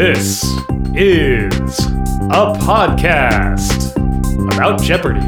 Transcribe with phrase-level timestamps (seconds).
[0.00, 0.42] This
[0.94, 1.78] is
[2.30, 3.92] a podcast
[4.50, 5.20] about Jeopardy!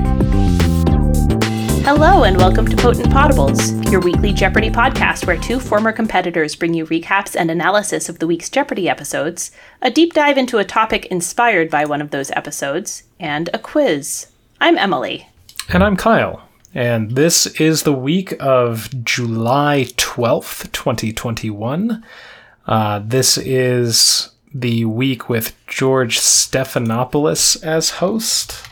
[1.83, 6.73] Hello, and welcome to Potent Potables, your weekly Jeopardy podcast where two former competitors bring
[6.73, 9.51] you recaps and analysis of the week's Jeopardy episodes,
[9.83, 14.29] a deep dive into a topic inspired by one of those episodes, and a quiz.
[14.59, 15.29] I'm Emily.
[15.69, 16.49] And I'm Kyle.
[16.73, 22.03] And this is the week of July 12th, 2021.
[22.67, 28.67] Uh, this is the week with George Stephanopoulos as host.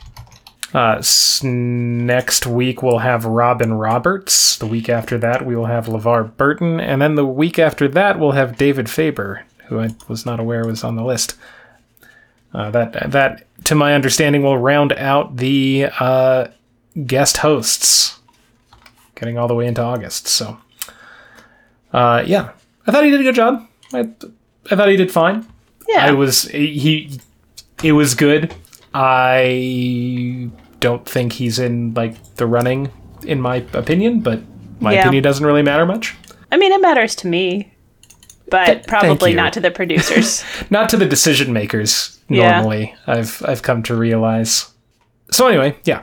[0.73, 1.03] Uh,
[1.43, 4.57] next week we'll have Robin Roberts.
[4.59, 6.79] The week after that we will have LeVar Burton.
[6.81, 10.65] And then the week after that we'll have David Faber, who I was not aware
[10.67, 11.37] was on the list.
[12.53, 16.49] Uh, that, that, to my understanding, will round out the uh,
[17.07, 18.19] guest hosts,
[19.15, 20.27] getting all the way into August.
[20.27, 20.59] So,
[21.93, 22.51] uh, yeah,
[22.87, 23.69] I thought he did a good job.
[23.93, 24.11] I,
[24.71, 25.47] I thought he did fine.
[25.91, 26.07] Yeah.
[26.07, 27.19] I was he.
[27.83, 28.55] It was good.
[28.95, 32.91] I don't think he's in like the running,
[33.25, 34.21] in my opinion.
[34.21, 34.41] But
[34.81, 35.01] my Yeah.
[35.03, 36.17] opinion doesn't really matter much.
[36.53, 37.73] I mean, it matters to me,
[38.49, 40.45] but Th- probably not to the producers.
[40.71, 42.53] Not to the decision makers Yeah.
[42.61, 42.95] normally.
[43.07, 44.71] I've I've come to realize.
[45.31, 46.03] So anyway, yeah.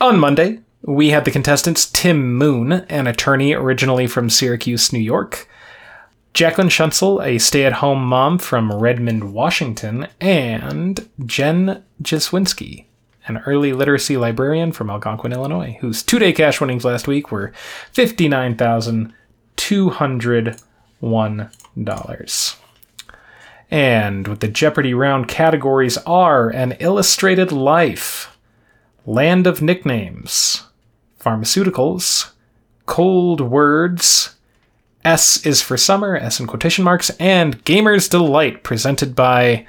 [0.00, 5.48] On Monday, we had the contestants Tim Moon, an attorney originally from Syracuse, New York,
[6.34, 12.86] Jacqueline Schuntzel, a stay-at-home mom from Redmond, Washington, and Jen Jaswinski,
[13.28, 17.52] an early literacy librarian from Algonquin, Illinois, whose two-day cash winnings last week were
[17.92, 19.14] fifty-nine thousand
[19.54, 20.60] two hundred
[20.98, 22.56] one dollars.
[23.70, 28.36] And with the Jeopardy round categories are an illustrated life,
[29.06, 30.64] land of nicknames,
[31.20, 32.32] pharmaceuticals,
[32.86, 34.33] cold words,
[35.04, 39.66] S is for summer, S in quotation marks, and Gamer's Delight, presented by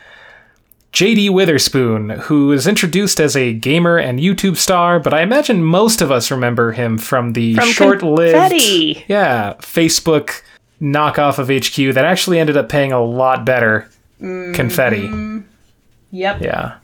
[0.93, 6.01] JD Witherspoon, who is introduced as a gamer and YouTube star, but I imagine most
[6.01, 9.03] of us remember him from the From short-lived Confetti.
[9.07, 10.41] yeah, Facebook
[10.81, 13.89] knockoff of HQ that actually ended up paying a lot better.
[14.21, 14.53] Mm-hmm.
[14.53, 15.43] Confetti.
[16.11, 16.41] yep.
[16.41, 16.77] Yeah.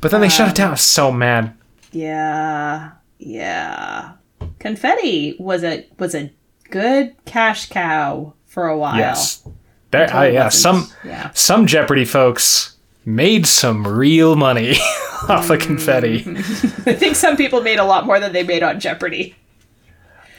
[0.00, 0.68] But then they shut it down.
[0.68, 1.56] I was so mad.
[1.92, 2.90] Yeah.
[3.18, 4.12] Yeah.
[4.58, 6.30] Confetti was a was a
[6.74, 8.96] good cash cow for a while.
[8.96, 9.46] Yes.
[9.92, 11.30] There, I, yeah, some Yeah.
[11.34, 14.72] some Jeopardy folks made some real money
[15.28, 16.16] off of confetti.
[16.26, 19.36] I think some people made a lot more than they made on Jeopardy.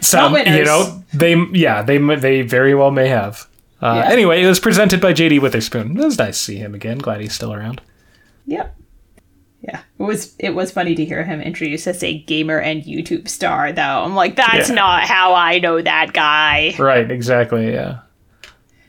[0.02, 3.48] Some, you know, they yeah, they they very well may have.
[3.82, 4.12] Uh, Yeah.
[4.12, 5.98] Anyway, it was presented by JD Witherspoon.
[5.98, 6.98] It was nice to see him again.
[6.98, 7.82] Glad he's still around.
[8.46, 8.76] Yep.
[9.68, 9.82] Yeah.
[10.00, 13.72] It was it was funny to hear him introduced as a gamer and YouTube star
[13.72, 13.82] though.
[14.04, 14.76] I'm like, that's Yeah.
[14.76, 16.76] not how I know that guy.
[16.78, 18.00] Right, exactly, yeah.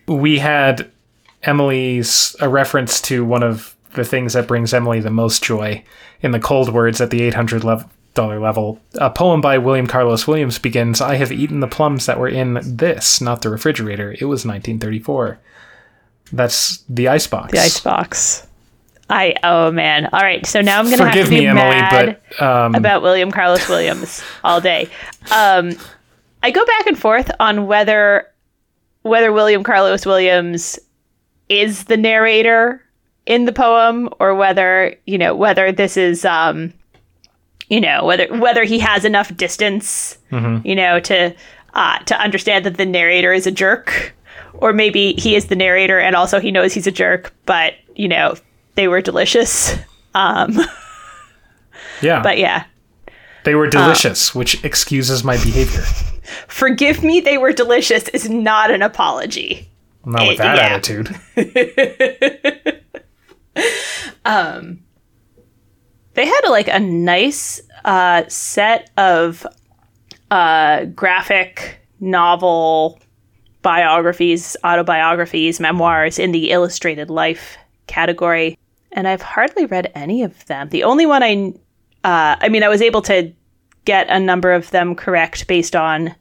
[0.07, 0.91] We had
[1.43, 5.83] Emily's a reference to one of the things that brings Emily the most joy
[6.21, 8.81] in the cold words at the 800 lev- dollar level.
[8.97, 12.59] A poem by William Carlos Williams begins, I have eaten the plums that were in
[12.63, 14.13] this, not the refrigerator.
[14.13, 15.39] It was 1934.
[16.33, 17.53] That's the icebox.
[17.53, 18.47] The icebox.
[19.09, 20.09] I oh man.
[20.13, 20.45] All right.
[20.47, 23.31] So now I'm gonna Forgive have to be me, Emily, mad but um, about William
[23.31, 24.89] Carlos Williams all day.
[25.33, 25.73] Um,
[26.43, 28.27] I go back and forth on whether
[29.03, 30.79] whether William Carlos Williams
[31.49, 32.83] is the narrator
[33.27, 36.73] in the poem or whether you know whether this is um,
[37.69, 40.19] you know whether whether he has enough distance
[40.65, 41.35] you know to
[41.75, 44.15] uh, to understand that the narrator is a jerk
[44.55, 48.09] or maybe he is the narrator and also he knows he's a jerk but you
[48.09, 48.35] know
[48.77, 49.77] they were delicious
[50.15, 50.59] um,
[52.01, 52.65] yeah, but yeah
[53.47, 55.83] they were delicious, which excuses my behavior.
[56.49, 59.71] forgive me they were delicious is not an apology
[60.05, 60.65] Not with that yeah.
[60.65, 61.15] attitude.
[64.27, 64.81] Um,
[66.15, 69.47] they had like a nice uh, set of
[70.31, 72.99] uh, graphic novel
[73.63, 77.57] biographies autobiographies memoirs in the illustrated life
[77.87, 78.59] category
[78.97, 81.53] and i've hardly read any of them the only one i
[82.03, 83.33] uh, i mean i was able to
[83.85, 86.15] get a number of them correct based on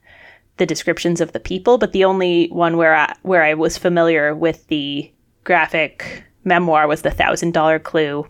[0.57, 4.33] the descriptions of the people, but the only one where I, where I was familiar
[4.33, 5.11] with the
[5.43, 8.25] graphic memoir was the Thousand Dollar Clue,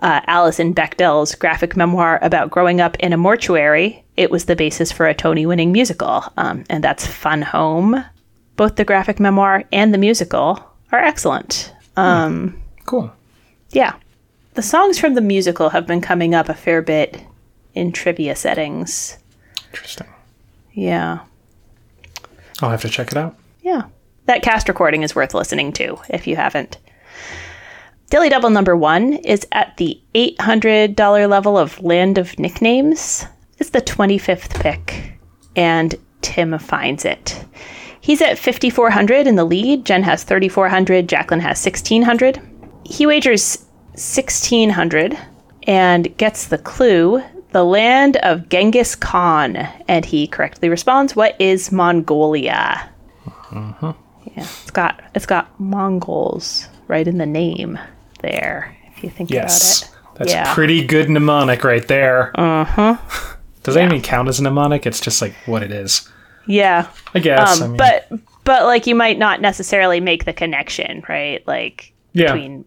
[0.00, 4.04] uh, Alison Bechdel's graphic memoir about growing up in a mortuary.
[4.16, 8.04] It was the basis for a Tony-winning musical, um, and that's Fun Home.
[8.56, 11.72] Both the graphic memoir and the musical are excellent.
[11.96, 13.10] Um, Cool.
[13.74, 13.96] Yeah,
[14.54, 17.20] the songs from the musical have been coming up a fair bit
[17.74, 19.18] in trivia settings.
[19.70, 20.06] Interesting.
[20.72, 21.20] Yeah.
[22.62, 23.36] I'll have to check it out.
[23.62, 23.82] Yeah.
[24.26, 26.78] That cast recording is worth listening to if you haven't.
[28.10, 33.26] Daily Double number one is at the $800 level of Land of Nicknames.
[33.58, 35.18] It's the 25th pick,
[35.56, 37.44] and Tim finds it.
[38.00, 39.84] He's at 5,400 in the lead.
[39.84, 41.08] Jen has 3,400.
[41.08, 42.40] Jacqueline has 1,600.
[42.84, 45.16] He wagers 1,600
[45.66, 47.22] and gets the clue
[47.52, 49.56] the land of Genghis Khan.
[49.88, 52.88] And he correctly responds, What is Mongolia?
[53.52, 53.92] Yeah,
[54.36, 57.78] it's got it's got Mongols right in the name
[58.20, 59.82] there, if you think Yes.
[59.82, 60.18] about it.
[60.18, 60.54] That's Yeah.
[60.54, 62.32] pretty good mnemonic right there.
[62.38, 62.96] Uh huh.
[63.62, 64.86] Does that even count as a mnemonic?
[64.86, 66.08] It's just like what it is.
[66.46, 66.86] Yeah.
[67.14, 67.60] I guess.
[67.60, 68.08] Um, I mean, but
[68.44, 71.46] but like you might not necessarily make the connection, right?
[71.46, 72.64] Like yeah, between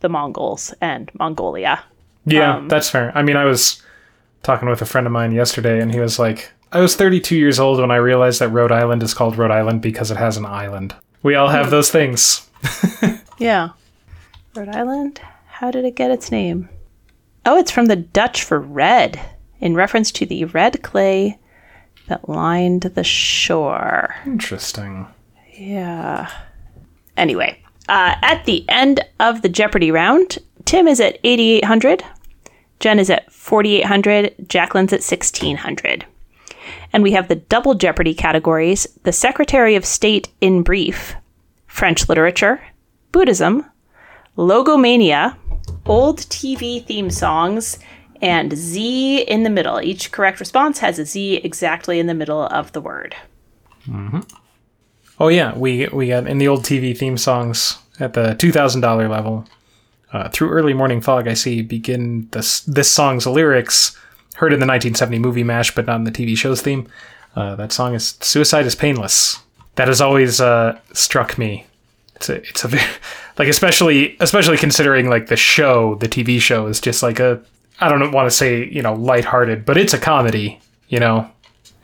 [0.00, 1.84] the Mongols and Mongolia.
[2.24, 3.12] yeah, um, that's fair.
[3.14, 3.80] I mean, I was
[4.42, 7.60] talking with a friend of mine yesterday, and he was like, "I was 32 years
[7.60, 10.46] old when I realized that Rhode Island is called Rhode Island because it has an
[10.46, 11.54] island." We all Hmm.
[11.56, 12.48] have those things.
[13.38, 13.70] Yeah.
[14.54, 15.20] Rhode Island?
[15.46, 16.68] How did it get its name?
[17.46, 19.18] Oh, it's from the Dutch for red,
[19.60, 21.38] in reference to the red clay
[22.08, 24.14] that lined the shore.
[24.26, 25.06] Interesting.
[25.54, 26.30] Yeah.
[27.16, 27.59] Anyway,
[27.90, 32.04] uh, at the end of the Jeopardy round, Tim is at 8,800,
[32.78, 36.06] Jen is at 4,800, Jacqueline's at 1,600.
[36.92, 41.16] And we have the double Jeopardy categories the Secretary of State in brief,
[41.66, 42.62] French literature,
[43.10, 43.66] Buddhism,
[44.38, 45.36] logomania,
[45.84, 47.80] old TV theme songs,
[48.22, 49.80] and Z in the middle.
[49.80, 53.16] Each correct response has a Z exactly in the middle of the word.
[55.18, 58.80] Oh yeah, we we got in the old TV theme songs at the two thousand
[58.80, 59.46] dollar level.
[60.12, 63.96] Uh, through early morning fog, I see begin this this song's lyrics
[64.36, 66.88] heard in the 1970 movie Mash, but not in the TV show's theme.
[67.36, 69.38] Uh, that song is "Suicide is Painless."
[69.76, 71.66] That has always uh, struck me.
[72.16, 72.90] It's a it's a very,
[73.38, 77.40] like especially especially considering like the show, the TV show is just like a
[77.80, 80.58] I don't want to say you know lighthearted, but it's a comedy,
[80.88, 81.30] you know,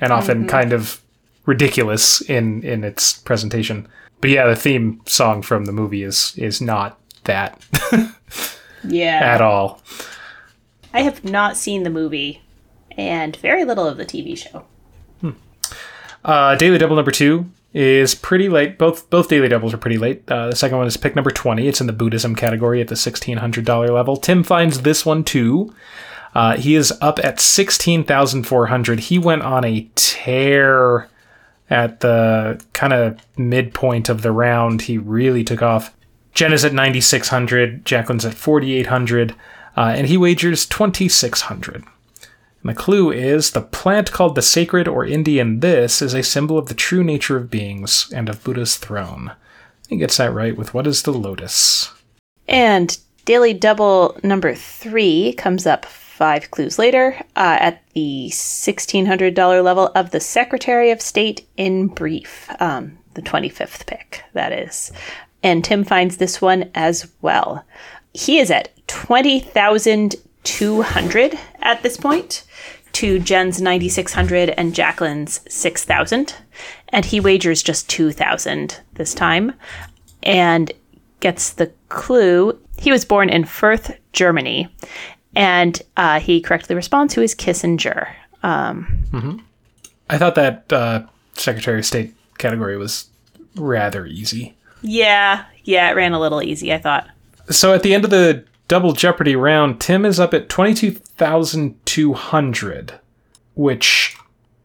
[0.00, 1.00] and often kind of
[1.46, 3.86] ridiculous in in its presentation.
[4.20, 7.60] But yeah, the theme song from the movie is is not that
[8.84, 9.18] Yeah.
[9.22, 9.82] at all.
[10.94, 12.40] I have not seen the movie
[12.96, 14.64] and very little of the TV show.
[16.24, 18.78] Uh, Daily Double number two is pretty late.
[18.78, 20.24] Both both Daily Doubles are pretty late.
[20.28, 21.68] Uh, the second one is pick number twenty.
[21.68, 24.16] It's in the Buddhism category at the sixteen hundred dollar level.
[24.16, 25.72] Tim finds this one too.
[26.34, 29.00] Uh, he is up at sixteen thousand four hundred.
[29.00, 31.08] He went on a tear
[31.68, 34.82] at the kind of midpoint of the round.
[34.82, 35.94] He really took off.
[36.32, 37.84] Jen is at ninety six hundred.
[37.84, 39.34] Jacqueline's at forty eight hundred,
[39.76, 41.84] uh, and he wagers twenty six hundred.
[42.62, 46.58] And the clue is the plant called the sacred or Indian this is a symbol
[46.58, 49.32] of the true nature of beings and of Buddha's throne.
[49.88, 51.92] He gets that right with what is the lotus.
[52.48, 55.86] And Daily Double number three comes up
[56.16, 62.48] five clues later uh, at the $1,600 level of the Secretary of State in brief,
[62.58, 64.90] um, the 25th pick, that is.
[65.42, 67.62] And Tim finds this one as well.
[68.14, 72.44] He is at 20,200 at this point
[72.92, 76.35] to Jen's 9,600 and Jacqueline's 6,000.
[76.88, 79.52] And he wagers just 2,000 this time
[80.23, 80.73] and
[81.20, 82.58] gets the clue.
[82.78, 84.70] He was born in Fürth, Germany.
[85.37, 88.09] And uh, he correctly responds, who is Kissinger.
[88.43, 89.45] Um,
[90.11, 93.09] I thought that uh, Secretary of State category was
[93.55, 94.55] rather easy.
[94.83, 97.09] yeah, yeah, it ran a little easy, I thought.
[97.50, 102.95] So at the end of the double Jeopardy round, Tim is up at 22,200,
[103.55, 104.16] which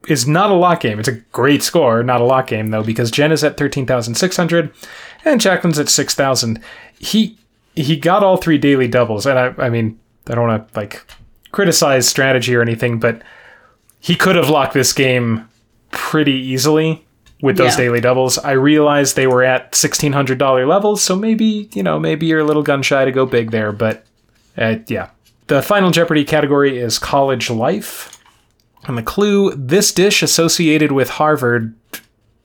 [0.08, 1.00] is not a lock game.
[1.00, 4.74] It's a great score, not a lock game though, because Jen is at 13,600
[5.26, 6.62] and Jacqueline's at 6,000.
[6.98, 7.38] He
[7.76, 11.06] he got all three daily doubles, and I I mean I don't want to like
[11.52, 13.22] criticize strategy or anything, but
[14.00, 15.48] he could have locked this game
[15.92, 17.06] pretty easily
[17.42, 17.86] with those Yeah.
[17.86, 18.38] daily doubles.
[18.38, 22.40] I realized they were at sixteen hundred dollar levels, so maybe you know maybe you're
[22.40, 24.06] a little gun shy to go big there, but
[24.58, 25.10] uh, yeah.
[25.48, 28.18] The final Jeopardy category is college life,
[28.86, 31.74] and the clue: this dish associated with Harvard,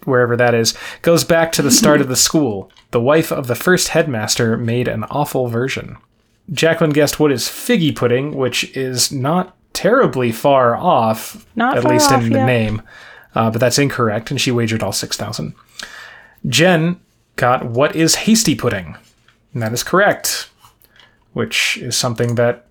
[0.04, 2.70] wherever that is, goes back to the start of the school.
[2.90, 5.98] The wife of the first headmaster made an awful version.
[6.52, 11.92] Jacqueline guessed what is figgy pudding, which is not terribly far off, Not at far
[11.92, 12.46] least off, in the yeah.
[12.46, 12.82] name,
[13.34, 15.54] uh, but that's incorrect, and she wagered all 6,000.
[16.48, 17.00] Jen
[17.36, 18.96] got what is hasty pudding,
[19.52, 20.48] and that is correct,
[21.32, 22.66] which is something that,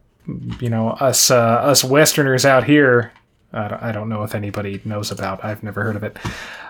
[0.59, 3.11] you know, us, uh, us Westerners out here,
[3.53, 5.43] I don't, I don't know if anybody knows about.
[5.43, 6.17] I've never heard of it.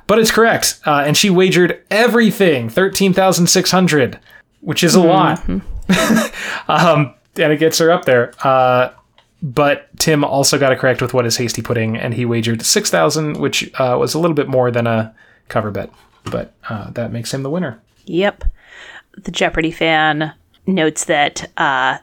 [0.08, 0.80] But it's correct.
[0.86, 4.20] Uh, and she wagered everything 13,600.
[4.66, 5.48] Which is a lot.
[6.68, 8.34] um, and it gets her up there.
[8.44, 8.92] Uh,
[9.42, 12.90] but Tim also got it correct with what is hasty pudding, and he wagered six
[12.90, 15.14] thousand, which uh, was a little bit more than a
[15.48, 15.92] cover bet,
[16.24, 17.80] but uh, that makes him the winner.
[18.06, 18.44] Yep.
[19.18, 20.34] The Jeopardy fan
[20.66, 22.00] notes that uh,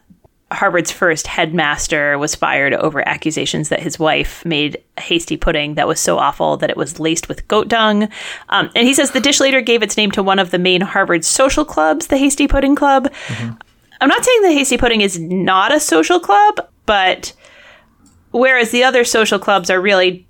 [0.53, 6.01] Harvard's first headmaster was fired over accusations that his wife made hasty pudding that was
[6.01, 8.09] so awful that it was laced with goat dung.
[8.49, 10.81] Um, and he says the dish later gave its name to one of the main
[10.81, 13.13] Harvard social clubs, the Hasty Pudding Club.
[14.01, 17.33] I'm not saying the Hasty Pudding is not a social club, but
[18.33, 20.27] whereas the other social clubs are really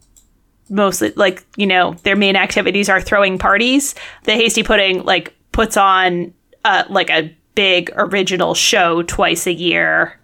[0.68, 5.76] mostly like you know their main activities are throwing parties the hasty pudding like puts
[5.76, 6.32] on
[6.64, 10.18] uh, like a big original show twice a year.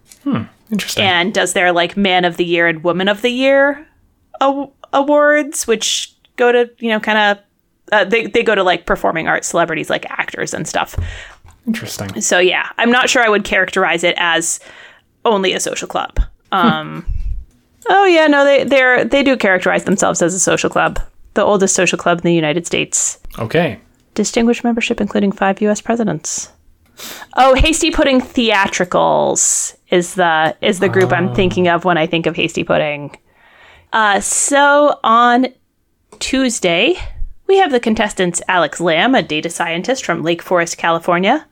[0.70, 1.04] Interesting.
[1.04, 3.86] and does their like man of the year and woman of the year
[4.42, 7.44] aw- awards which go to you know kind of
[7.90, 10.94] uh, they, they go to like performing arts celebrities like actors and stuff.
[11.66, 12.20] Interesting.
[12.20, 14.60] so yeah i'm not sure i would characterize it as
[15.24, 16.20] only a social club.
[16.52, 17.06] Um
[17.88, 21.00] oh yeah no they they're they do characterize themselves as a social club.
[21.32, 23.18] The oldest social club in the united states.
[23.38, 23.80] Okay.
[24.14, 26.50] distinguished membership including five us presidents
[27.36, 32.26] oh hasty pudding theatricals is the is the group i'm thinking of when i think
[32.26, 33.16] of hasty pudding.
[33.92, 35.46] Uh, so on
[36.18, 36.94] tuesday
[37.46, 41.46] we have the contestants alex lamb a data scientist from lake forest california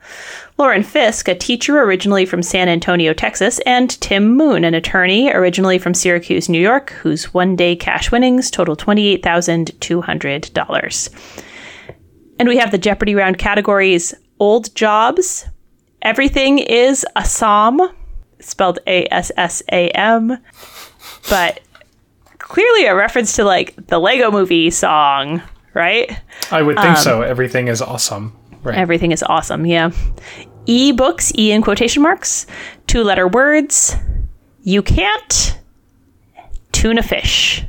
[0.58, 5.78] lauren fisk a teacher originally from san antonio texas and tim moon an attorney originally
[5.78, 11.32] from syracuse new york whose one day cash winnings total $28200
[12.38, 15.46] and we have the Jeopardy round categories old jobs.
[16.02, 17.80] Everything is Assam,
[18.40, 20.38] spelled A S S A M,
[21.28, 21.60] but
[22.38, 25.42] clearly a reference to like the Lego movie song,
[25.74, 26.20] right?
[26.50, 27.22] I would think so.
[27.22, 28.36] Everything is awesome.
[28.62, 28.78] Right.
[28.78, 29.90] Everything is awesome, yeah.
[30.66, 32.46] E books, E in quotation marks,
[32.86, 33.94] two letter words,
[34.62, 35.58] you can't,
[36.72, 37.64] tuna fish.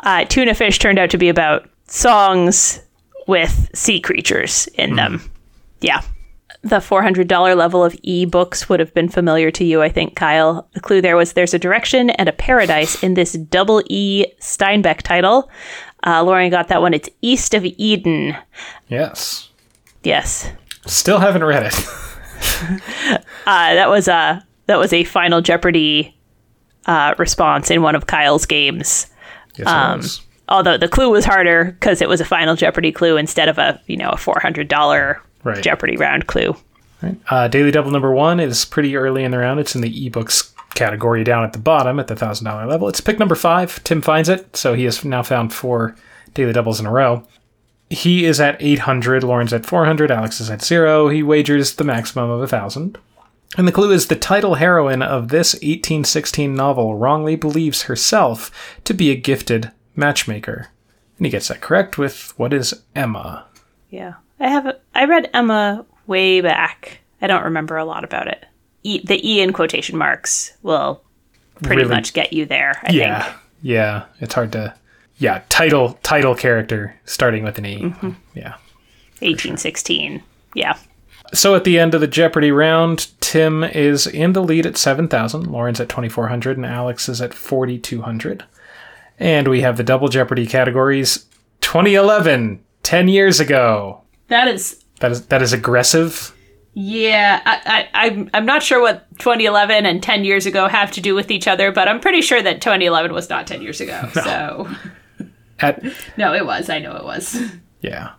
[0.00, 2.80] Uh, tuna fish turned out to be about songs
[3.28, 5.20] with sea creatures in them.
[5.82, 6.00] Yeah.
[6.62, 10.68] The $400 level of e-books would have been familiar to you, I think, Kyle.
[10.74, 15.02] The clue there was there's a direction and a paradise in this double E Steinbeck
[15.02, 15.50] title.
[16.06, 16.94] Uh, Lauren got that one.
[16.94, 18.36] It's East of Eden.
[18.88, 19.48] yes.
[20.04, 20.50] Yes.
[20.86, 21.74] Still haven't read it.
[23.46, 26.16] Uh, that was a that was a Final Jeopardy
[26.86, 29.06] uh, response in one of Kyle's games.
[29.56, 30.20] yes, was.
[30.48, 33.80] Although the clue was harder because it was a Final Jeopardy clue instead of a
[33.86, 35.62] you know a four hundred dollar Right.
[35.62, 36.56] Jeopardy round clue.
[37.28, 39.58] Uh, Daily Double number one is pretty early in the round.
[39.58, 42.88] It's in the ebooks category down at the bottom at the thousand dollar level.
[42.88, 43.82] It's pick number five.
[43.84, 45.96] Tim finds it, so he has now found four
[46.34, 47.26] Daily Doubles in a row.
[47.90, 51.08] He is at 800, Lauren's at 400, Alex is at zero.
[51.08, 52.96] He wagers the maximum of a thousand.
[53.58, 58.50] And the clue is the title heroine of this 1816 novel wrongly believes herself
[58.84, 60.68] to be a gifted matchmaker.
[61.18, 63.44] And he gets that correct with what is Emma.
[63.90, 64.76] Yeah, I have.
[64.94, 66.98] I read Emma way back.
[67.22, 68.44] I don't remember a lot about it.
[68.82, 71.02] E, the E in quotation marks will
[71.62, 72.78] pretty Really- much get you there.
[72.82, 73.36] I yeah think.
[73.62, 74.74] yeah it's hard to
[75.18, 78.10] yeah title title character starting with an e Mm-hmm.
[78.34, 78.54] yeah
[79.20, 80.22] Eighteen sixteen.
[80.54, 80.76] Yeah.
[81.32, 85.46] so at the end of the jeopardy round tim is in the lead at 7000
[85.46, 88.44] lauren's at 2400 and alex is at 4200
[89.18, 91.26] and we have the double jeopardy categories
[91.60, 94.01] 2011 10 years ago
[94.32, 96.34] That is that is that is aggressive
[96.74, 101.00] Yeah, I, I, I'm I'm not sure what 2011 and 10 years ago have to
[101.02, 104.08] do with each other, but I'm pretty sure that 2011 was not 10 years ago.
[104.14, 104.68] So
[105.60, 105.82] at
[106.16, 106.70] no, it was.
[106.70, 107.40] I know it was.
[107.82, 108.12] Yeah.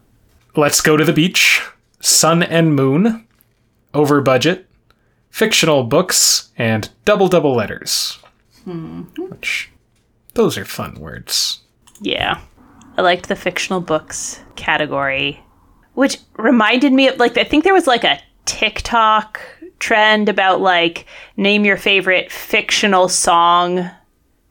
[0.56, 1.62] Let's go to the beach.
[2.00, 3.28] Sun and moon.
[3.94, 4.68] Over budget.
[5.30, 8.20] Fictional books and double double letters.
[8.66, 9.02] Hmm.
[9.18, 9.72] Which
[10.36, 11.62] those are fun words.
[12.02, 12.40] Yeah,
[12.98, 15.43] I liked the fictional books category,
[15.94, 19.40] which reminded me of like I think there was like a TikTok
[19.80, 21.06] trend about like
[21.38, 23.90] name your favorite fictional song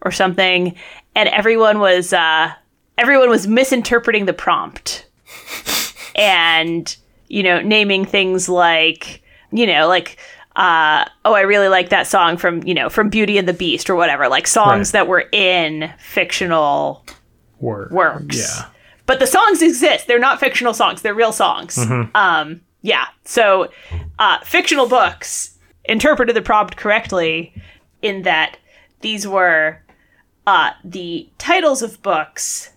[0.02, 0.74] or something,
[1.14, 2.52] and everyone was uh,
[2.98, 5.06] everyone was misinterpreting the prompt
[6.16, 6.96] and
[7.28, 10.18] you know naming things like you know like
[10.56, 13.88] uh, oh i really like that song from you know from beauty and the beast
[13.88, 14.92] or whatever like songs Right.
[15.00, 17.04] that were in fictional
[17.60, 17.90] Word.
[17.92, 18.66] works Yeah.
[19.06, 20.06] But the songs exist.
[20.06, 21.02] They're not fictional songs.
[21.02, 21.76] They're real songs.
[22.14, 23.06] Um yeah.
[23.24, 23.68] So
[24.18, 27.52] uh fictional books interpreted the prompt correctly
[28.02, 28.58] in that
[29.00, 29.78] these were
[30.46, 32.70] uh the titles of books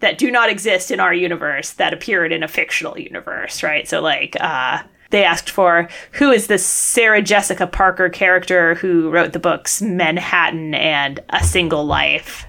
[0.00, 3.88] that do not exist in our universe that appeared in a fictional universe right?
[3.88, 9.32] So like uh They asked for who is this Sarah Jessica Parker character who wrote
[9.32, 12.45] the books Manhattan and A Single Life.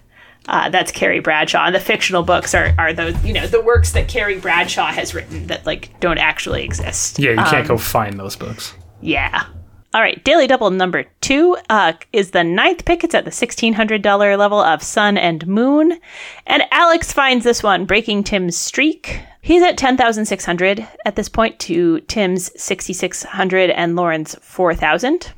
[0.48, 3.92] Uh, that's Carrie Bradshaw, and the fictional books are, are those you know the works
[3.92, 7.20] that Carrie Bradshaw has written that like don't actually exist.
[7.20, 8.74] Yeah, you can't go find those books.
[9.02, 9.46] Yeah.
[9.94, 13.04] All right, Daily Double number two uh, is the ninth pick.
[13.04, 16.00] It's at the $1,600 level of Sun and Moon.
[16.46, 19.22] And Alex finds this one, breaking Tim's streak.
[19.42, 25.32] He's at 10,600 at this point to Tim's 6,600 and Lauren's 4,000.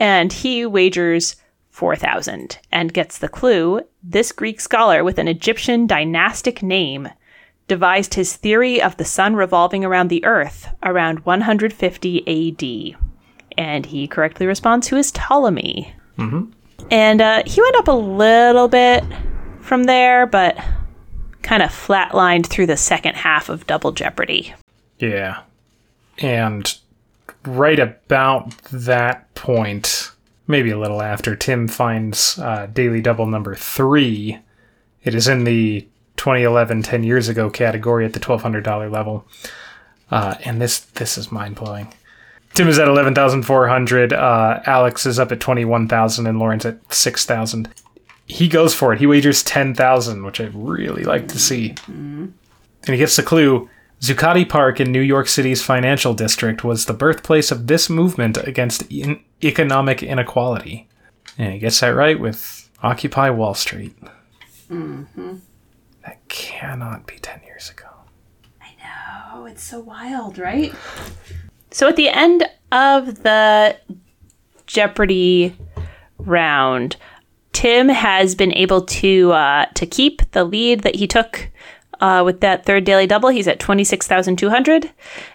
[0.00, 1.36] And he wagers
[1.80, 7.08] 4,000 and gets the clue this Greek scholar with an Egyptian dynastic name
[7.68, 13.00] devised his theory of the sun revolving around the earth around 150 AD
[13.56, 15.90] and he correctly responds, who is Ptolemy.
[16.18, 16.50] Mm-hmm.
[16.90, 19.02] And uh, he went up a little bit
[19.60, 20.58] from there, but
[21.40, 24.54] kind of flatlined through the second half of Double Jeopardy.
[24.98, 25.40] Yeah.
[26.18, 26.76] And
[27.46, 30.09] right about that point,
[30.50, 34.38] maybe a little after, Tim finds uh, Daily Double number three.
[35.02, 39.26] It is in the 2011 10 years ago category at the $1,200 level.
[40.10, 41.92] Uh, and this this is mind blowing.
[42.54, 44.12] Tim is at 11,400.
[44.12, 47.68] Uh, Alex is up at 21,000 and Lauren's at 6,000.
[48.26, 48.98] He goes for it.
[48.98, 51.70] He wagers 10,000, which I really like to see.
[51.70, 52.26] Mm-hmm.
[52.86, 53.70] And he gets the clue.
[54.00, 58.82] Zuccotti Park in New York City's financial district was the birthplace of this movement against
[58.90, 60.88] in- economic inequality.
[61.38, 63.96] And he gets that right with Occupy Wall Street.
[64.70, 65.36] Mm-hmm.
[66.04, 67.86] That cannot be 10 years ago.
[68.60, 69.46] I know.
[69.46, 70.74] It's so wild, right?
[71.70, 73.76] So at the end of the
[74.66, 75.56] Jeopardy
[76.18, 76.96] round,
[77.52, 81.50] Tim has been able to uh, to keep the lead that he took
[82.00, 83.28] uh, with that third daily double.
[83.28, 84.90] He's at twenty six thousand two hundred.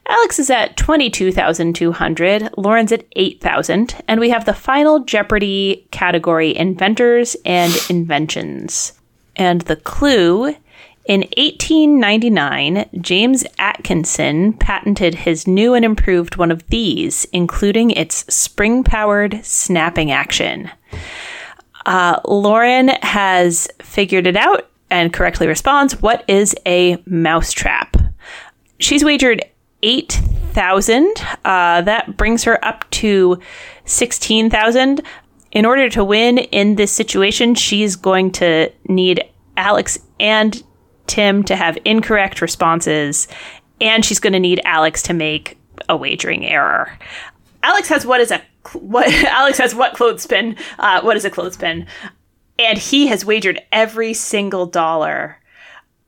[0.08, 2.49] Alex is at twenty two thousand two hundred.
[2.58, 8.93] Lauren's at eight thousand, and we have the final Jeopardy category: inventors and inventions.
[9.36, 10.56] And the clue
[11.06, 18.84] in 1899, James Atkinson patented his new and improved one of these, including its spring
[18.84, 20.71] powered snapping action.
[21.86, 27.98] Uh, Lauren has figured it out and correctly responds What is a mousetrap?
[28.80, 29.43] She's wagered
[29.84, 31.08] 8,000.
[31.43, 33.39] Uh, that brings her up to
[33.86, 35.02] 16,000.
[35.52, 39.24] In order to win in this situation, she's going to need
[39.56, 40.62] Alex and
[41.08, 43.28] Tim to have incorrect responses,
[43.80, 46.98] and she's going to need Alex to make a wagering error.
[47.63, 48.41] Alex has what is a
[48.74, 49.08] what?
[49.26, 50.56] Alex has what clothespin?
[50.80, 51.86] Uh, what is a clothespin?
[52.57, 55.39] And he has wagered every single dollar,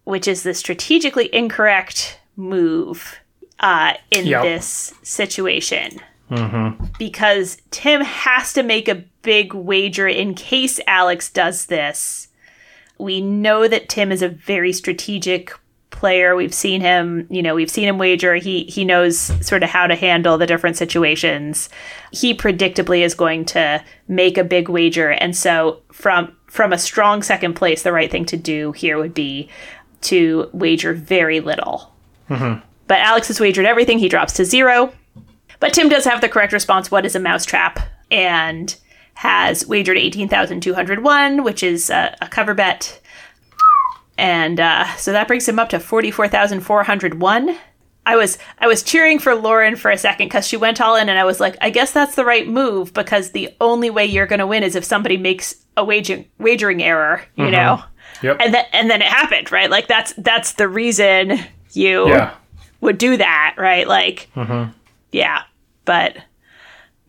[0.06, 3.18] which is the strategically incorrect move
[3.60, 4.44] uh, in yep.
[4.44, 6.00] this situation.
[6.32, 6.86] Mm-hmm.
[6.98, 12.28] Because Tim has to make a big wager in case Alex does this
[12.98, 15.54] we know that Tim is a very strategic
[15.90, 16.36] player.
[16.36, 18.36] We've seen him, you know, we've seen him wager.
[18.36, 21.70] He he knows sort of how to handle the different situations.
[22.12, 27.22] He predictably is going to make a big wager, and so from from a strong
[27.22, 29.50] second place, the right thing to do here would be
[30.02, 31.94] to wager very little.
[32.30, 32.66] Mm-hmm.
[32.88, 34.00] But Alex has wagered everything.
[34.00, 34.94] He drops to zero.
[35.60, 36.90] But Tim does have the correct response.
[36.90, 37.80] What is a mousetrap?
[38.10, 38.76] And
[39.16, 43.02] has wagered 18,201, which is a, a, cover bet.
[44.18, 47.58] And uh, so that brings him up to 44,401.
[48.08, 51.10] I was I was cheering for Lauren for a second because she went all in,
[51.10, 54.26] and I was like, I guess that's the right move because the only way you're
[54.26, 57.52] going to win is if somebody makes a wagering wagering error, you mm-hmm.
[57.52, 57.84] know.
[58.24, 58.38] Yep.
[58.40, 59.70] And then and then it happened, right?
[59.70, 61.38] Like that's that's the reason
[61.74, 62.34] you yeah.
[62.80, 63.86] would do that, right?
[63.86, 64.72] Like, mm-hmm.
[65.12, 65.44] yeah.
[65.84, 66.18] But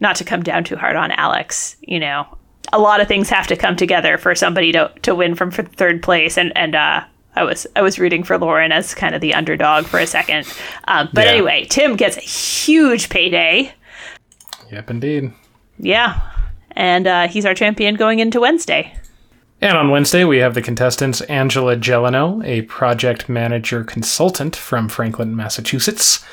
[0.01, 2.27] not to come down too hard on Alex, you know,
[2.73, 6.03] a lot of things have to come together for somebody to to win from third
[6.03, 7.05] place, and and uh,
[7.37, 10.47] I was I was rooting for Lauren as kind of the underdog for a second,
[10.87, 11.33] um, but yeah.
[11.33, 13.73] anyway, Tim gets a huge payday.
[14.73, 15.33] Yep, indeed.
[15.79, 16.21] Yeah,
[16.73, 18.95] and uh, he's our champion going into Wednesday.
[19.61, 25.35] And on Wednesday, we have the contestants Angela Gelano, a project manager consultant from Franklin,
[25.35, 26.25] Massachusetts,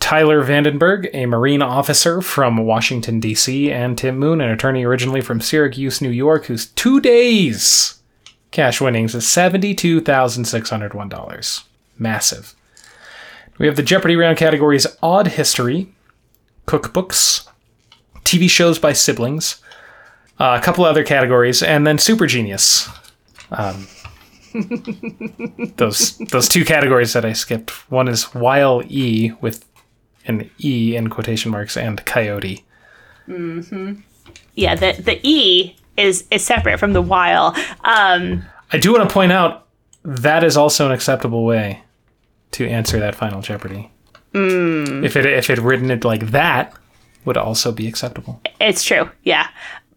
[0.00, 5.40] Tyler Vandenberg, a Marine officer from Washington, D.C., and Tim Moon, an attorney originally from
[5.40, 8.01] Syracuse, New York, who's two days
[8.52, 11.64] cash winnings is $72,601.
[11.98, 12.54] Massive.
[13.58, 15.92] We have the Jeopardy round categories Odd History,
[16.66, 17.46] Cookbooks,
[18.24, 19.56] TV shows by siblings,
[20.38, 22.88] uh, a couple other categories, and then Super Genius.
[23.50, 23.86] Um,
[25.76, 27.70] those those two categories that I skipped.
[27.90, 29.64] One is while E with
[30.26, 32.64] an E in quotation marks, and coyote.
[33.28, 34.02] Mhm.
[34.54, 37.54] Yeah, the the E is is separate from the while.
[37.84, 39.66] Um, I do want to point out
[40.04, 41.82] that is also an acceptable way
[42.52, 43.90] to answer that final Jeopardy.
[44.34, 46.74] If it if it written it like that,
[47.24, 48.40] would also be acceptable.
[48.60, 49.10] it's true.
[49.24, 49.48] Yeah.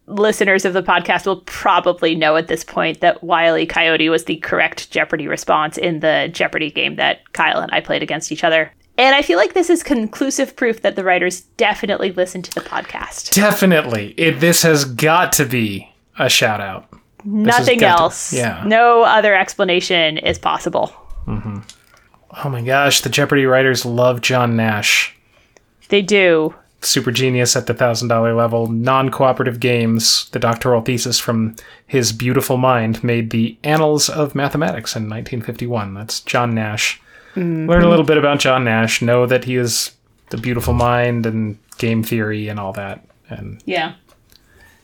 [0.08, 3.66] Listeners of the podcast will probably know at this point that Wile E.
[3.66, 8.02] Coyote was the correct Jeopardy response in the Jeopardy game that Kyle and I played
[8.04, 8.70] against each other.
[8.98, 12.60] And I feel like this is conclusive proof that the writers definitely listened to the
[12.62, 13.34] podcast.
[13.34, 16.86] Definitely, it this has got to be a shout out.
[17.24, 18.32] Nothing got to- else.
[18.32, 18.62] yeah.
[18.66, 20.92] No other explanation is possible.
[21.26, 21.58] Mm-hmm.
[22.44, 25.14] Oh my gosh, the Jeopardy writers love John Nash.
[25.88, 26.54] They do.
[26.82, 28.68] super genius at the thousand dollar level.
[28.68, 30.28] Non cooperative games.
[30.30, 31.56] The doctoral thesis from
[31.86, 35.94] his beautiful mind made the Annals of Mathematics in 1951.
[35.94, 37.00] That's John Nash.
[37.36, 37.68] Mm-hmm.
[37.68, 39.02] Learn a little bit about John Nash.
[39.02, 39.92] Know that he is
[40.30, 43.04] the beautiful mind and game theory and all that.
[43.28, 43.94] And Yeah.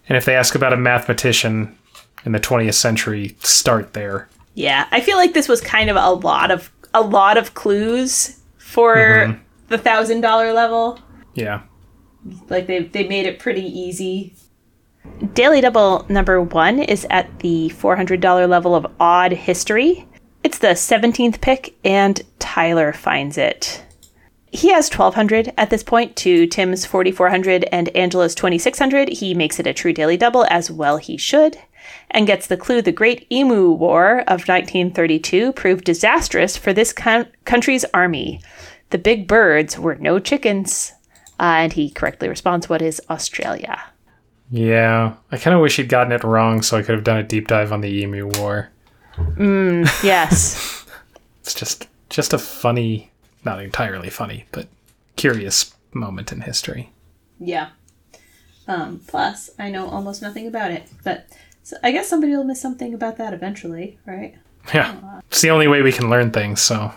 [0.08, 1.76] and if they ask about a mathematician
[2.24, 4.28] in the 20th century, start there.
[4.54, 8.38] Yeah, I feel like this was kind of a lot of a lot of clues
[8.58, 9.40] for mm-hmm.
[9.68, 10.98] the thousand dollar level.
[11.34, 11.62] Yeah.
[12.48, 14.34] Like they they made it pretty easy.
[15.34, 20.06] Daily Double number one is at the four hundred dollar level of odd history.
[20.44, 23.84] It's the seventeenth pick, and Tyler finds it.
[24.50, 28.58] He has twelve hundred at this point to Tim's forty four hundred and Angela's twenty
[28.58, 29.08] six hundred.
[29.08, 31.58] He makes it a true daily double as well he should,
[32.10, 36.72] and gets the clue: the Great Emu War of nineteen thirty two proved disastrous for
[36.72, 38.40] this coun- country's army.
[38.90, 40.92] The big birds were no chickens.
[41.40, 43.82] Uh, and he correctly responds, What is Australia?
[44.50, 45.14] Yeah.
[45.32, 47.48] I kind of wish he'd gotten it wrong so I could have done a deep
[47.48, 48.70] dive on the Emu War.
[50.02, 50.78] Yes.
[51.44, 53.10] It's just just a funny,
[53.44, 54.68] not entirely funny, but
[55.16, 56.92] curious moment in history.
[57.40, 57.70] yeah.
[58.68, 60.84] Um, plus, I know almost nothing about it.
[61.02, 61.26] But
[61.64, 64.36] so I guess somebody will miss something about that eventually, right?
[64.72, 65.20] Yeah.
[65.28, 66.92] It's the only way we can learn things, so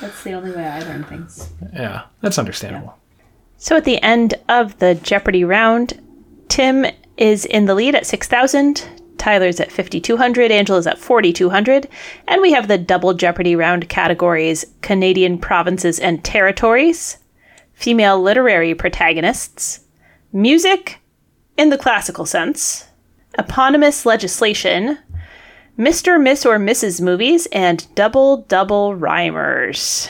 [0.00, 1.50] That's the only way I learn things.
[1.74, 2.96] yeah, that's understandable.
[3.58, 6.00] So at the end of the Jeopardy round,
[6.48, 6.86] Tim
[7.18, 8.97] is in the lead at 6,000.
[9.18, 10.50] Tyler's at 5,200.
[10.50, 11.88] Angela's at 4,200.
[12.26, 17.18] And we have the double Jeopardy round categories Canadian provinces and territories,
[17.74, 19.80] female literary protagonists,
[20.32, 21.00] music
[21.56, 22.86] in the classical sense,
[23.38, 24.98] eponymous legislation,
[25.78, 27.00] Mr., Miss, or Mrs.
[27.00, 30.08] movies, and double double rhymers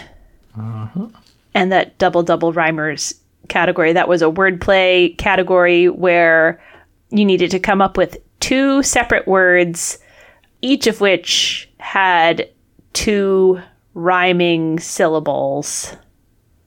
[0.58, 1.08] uh-huh.
[1.54, 3.14] and that double double rhymers
[3.48, 6.60] category that was a wordplay category where
[7.10, 9.98] you needed to come up with two separate words
[10.60, 12.48] each of which had
[12.92, 13.60] two
[13.94, 15.96] rhyming syllables.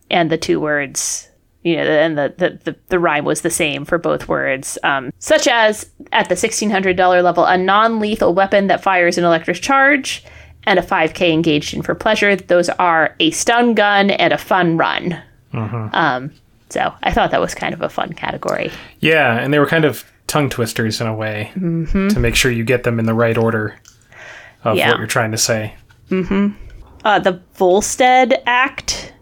[0.09, 1.27] And the two words
[1.63, 4.77] you know and the the, the, the rhyme was the same for both words.
[4.83, 10.23] Um, such as at the $1600 level a non-lethal weapon that fires an electric charge
[10.63, 12.35] and a 5k engaged in for pleasure.
[12.35, 15.21] Those are a stun gun and a fun run.
[15.93, 16.33] Um,
[16.69, 18.71] so i thought that was kind of a fun category.
[18.99, 22.63] Yeah, and they were kind of tongue twisters in a way to make sure you
[22.63, 23.75] get them in the right order
[24.63, 24.89] of Yeah.
[24.89, 25.75] what you're trying to say.
[27.03, 29.13] uh, the volstead act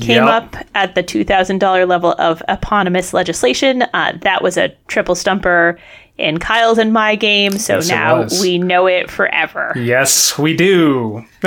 [0.00, 0.28] came Yep.
[0.28, 5.78] up at the $2000 level of eponymous legislation uh, that was a triple stumper
[6.16, 11.24] in kyle's and my game so Yes, now we know it forever Yes, we do.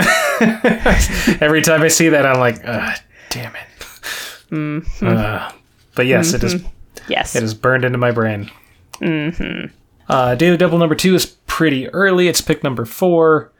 [1.39, 2.61] Every time I see that, I'm like,
[3.29, 4.83] damn it.
[5.01, 5.51] Uh,
[5.95, 6.61] but yes, it is.
[7.07, 8.51] yes It is burned into my brain.
[8.99, 9.73] Mm-hmm.
[10.07, 12.27] Uh, Daily Double number two is pretty early.
[12.27, 13.51] It's pick number four.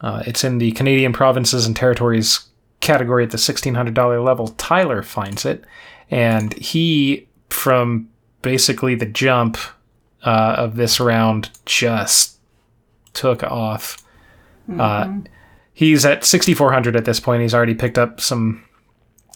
[0.00, 2.48] Uh, it's in the Canadian provinces and territories
[2.80, 4.48] category at the $1,600 level.
[4.48, 5.64] Tyler finds it.
[6.10, 8.08] And he, from
[8.42, 9.56] basically the jump
[10.24, 12.38] uh, of this round, just
[13.12, 13.98] took off.
[14.78, 15.18] Uh,
[15.72, 17.42] he's at 6,400 at this point.
[17.42, 18.64] He's already picked up some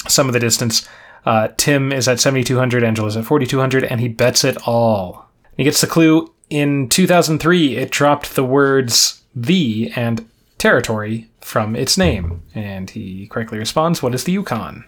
[0.08, 0.88] some of the distance.
[1.26, 5.29] Uh, Tim is at 7,200, Angela's at 4,200, and he bets it all.
[5.60, 6.32] He gets the clue.
[6.48, 12.42] In 2003, it dropped the words the and territory from its name.
[12.54, 14.86] And he correctly responds, What is the Yukon?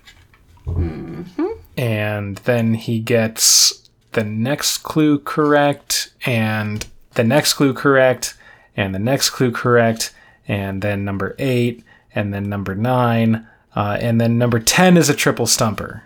[1.76, 8.34] And then he gets the next clue correct, and the next clue correct,
[8.74, 10.14] and the next clue correct,
[10.48, 15.14] and then number eight, and then number nine, uh, and then number 10 is a
[15.14, 16.04] triple stumper.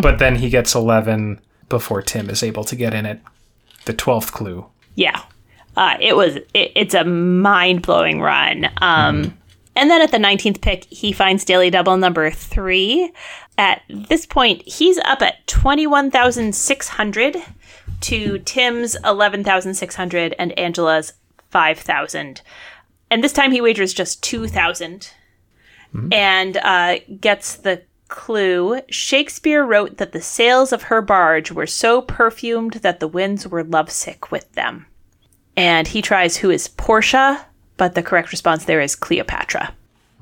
[0.00, 3.20] But then he gets 11 before Tim is able to get in it.
[3.90, 4.66] The 12th clue.
[4.94, 5.22] yeah
[5.76, 9.36] uh, it was it, it's a mind-blowing run um,
[9.76, 13.12] And then at the 19th pick, he finds daily double number three.
[13.56, 17.36] At this point, he's up at 21,600
[18.00, 21.12] to Tim's 11,600 and Angela's
[21.50, 22.42] 5,000.
[23.10, 25.12] And this time he wagers just 2,000
[26.12, 28.80] and uh, gets the clue.
[28.90, 33.64] Shakespeare wrote that the sails of her barge were so perfumed that the winds were
[33.64, 34.86] lovesick with them.
[35.56, 37.46] And he tries who is Portia,
[37.76, 39.72] but the correct response there is Cleopatra.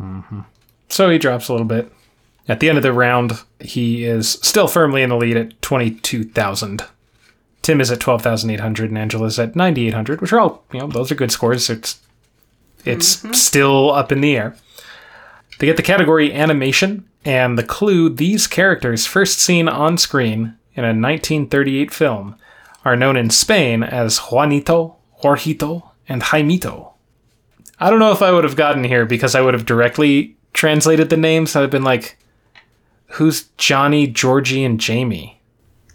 [0.00, 0.40] Mm-hmm.
[0.88, 1.92] So he drops a little bit.
[2.48, 6.82] At the end of the round, he is still firmly in the lead at 22,000.
[7.62, 11.16] Tim is at 12,800 and Angela's at 9,800, which are all, you know, those are
[11.16, 11.68] good scores.
[11.68, 12.00] It's
[12.84, 13.32] it's mm-hmm.
[13.32, 14.56] still up in the air.
[15.58, 20.84] They get the category animation and the clue these characters first seen on screen in
[20.84, 22.36] a 1938 film
[22.86, 26.94] are known in Spain as Juanito, Jorgito, and Jaimito.
[27.78, 31.10] I don't know if I would have gotten here because I would have directly translated
[31.10, 31.54] the names.
[31.54, 32.16] I'd have been like,
[33.08, 35.38] who's Johnny, Georgie, and Jamie?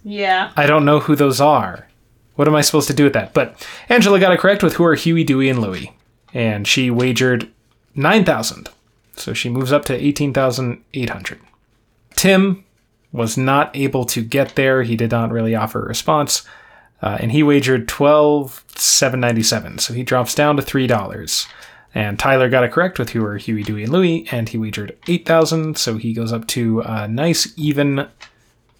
[0.04, 0.52] Yeah.
[0.56, 1.88] I don't know who those are.
[2.36, 3.34] What am I supposed to do with that?
[3.34, 5.96] But Angela got it correct with who are Huey, Dewey, and Louie.
[6.32, 7.50] And she wagered
[7.96, 8.68] 9,000.
[9.16, 11.40] So she moves up to 18,800.
[12.14, 12.64] Tim
[13.12, 14.82] was not able to get there.
[14.82, 16.44] He did not really offer a response.
[17.00, 19.78] Uh, and he wagered 12,797.
[19.78, 21.46] So he drops down to $3.
[21.94, 24.26] And Tyler got it correct with who are Huey, Dewey, and Louie.
[24.30, 25.78] And he wagered 8,000.
[25.78, 28.08] So he goes up to a nice, even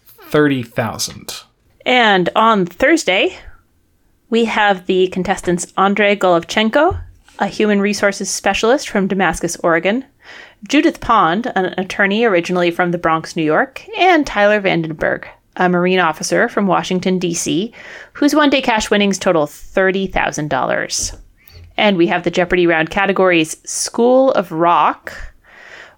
[0.05, 1.43] 30,000.
[1.85, 3.37] And on Thursday,
[4.29, 7.01] we have the contestants Andrei Golovchenko,
[7.39, 10.03] a human resources specialist from Damascus, Oregon,
[10.67, 15.99] Judith Pond, an attorney originally from the Bronx, New York, and Tyler Vandenberg, a Marine
[15.99, 17.71] officer from Washington, D.C.,
[18.13, 21.19] whose one day cash winnings total $30,000.
[21.77, 25.13] And we have the Jeopardy round categories School of Rock,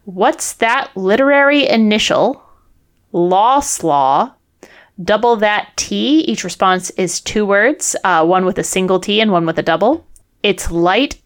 [0.05, 2.43] What's That Literary Initial,
[3.13, 3.61] Law
[5.01, 6.21] Double That T.
[6.21, 9.63] Each response is two words, uh, one with a single T and one with a
[9.63, 10.07] double.
[10.41, 11.21] It's Light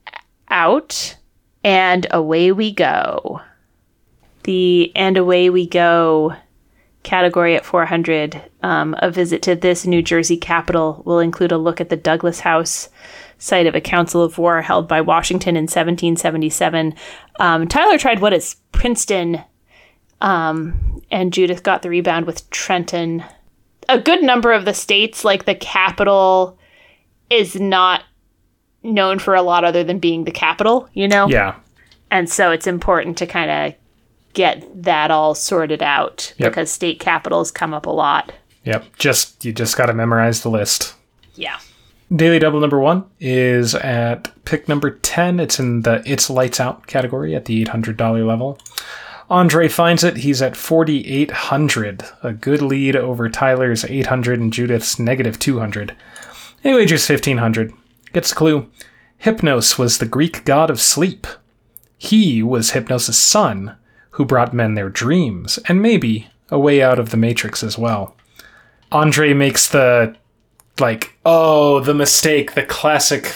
[0.50, 1.16] Out,
[1.64, 3.42] and Away We Go.
[4.44, 6.36] The And Away We Go
[7.04, 11.82] category at 400, um, a visit to this New Jersey capital will include a look
[11.82, 12.90] at the Douglas House,
[13.38, 16.94] site of a council of war held by Washington in 1777.
[17.40, 19.42] Um, Tyler tried what is Princeton,
[20.22, 23.24] um, and Judith got the rebound with Trenton.
[23.90, 26.58] A good number of the states, like the capital,
[27.30, 28.04] is not
[28.84, 31.28] known for a lot other than being the capital, you know?
[31.28, 31.56] Yeah.
[32.10, 33.76] And so it's important to kind of
[34.34, 36.52] get that all sorted out Yep.
[36.52, 38.32] because state capitals come up a lot.
[38.66, 38.86] Yep.
[38.98, 40.96] Just you just got to memorize the list.
[41.36, 41.58] Yeah.
[42.14, 45.40] Daily double number one is at pick number 10.
[45.40, 48.60] It's in the It's Lights Out category at the $800 level.
[49.30, 50.18] Andre finds it.
[50.18, 55.96] He's at 4,800, a good lead over Tyler's 800 and Judith's negative 200.
[56.62, 57.74] He wagers 1,500.
[58.14, 58.70] Gets a clue.
[59.24, 61.28] Hypnos was the Greek god of sleep.
[61.98, 63.76] He was Hypnos' son,
[64.12, 68.16] who brought men their dreams, and maybe a way out of the Matrix as well.
[68.92, 70.16] Andre makes the
[70.80, 73.34] like, oh, the mistake, the classic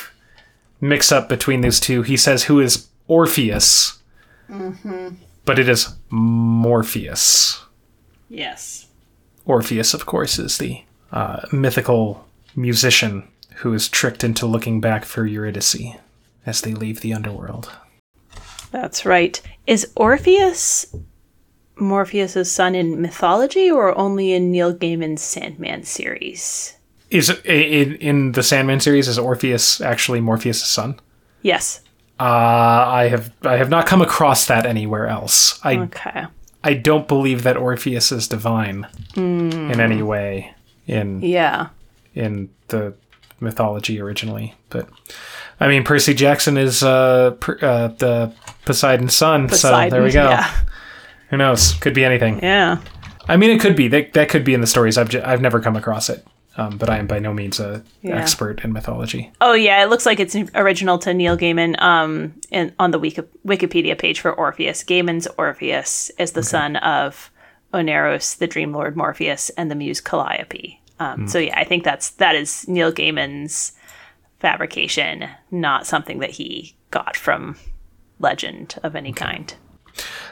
[0.82, 2.02] mix up between these two.
[2.02, 4.02] He says, who is Orpheus?
[5.46, 7.64] But it is Morpheus.
[8.30, 8.88] Yes.
[9.46, 15.26] Orpheus, of course, is the uh, mythical musician who is tricked into looking back for
[15.26, 15.78] Eurydice
[16.46, 17.72] as they leave the underworld.
[18.72, 19.42] That's right.
[19.68, 20.94] Is Orpheus
[21.78, 26.78] Morpheus' son in mythology or only in Neil Gaiman's Sandman series?
[27.10, 31.00] Is in, in the Sandman series is Orpheus actually Morpheus' son?
[31.42, 31.82] Yes.
[32.20, 35.60] Uh, I have I have not come across that anywhere else.
[35.64, 36.26] I Okay.
[36.64, 40.54] I don't believe that Orpheus is divine in any way
[40.88, 41.68] in Yeah.
[42.16, 42.94] in the
[43.40, 44.54] mythology originally.
[44.70, 44.88] But
[45.60, 48.34] I mean, Percy Jackson is uh, per, uh, the
[48.66, 50.30] Poseidon's son, so there we go.
[50.30, 50.52] Yeah.
[51.30, 51.74] Who knows?
[51.76, 52.40] Could be anything.
[52.42, 52.80] Yeah.
[53.28, 54.98] I mean, it could be that that could be in the stories.
[54.98, 56.26] I've ju- I've never come across it,
[56.58, 58.16] um, but I am by no means a Yeah.
[58.18, 59.32] expert in mythology.
[59.42, 61.82] Oh yeah, it looks like it's original to Neil Gaiman.
[61.82, 67.32] Um, in, on the Wiki- Wikipedia page for Orpheus, Gaiman's Orpheus is the son of
[67.74, 70.80] Oneiros, the Dream Lord Morpheus, and the Muse Calliope.
[71.00, 73.74] Um, So yeah, I think that's that is Neil Gaiman's
[74.40, 77.58] fabrication, not something that he got from
[78.20, 79.54] legend of any kind.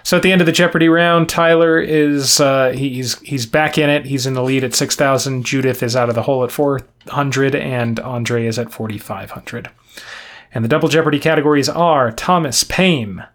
[0.03, 3.89] So at the end of the Jeopardy round, Tyler is uh, he's he's back in
[3.89, 4.05] it.
[4.05, 5.45] He's in the lead at six thousand.
[5.45, 9.31] Judith is out of the hole at four hundred, and Andre is at forty five
[9.31, 9.69] hundred.
[10.53, 13.25] And the double Jeopardy categories are Thomas Paine,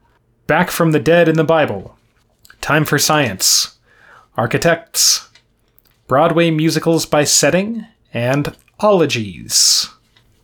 [0.47, 1.97] Back from the Dead in the Bible,
[2.61, 3.79] Time for Science,
[4.37, 5.28] Architects,
[6.09, 9.89] Broadway Musicals by Setting, and Ologies.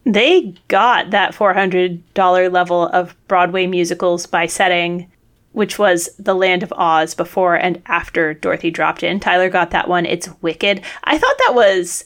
[0.04, 5.10] They got that $400 level of Broadway musicals by setting,
[5.52, 9.18] which was The Land of Oz before and after Dorothy dropped in.
[9.18, 10.04] Tyler got that one.
[10.04, 10.82] It's Wicked.
[11.04, 12.04] I thought that was.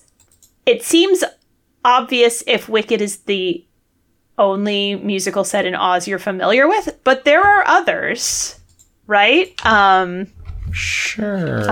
[0.64, 1.25] It seems
[1.85, 3.64] obvious if Wicked is the
[4.38, 8.61] only musical set in Oz you're familiar with, but there are others,
[9.09, 9.53] right?
[9.66, 10.29] Um,
[10.71, 11.64] Sure.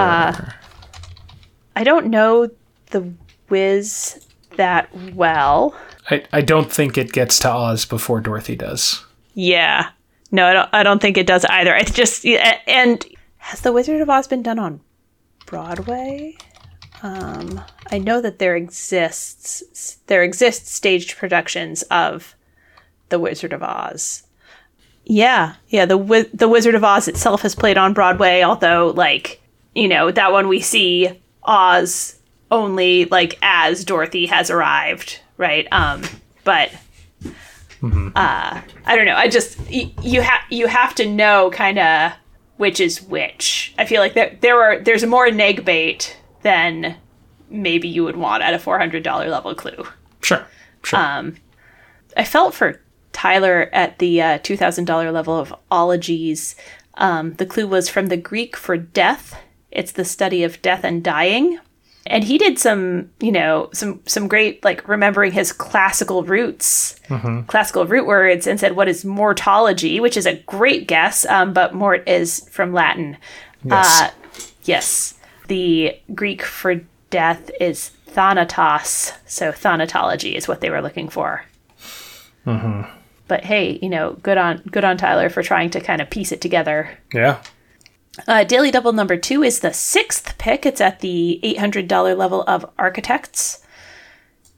[1.77, 2.51] I don't know
[2.91, 3.13] The
[3.49, 5.77] Wiz that well.
[6.11, 9.05] I, I don't think it gets to Oz before Dorothy does.
[9.35, 9.91] Yeah.
[10.33, 11.75] No, I don't, I don't think it does either.
[11.75, 14.81] It's just, and has The Wizard of Oz been done on
[15.45, 16.37] Broadway?
[17.03, 17.63] Um,
[17.93, 22.35] I know that there exists, there exist staged productions of
[23.11, 24.23] The Wizard of Oz.
[25.05, 25.85] Yeah, yeah.
[25.87, 29.41] The The Wizard of Oz itself has played on Broadway, although, like,
[29.75, 32.19] you know, that one we see Oz
[32.51, 35.67] only like as Dorothy has arrived, right?
[35.73, 36.03] Um,
[36.45, 36.71] but
[37.83, 39.17] uh, I don't know.
[39.17, 42.13] I just y- you have you have to know kind of
[42.57, 43.75] which is which.
[43.79, 46.97] I feel like there there are there's more neg bait than
[47.51, 49.85] maybe you would want at a four hundred dollar level clue.
[50.23, 50.47] Sure.
[50.83, 50.99] Sure.
[50.99, 51.37] Um,
[52.17, 52.81] I felt for
[53.13, 56.57] Tyler at the uh, two thousand dollar level of ologies.
[56.95, 59.39] Um, the clue was from the Greek for death.
[59.71, 61.59] It's the study of death and dying.
[62.09, 66.95] And he did some, you know, some some great like remembering his classical roots,
[67.49, 71.27] classical root words, and said what is mortology, which is a great guess.
[71.27, 73.17] Um, but mort is from Latin.
[73.65, 74.03] Yes.
[74.03, 74.11] Uh,
[74.65, 75.15] yes.
[75.49, 81.45] The Greek for death is thanatos, so thanatology is what they were looking for.
[83.29, 86.31] But hey, you know, good on good on Tyler for trying to kind of piece
[86.31, 86.97] it together.
[87.13, 87.43] yeah.
[88.27, 90.65] Uh, Daily Double number two is the sixth pick.
[90.65, 93.63] It's at the $800 level of Architects.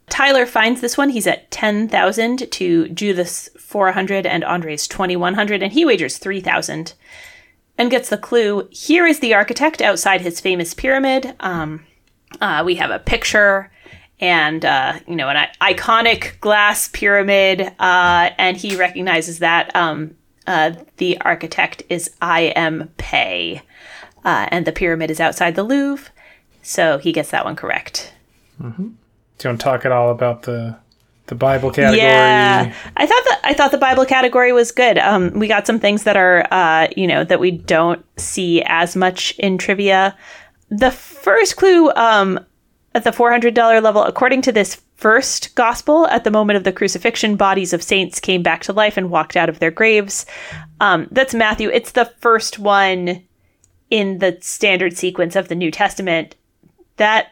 [0.09, 1.11] Tyler finds this one.
[1.11, 6.95] He's at 10,000 to Judith's 400 and Andre's 2100, and he wagers 3,000
[7.77, 8.69] and gets the clue.
[8.71, 11.35] Here is the architect outside his famous pyramid.
[11.41, 11.85] Um,
[12.41, 13.71] uh, we have a picture
[14.21, 19.75] and, uh, you know, an iconic glass pyramid, uh, and he recognizes that.
[19.77, 20.17] Um,
[20.49, 22.91] uh, the architect is I.M.
[22.97, 23.63] Pei,
[24.25, 26.11] uh, and the pyramid is outside the Louvre,
[26.63, 28.13] so he gets that one correct.
[28.59, 28.65] Do
[29.45, 30.77] you want to talk at all about the
[31.27, 31.99] the Bible category?
[31.99, 34.99] Yeah, I thought that I thought the Bible category was good.
[34.99, 38.97] Um, we got some things that are, uh, you know, that we don't see as
[38.97, 40.17] much in trivia.
[40.71, 42.41] The first clue um,
[42.95, 46.65] at the four hundred dollar level, according to this first gospel, at the moment of
[46.65, 50.27] the crucifixion, bodies of saints came back to life and walked out of their graves.
[50.81, 51.71] Um, that's Matthew.
[51.71, 53.25] It's the first one
[53.91, 56.35] in the standard sequence of the New Testament
[56.97, 57.29] that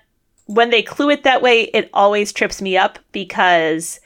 [0.46, 4.00] when they clue it that way, it always trips me up because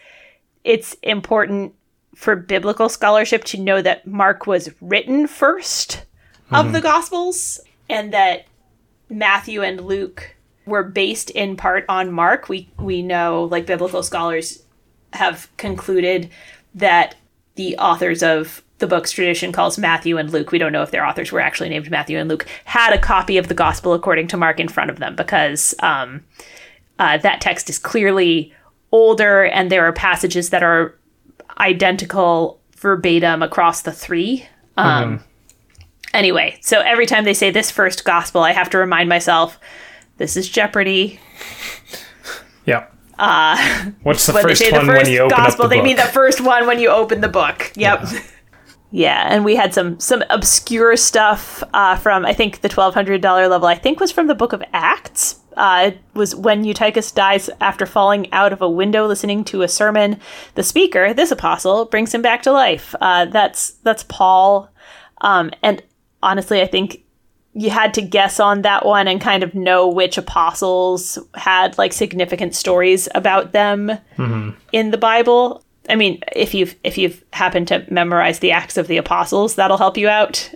[0.65, 1.75] it's important
[2.15, 6.05] for biblical scholarship to know that Mark was written first
[6.51, 8.47] of the Gospels and that
[9.09, 10.35] Matthew and Luke
[10.71, 12.49] were based in part on Mark.
[12.49, 14.63] We we know like biblical scholars
[15.13, 16.31] have concluded
[16.75, 17.17] that
[17.57, 20.53] the authors of the book's tradition calls Matthew and Luke.
[20.53, 22.47] We don't know if their authors were actually named Matthew and Luke.
[22.65, 26.25] Had a copy of the Gospel according to Mark in front of them because um,
[26.99, 28.55] uh, that text is clearly
[28.93, 30.97] older, and there are passages that are
[31.59, 34.47] identical verbatim across the three.
[34.79, 35.23] Um,
[36.13, 39.61] Anyway, so every time they say this first gospel, I have to remind myself
[40.21, 41.19] this is Jeopardy.
[42.67, 42.87] Yeah.
[43.19, 45.85] Uh, What's the first one the first when you open gospel, up the they book?
[45.85, 47.73] mean the first one when you open the book.
[47.75, 48.07] Yep.
[48.93, 49.27] Yeah.
[49.33, 53.49] and we had some some obscure stuff uh, from I think the twelve hundred dollar
[53.49, 53.67] level.
[53.69, 55.37] I think was from the Book of Acts.
[55.57, 59.69] Uh, it was when Eutychus dies after falling out of a window listening to a
[59.69, 60.19] sermon.
[60.55, 62.95] The speaker, this apostle, brings him back to life.
[63.01, 64.71] Uh, that's that's Paul.
[65.23, 65.83] Um, and
[66.23, 67.05] honestly, I think
[67.53, 71.93] you had to guess on that one and kind of know which apostles had like
[71.93, 73.91] significant stories about them
[74.73, 75.63] in the Bible.
[75.89, 79.79] I mean, if you've if you've happened to memorize the Acts of the Apostles, that'll
[79.79, 80.53] help you out.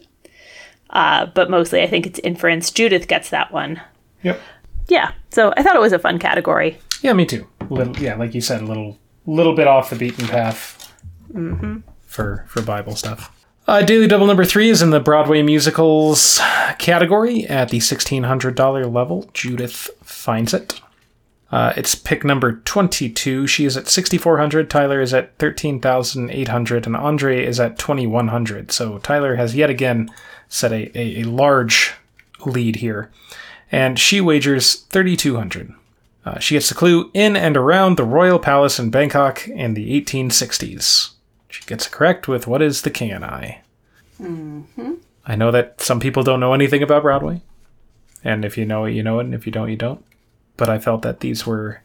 [0.90, 2.70] Uh, but mostly, I think it's inference.
[2.70, 3.80] Judith gets that one.
[4.22, 4.40] Yep.
[4.86, 6.78] Yeah, so I thought it was a fun category.
[7.02, 7.46] Yeah, me too.
[7.70, 10.92] Little, yeah, like you said, a little, little bit off the beaten path
[12.06, 13.43] for for Bible stuff.
[13.66, 16.38] Uh, Daily Double number three is in the Broadway musicals
[16.78, 19.30] category at the sixteen hundred dollar level.
[19.32, 20.82] Judith finds it.
[21.50, 23.46] Uh, it's pick number 22.
[23.46, 24.68] She is at 6,400.
[24.68, 26.84] Tyler is at 13,800.
[26.84, 28.72] And Andre is at 2,100.
[28.72, 30.10] So Tyler has yet again
[30.48, 31.94] set a, a, a large
[32.44, 33.08] lead here.
[33.70, 35.72] And she wagers 3,200.
[36.24, 40.00] Uh, she gets the clue in and around the royal palace in Bangkok in the
[40.00, 41.13] 1860s.
[41.54, 43.60] She gets correct with what is the king and I.
[44.20, 44.94] Mm-hmm.
[45.24, 47.42] I know that some people don't know anything about Broadway.
[48.24, 49.26] And if you know it, you know it.
[49.26, 50.04] And if you don't, you don't.
[50.56, 51.80] But I felt that these were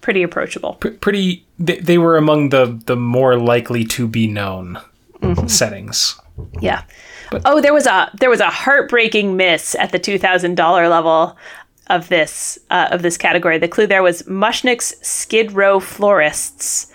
[0.00, 0.74] Pretty approachable.
[0.74, 4.80] pr- pretty, they, they were among the, the more likely to be known
[5.48, 6.18] settings.
[6.60, 6.84] Yeah.
[7.44, 11.36] oh, there was a there was a heartbreaking miss at the two thousand dollar level
[11.88, 13.58] of this uh, of this category.
[13.58, 16.90] The clue there was Mushnik's Skid Row Florists,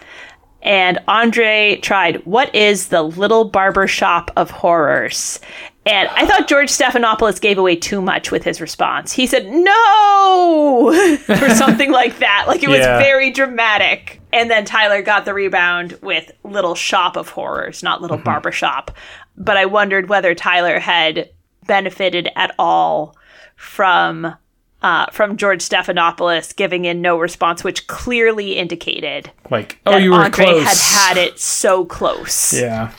[0.66, 2.26] and Andre tried.
[2.26, 5.40] What is the Little Barber Shop of Horrors?
[5.86, 9.12] And I thought George Stephanopoulos gave away too much with his response.
[9.14, 12.46] He said no or something like that.
[12.48, 12.98] Like it was Yeah.
[12.98, 14.20] very dramatic.
[14.34, 18.26] And then Tyler got the rebound with Little Shop of Horrors, not Little mm-hmm.
[18.26, 18.90] Barber Shop.
[19.38, 21.30] But I wondered whether Tyler had
[21.68, 23.16] benefited at all
[23.56, 24.36] from
[24.86, 30.12] uh, from George Stephanopoulos giving in no response, which clearly indicated Like, oh, that you
[30.12, 30.64] were Andre close.
[30.64, 32.54] had had it so close.
[32.54, 32.92] Yeah.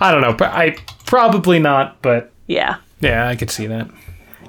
[0.00, 0.34] I don't know.
[0.34, 0.76] But I
[1.06, 2.76] probably not, but yeah.
[3.00, 3.88] yeah, I could see that.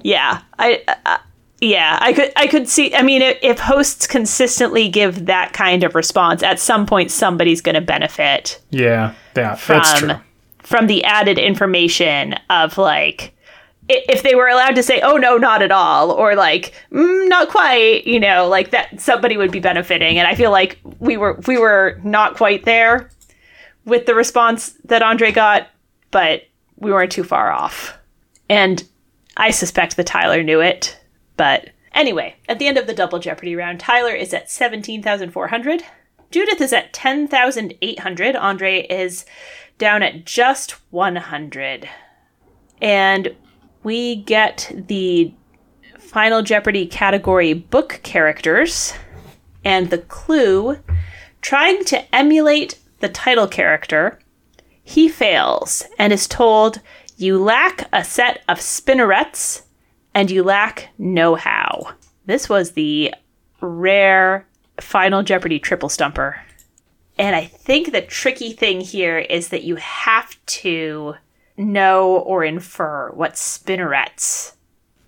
[0.04, 1.18] Yeah, I, uh,
[1.62, 2.94] yeah, I could, I could see.
[2.94, 7.76] I mean, if, hosts consistently give that kind of response, at some point somebody's going
[7.76, 10.10] to benefit Yeah, yeah, that's true.
[10.10, 10.22] from
[10.60, 13.32] from the added information of like, i-
[13.90, 17.50] if they were allowed to say, "Oh no, not at all," or like, mm, "Not
[17.50, 20.18] quite," you know, like that, somebody would be benefiting.
[20.18, 23.10] And I feel like we were we were not quite there
[23.86, 25.68] with the response that Andre got,
[26.12, 26.44] but
[26.78, 27.98] we weren't too far off.
[28.50, 28.84] And
[29.38, 30.98] I suspect that Tyler knew it.
[31.38, 35.84] But anyway, at the end of the double Jeopardy round, Tyler is at 17,400.
[36.32, 38.36] Judith is at 10,800.
[38.36, 39.26] Andre is
[39.78, 41.90] down at just 100.
[42.82, 43.36] And
[43.84, 45.34] we get the
[45.98, 48.94] Final Jeopardy category book characters.
[49.66, 50.80] And the clue
[51.42, 54.20] trying to emulate the title character,
[54.84, 56.82] he fails and is told,
[57.18, 59.64] You lack a set of spinnerets
[60.14, 61.94] and you lack know how.
[62.26, 63.14] This was the
[63.62, 64.48] rare
[64.80, 66.42] Final Jeopardy triple stumper.
[67.18, 71.16] And I think the tricky thing here is that you have to
[71.58, 74.54] know or infer what spinnerets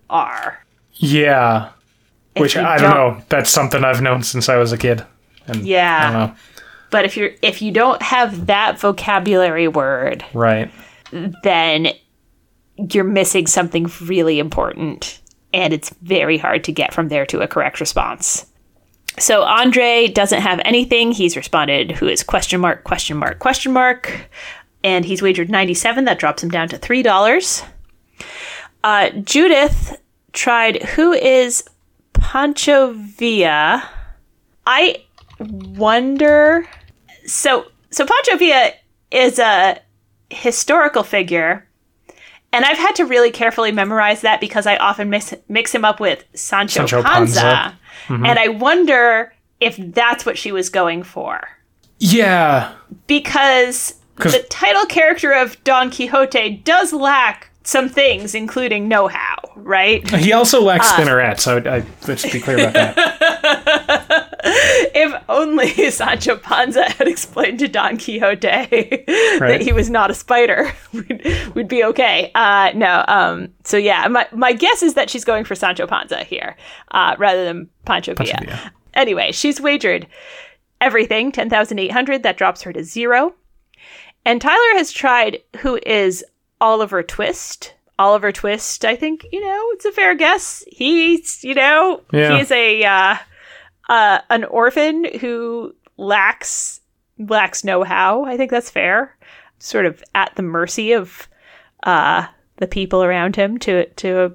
[0.08, 0.64] are.
[0.94, 1.70] Yeah,
[2.34, 3.22] If which I don't know.
[3.28, 5.04] That's something I've known since I was a kid.
[5.46, 6.12] And Yeah.
[6.12, 6.34] don't.
[6.90, 10.70] But if you're if you don't have that vocabulary word, Right.
[11.42, 11.88] then
[12.92, 15.20] you're missing something really important
[15.52, 18.46] and it's very hard to get from there to a correct response.
[19.18, 21.10] So Andre doesn't have anything.
[21.12, 24.28] He's responded who is question mark question mark question mark
[24.86, 27.64] and he's wagered 97 that drops him down to $3.
[28.84, 30.00] Uh, Judith
[30.32, 31.64] tried who is
[32.12, 33.82] Pancho Villa.
[34.64, 35.02] I
[35.40, 36.66] wonder
[37.26, 38.70] so so Pancho Villa
[39.10, 39.80] is a
[40.30, 41.66] historical figure
[42.52, 45.98] and I've had to really carefully memorize that because I often mix, mix him up
[46.00, 47.40] with Sancho, Sancho Panza.
[47.40, 47.76] Panza.
[48.28, 51.40] And I wonder if that's what she was going for.
[51.98, 52.72] Yeah.
[53.06, 59.34] Because 'Cause- the title character of Don Quixote does lack some things, including know how,
[59.56, 60.06] right?
[60.08, 60.96] He also lacks Ah.
[60.96, 61.46] spinnerets.
[61.66, 64.32] I, I let's be clear about that.
[64.94, 68.36] if only Sancho Panza had explained to Don Quixote
[69.40, 72.30] that he was not a spider, we'd, we'd be okay.
[72.36, 76.22] Uh, no, um, so yeah, my, my guess is that she's going for Sancho Panza
[76.22, 76.56] here
[76.92, 78.38] uh, rather than Pancho, Villa.
[78.40, 78.72] Villa.
[78.94, 80.06] Anyway, she's wagered
[80.80, 82.22] everything, 10,800.
[82.22, 83.34] That drops her to zero.
[84.26, 86.24] And Tyler has tried who is
[86.60, 87.72] Oliver Twist.
[87.98, 90.62] Oliver Twist, I think, you know, it's a fair guess.
[90.66, 92.34] He's, you know, Yeah.
[92.34, 93.16] he is a uh,
[93.88, 96.80] uh, an orphan who lacks
[97.18, 98.24] lacks know-how.
[98.24, 99.16] I think that's fair.
[99.58, 101.28] Sort of at the mercy of
[101.84, 104.32] uh, the people around him to to a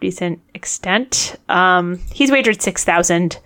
[0.00, 1.36] decent extent.
[1.48, 3.38] Um, he's wagered six thousand.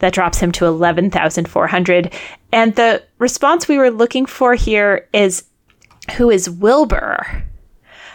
[0.00, 2.12] That drops him to eleven thousand four hundred.
[2.52, 5.44] And the response we were looking for here is
[6.16, 7.44] who is Wilbur?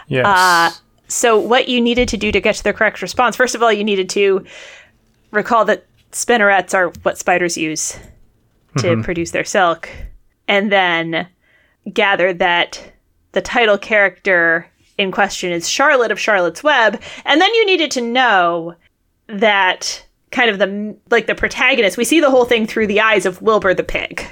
[0.07, 0.25] Yes.
[0.25, 0.71] Uh,
[1.07, 3.71] so what you needed to do to get to the correct response, first of all,
[3.71, 4.45] you needed to
[5.31, 7.97] recall that spinnerets are what spiders use
[8.77, 9.87] to produce their silk,
[10.47, 11.27] and then
[11.91, 12.93] gather that
[13.33, 14.67] the title character
[14.97, 18.75] in question is Charlotte of Charlotte's Web, and then you needed to know
[19.27, 20.03] that
[20.33, 21.95] kind of the like the protagonist.
[21.97, 24.25] We see the whole thing through the eyes of Wilbur the pig.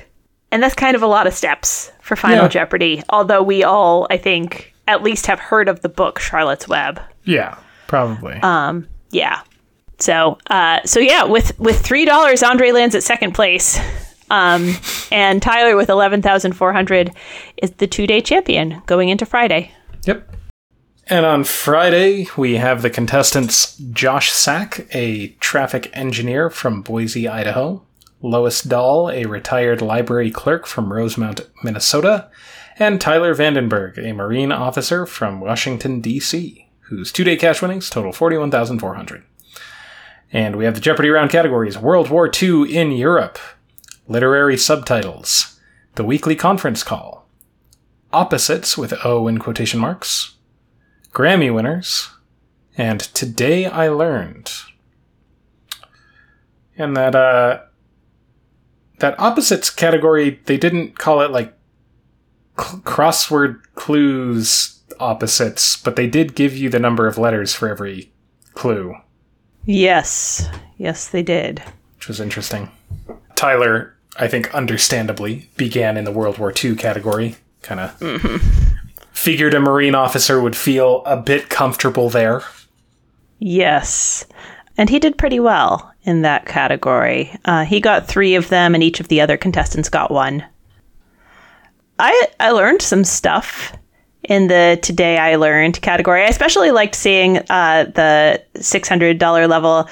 [0.51, 2.49] And that's kind of a lot of steps for Final Yeah.
[2.49, 6.99] Jeopardy, although we all, I think, at least have heard of the book Charlotte's Web.
[7.23, 8.33] Yeah, probably.
[8.41, 9.43] Um, yeah.
[9.99, 13.79] So, uh, so yeah, with with three dollars, Andre lands at second place,
[14.29, 14.75] um,
[15.09, 17.11] and Tyler with eleven thousand four hundred
[17.55, 19.71] is the two day champion going into Friday.
[20.05, 20.35] Yep.
[21.11, 27.83] And on Friday, we have the contestants Josh Sack, a traffic engineer from Boise, Idaho,
[28.21, 32.31] Lois Dahl, a retired library clerk from Rosemount, Minnesota,
[32.79, 38.13] and Tyler Vandenberg, a Marine officer from Washington, D.C., whose two day cash winnings total
[38.13, 39.21] 41,400.
[40.31, 43.37] And we have the Jeopardy round categories World War II in Europe,
[44.07, 45.59] literary subtitles,
[45.95, 47.27] the weekly conference call,
[48.13, 50.35] opposites with O in quotation marks,
[51.13, 52.09] Grammy winners,
[52.77, 54.51] and Today I Learned.
[56.77, 57.61] And that uh
[58.99, 61.53] that opposites category, they didn't call it like
[62.59, 68.11] cl- crossword clues opposites, but they did give you the number of letters for every
[68.53, 68.95] clue,
[69.65, 70.47] Yes,
[70.77, 71.61] yes, they did.
[71.95, 72.69] which was interesting.
[73.35, 77.35] Tyler, I think understandably, began in the World War II category.
[77.63, 78.70] Kind of
[79.11, 82.41] figured a Marine officer would feel a bit comfortable there.
[83.39, 84.25] Yes,
[84.77, 87.35] and he did pretty well in that category.
[87.45, 90.45] Uh, he got three of them, and each of the other contestants got one.
[91.99, 93.73] I I learned some stuff
[94.23, 96.23] in the today I learned category.
[96.23, 99.87] I especially liked seeing uh, the six hundred dollar level.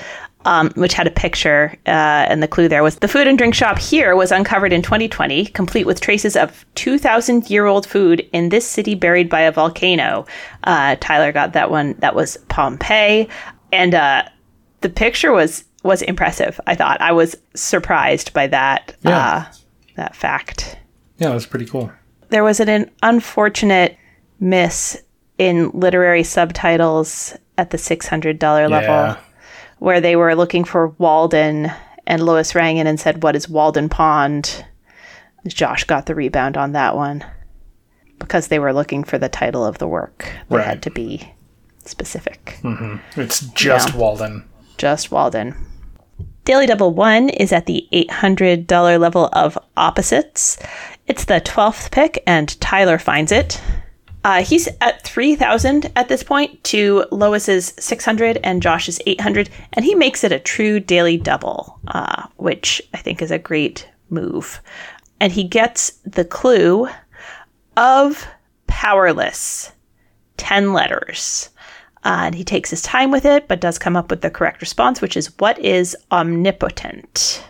[0.45, 1.89] Um, which had a picture, uh,
[2.29, 5.47] and the clue there was the food and drink shop here was uncovered in 2020,
[5.47, 10.25] complete with traces of 2,000 year old food in this city buried by a volcano.
[10.63, 11.93] Uh, Tyler got that one.
[11.99, 13.27] That was Pompeii,
[13.73, 14.23] and uh,
[14.79, 16.57] the picture was was impressive.
[16.65, 19.17] I thought I was surprised by that Yeah.
[19.49, 19.53] uh,
[19.97, 20.77] that fact
[21.17, 21.91] Yeah, it was pretty cool.
[22.29, 23.97] there was an unfortunate
[24.39, 25.01] miss
[25.37, 29.17] in literary subtitles at the $600 level Yeah.
[29.79, 31.71] Where they were looking for Walden
[32.07, 34.65] and Lois rang in and said, What is Walden Pond?
[35.47, 37.23] Josh got the rebound on that one
[38.19, 40.29] because they were looking for the title of the work.
[40.49, 40.65] They Right.
[40.67, 41.31] had to be
[41.85, 42.59] specific.
[42.61, 43.19] Mm-hmm.
[43.21, 43.95] It's just.
[43.95, 44.43] Walden.
[44.77, 45.55] Just Walden.
[46.45, 50.57] Daily Double One is at the $800 level of opposites.
[51.07, 53.61] It's the 12th pick, and Tyler finds it.
[54.23, 59.95] Uh, he's at 3,000 at this point to Lois's 600 and Josh's 800, and he
[59.95, 64.61] makes it a true daily double, uh, which I think is a great move.
[65.21, 66.89] And he gets the clue
[67.77, 68.27] of
[68.67, 69.71] powerless
[70.37, 71.49] 10 letters.
[72.05, 74.61] Uh, and he takes his time with it, but does come up with the correct
[74.61, 77.43] response, which is what is omnipotent?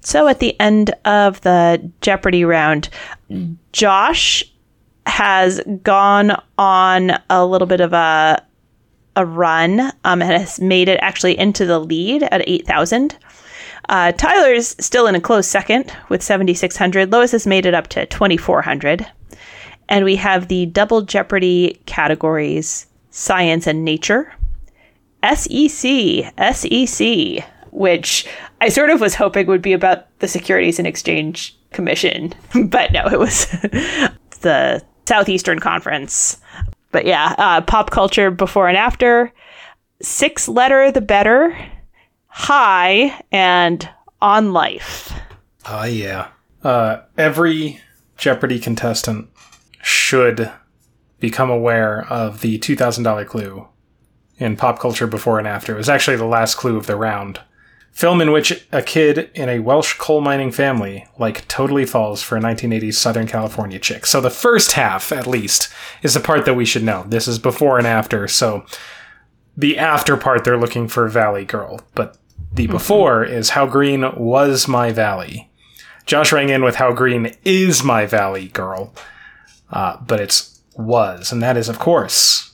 [0.00, 2.88] So at the end of the Jeopardy round,
[3.72, 4.44] Josh
[5.06, 8.42] has gone on a little bit of a
[9.16, 13.16] a run um, and has made it actually into the lead at 8,000.
[13.88, 17.10] Uh, Tyler's still in a close second with 7,600.
[17.10, 19.06] Lois has made it up to 2,400.
[19.88, 24.34] And we have the double Jeopardy categories science and nature,
[25.34, 28.26] SEC, SEC, which
[28.60, 32.34] I sort of was hoping would be about the Securities and Exchange Commission,
[32.66, 33.46] but no, it was
[34.40, 36.38] the Southeastern Conference.
[36.92, 39.32] But yeah, uh, pop culture before and after,
[40.02, 41.56] six letter the better,
[42.28, 43.88] high, and
[44.20, 45.12] on life.
[45.66, 46.28] Oh, yeah.
[46.62, 47.80] Uh, every
[48.16, 49.28] Jeopardy contestant
[49.82, 50.50] should
[51.20, 53.68] become aware of the $2,000 clue
[54.38, 55.74] in pop culture before and after.
[55.74, 57.40] It was actually the last clue of the round.
[57.96, 62.36] Film in which a kid in a Welsh coal mining family like totally falls for
[62.36, 64.04] a 1980s Southern California chick.
[64.04, 65.72] So the first half, at least,
[66.02, 67.04] is the part that we should know.
[67.08, 68.66] This is before and after, so
[69.56, 72.18] the after part they're looking for Valley Girl, but
[72.52, 75.50] the before is how green was my valley.
[76.04, 78.92] Josh rang in with how green is my valley girl,
[79.70, 82.52] uh, but it's was, and that is of course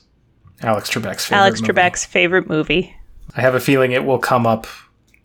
[0.61, 1.41] Alex Trebek's favorite.
[1.41, 1.73] Alex movie.
[1.73, 2.95] Trebek's favorite movie.
[3.35, 4.67] I have a feeling it will come up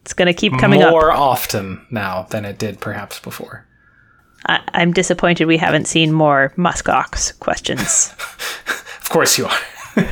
[0.08, 0.90] It's going to keep coming up.
[0.90, 3.66] more often now than it did perhaps before.
[4.46, 8.14] I- I'm disappointed we haven't seen more muskox questions.
[9.02, 9.58] Of course you are.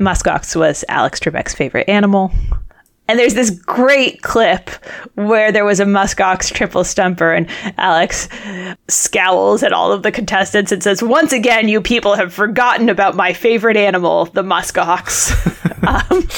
[0.00, 2.32] muskox was Alex Trebek's favorite animal.
[3.10, 4.70] And there's this great clip
[5.14, 8.28] where there was a muskox triple stumper, and Alex
[8.86, 13.16] scowls at all of the contestants and says, Once again, you people have forgotten about
[13.16, 15.30] my favorite animal, the muskox.
[16.10, 16.28] um,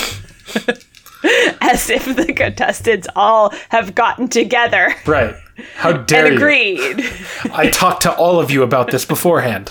[1.60, 4.94] as if the contestants all have gotten together.
[5.06, 5.34] Right.
[5.76, 6.40] How dare and you?
[6.40, 7.04] agreed.
[7.52, 9.70] I talked to all of you about this beforehand.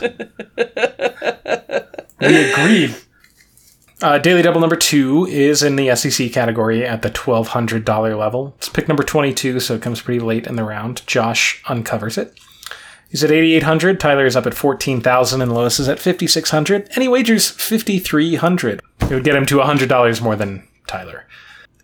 [2.19, 2.95] we agreed.
[4.01, 8.55] Uh, Daily Double number two is in the SEC category at the $1,200 level.
[8.57, 11.05] It's pick number 22, so it comes pretty late in the round.
[11.05, 12.39] Josh uncovers it.
[13.09, 13.99] He's at 8,800.
[13.99, 16.89] Tyler is up at 14,000, and Lois is at 5,600.
[16.93, 18.81] And he wagers 5,300.
[19.01, 21.25] It would get him to $100 more than Tyler.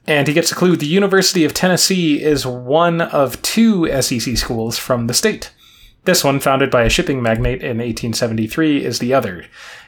[0.06, 4.78] And he gets a clue the University of Tennessee is one of two SEC schools
[4.78, 5.52] from the state.
[6.06, 9.46] This one, founded by a shipping magnate in 1873, is the other.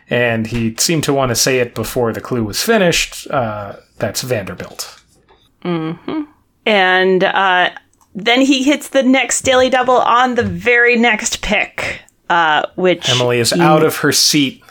[0.09, 3.29] And he seemed to want to say it before the clue was finished.
[3.29, 5.01] Uh, that's Vanderbilt.
[6.65, 7.69] And uh,
[8.13, 13.39] then he hits the next daily double on the very next pick, uh, which Emily
[13.39, 14.63] is out of her seat.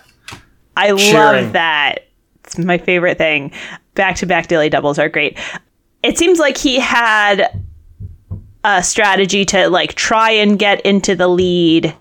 [0.77, 1.45] I cheering.
[1.45, 2.09] love that.
[2.45, 3.53] It's my favorite thing.
[3.99, 5.37] Back to back daily doubles are great.
[6.05, 7.51] It seems like he had
[8.63, 11.93] a strategy to like try and get into the lead,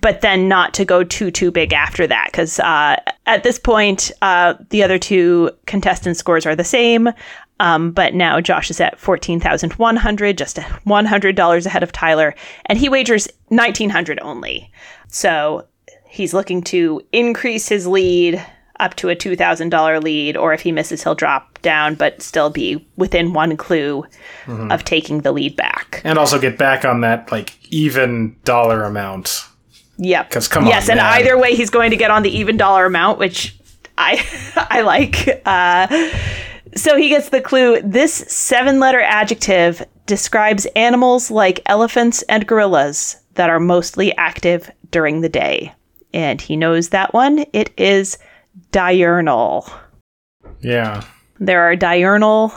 [0.00, 2.28] but then not to go too too big after that.
[2.32, 7.10] Because uh, at this point, uh, the other two contestant scores are the same.
[7.60, 11.82] Um, but now Josh is at fourteen thousand one hundred, just one hundred dollars ahead
[11.82, 12.34] of Tyler,
[12.66, 14.72] and he wagers nineteen hundred only.
[15.08, 15.66] So
[16.06, 18.42] he's looking to increase his lead
[18.80, 22.86] up to a $2,000 lead, or if he misses, he'll drop down, but still be
[22.96, 24.04] within one clue
[24.46, 26.00] of taking the lead back.
[26.04, 29.44] And also get back on that, like, even dollar amount.
[29.98, 30.28] Yep.
[30.28, 31.12] Because come on, Yes, and man.
[31.14, 33.56] either way, he's going to get on the even dollar amount, which
[33.98, 34.24] I
[34.70, 35.42] I like.
[35.44, 35.88] Uh,
[36.76, 37.80] so he gets the clue.
[37.82, 45.28] This seven-letter adjective describes animals like elephants and gorillas that are mostly active during the
[45.28, 45.72] day,
[46.14, 47.44] and he knows that one.
[47.52, 48.18] It is
[48.70, 49.68] diurnal.
[50.60, 51.04] Yeah.
[51.40, 52.52] There are diurnal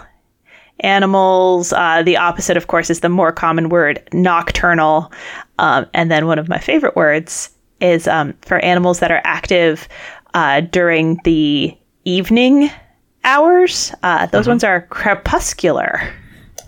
[0.79, 1.73] animals.
[1.73, 5.11] Uh, the opposite, of course, is the more common word nocturnal.
[5.59, 7.49] Um, and then one of my favorite words
[7.79, 9.87] is um, for animals that are active
[10.33, 12.69] uh, during the evening
[13.23, 13.93] hours.
[14.03, 16.01] Uh, those ones are crepuscular.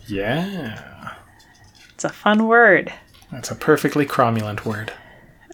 [0.07, 1.15] Yeah.
[1.93, 2.93] It's a fun word.
[3.31, 4.93] That's a perfectly cromulent word.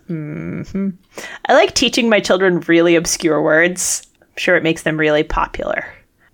[0.10, 4.06] I like teaching my children really obscure words.
[4.22, 5.86] I'm sure it makes them really popular.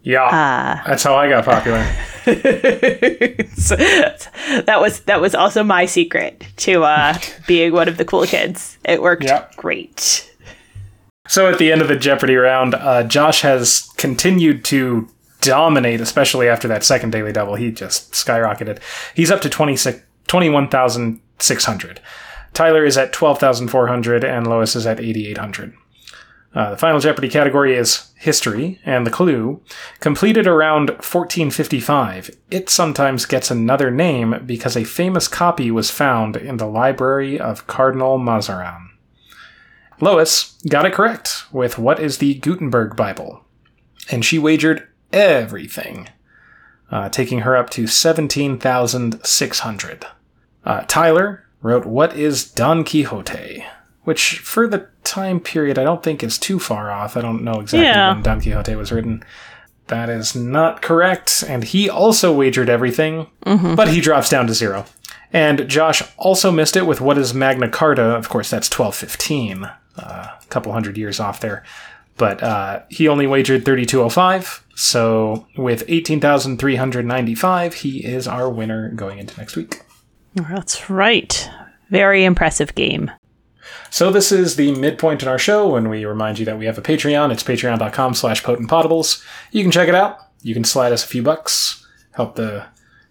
[0.04, 0.82] Yeah.
[0.86, 1.86] That's how I got popular.
[3.56, 7.18] So, that was that was also my secret to uh,
[7.48, 8.78] being one of the cool kids.
[8.84, 9.56] It worked Yep.
[9.58, 10.32] great.
[11.28, 15.08] So at the end of the Jeopardy round, uh, Josh has continued to
[15.42, 17.56] dominate, especially after that second daily double.
[17.56, 18.80] He just skyrocketed.
[19.16, 22.00] He's up to 26 21,600.
[22.56, 25.76] Tyler is at 12,400 and Lois is at 8,800.
[26.56, 29.62] Uh, the final Jeopardy category is history, and the clue
[30.00, 32.34] completed around 1455.
[32.50, 37.68] It sometimes gets another name because a famous copy was found in the library of
[37.68, 38.92] Cardinal Mazarin.
[40.00, 43.44] Lois got it correct with what is the Gutenberg Bible,
[44.10, 46.08] and she wagered everything,
[46.90, 50.06] uh, taking her up to 17,600.
[50.64, 53.66] Uh, Tyler wrote What is Don Quixote?
[54.04, 57.18] Which, for the time period, I don't think is too far off.
[57.18, 58.14] I don't know exactly Yeah.
[58.14, 59.24] when Don Quixote was written.
[59.88, 61.44] That is not correct.
[61.48, 64.86] And he also wagered everything, but he drops down to zero.
[65.34, 68.04] And Josh also missed it with what is Magna Carta.
[68.04, 71.64] Of course, that's 1215, uh, a couple hundred years off there.
[72.18, 74.64] But uh, he only wagered 3205.
[74.76, 79.82] So with 18,395, he is our winner going into next week.
[80.36, 81.50] That's right.
[81.90, 83.12] Very impressive game.
[83.90, 86.78] So this is the midpoint in our show when we remind you that we have
[86.78, 87.32] a Patreon.
[87.32, 89.24] It's patreon.com slash potentpotables.
[89.52, 90.18] You can check it out.
[90.42, 91.86] You can slide us a few bucks.
[92.12, 92.66] Help the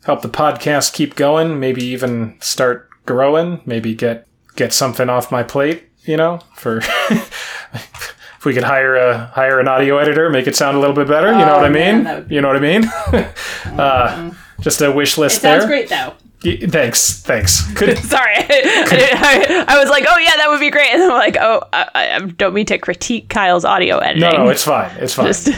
[0.05, 1.59] help the podcast keep going.
[1.59, 3.61] Maybe even start growing.
[3.65, 6.79] Maybe get get something off my plate, you know, for
[7.11, 11.09] if we could hire a hire an audio editor, make it sound a little bit
[11.09, 12.05] better, you know what I mean?
[12.05, 12.85] that would You know what I mean?
[13.79, 15.61] uh, just a wish list there.
[15.61, 16.15] Sounds great, though.
[16.45, 17.73] Y- Thanks, thanks.
[17.75, 21.11] Could Sorry, I, I, I was like, "Oh yeah, that would be great," and I'm
[21.11, 24.91] like, "Oh, I, I don't mean to critique Kyle's audio editing." no, no, it's fine.
[24.99, 25.27] It's fine.
[25.27, 25.49] just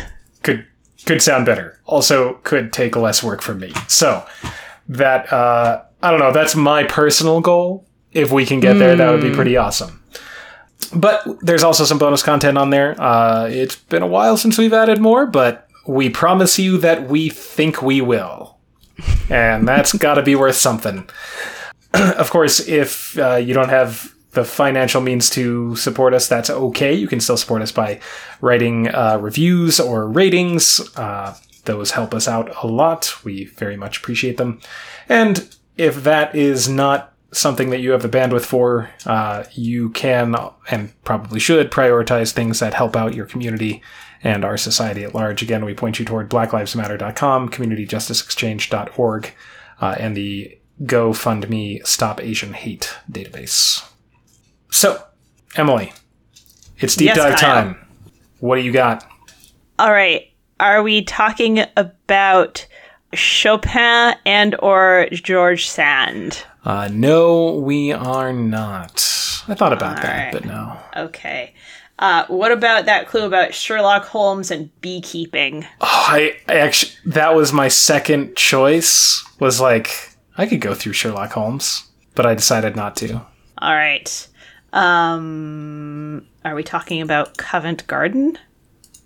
[0.43, 0.65] could
[1.05, 1.79] could sound better.
[1.87, 3.73] Also, could take less work from me.
[3.89, 4.25] So
[4.89, 6.33] that uh, I don't know.
[6.33, 7.85] That's my personal goal.
[8.13, 10.03] If we can get there, that would be pretty awesome.
[10.95, 12.95] But there's also some bonus content on there.
[13.01, 17.29] Uh, it's been a while since we've added more, but we promise you that we
[17.29, 18.56] think we will.
[19.29, 21.09] And that's got to be worth something.
[21.95, 26.93] of course, if uh, you don't have the financial means to support us, that's okay.
[26.93, 28.01] You can still support us by
[28.41, 30.81] writing uh, reviews or ratings.
[30.97, 33.25] Uh, those help us out a lot.
[33.25, 34.61] We very much appreciate them.
[35.09, 40.35] And if that is not something that you have the bandwidth for, uh, you can
[40.71, 43.83] and probably should prioritize things that help out your community
[44.27, 45.41] and our society at large.
[45.41, 49.33] Again, we point you toward blacklivesmatter.com, communityjusticeexchange.org,
[49.81, 53.89] uh, and the GoFundMe Stop Asian Hate database.
[54.71, 55.01] So,
[55.55, 55.93] Emily,
[56.79, 57.63] it's deep Yes, dive Kyle.
[57.63, 57.87] time.
[58.41, 59.09] What do you got?
[59.79, 60.29] All right.
[60.59, 62.67] Are we talking about
[63.15, 66.43] Chopin and or George Sand?
[66.65, 68.95] Uh, no, we are not.
[69.49, 70.33] I thought about that, right.
[70.33, 70.77] but no.
[70.97, 71.55] Okay.
[71.99, 75.65] Uh, what about that clue about Sherlock Holmes and beekeeping?
[75.81, 79.25] Oh, I, I actually that was my second choice.
[79.41, 83.23] Was like I could go through Sherlock Holmes, but I decided not to.
[83.59, 84.29] All right.
[84.73, 88.39] Um, are we talking about Covent Garden?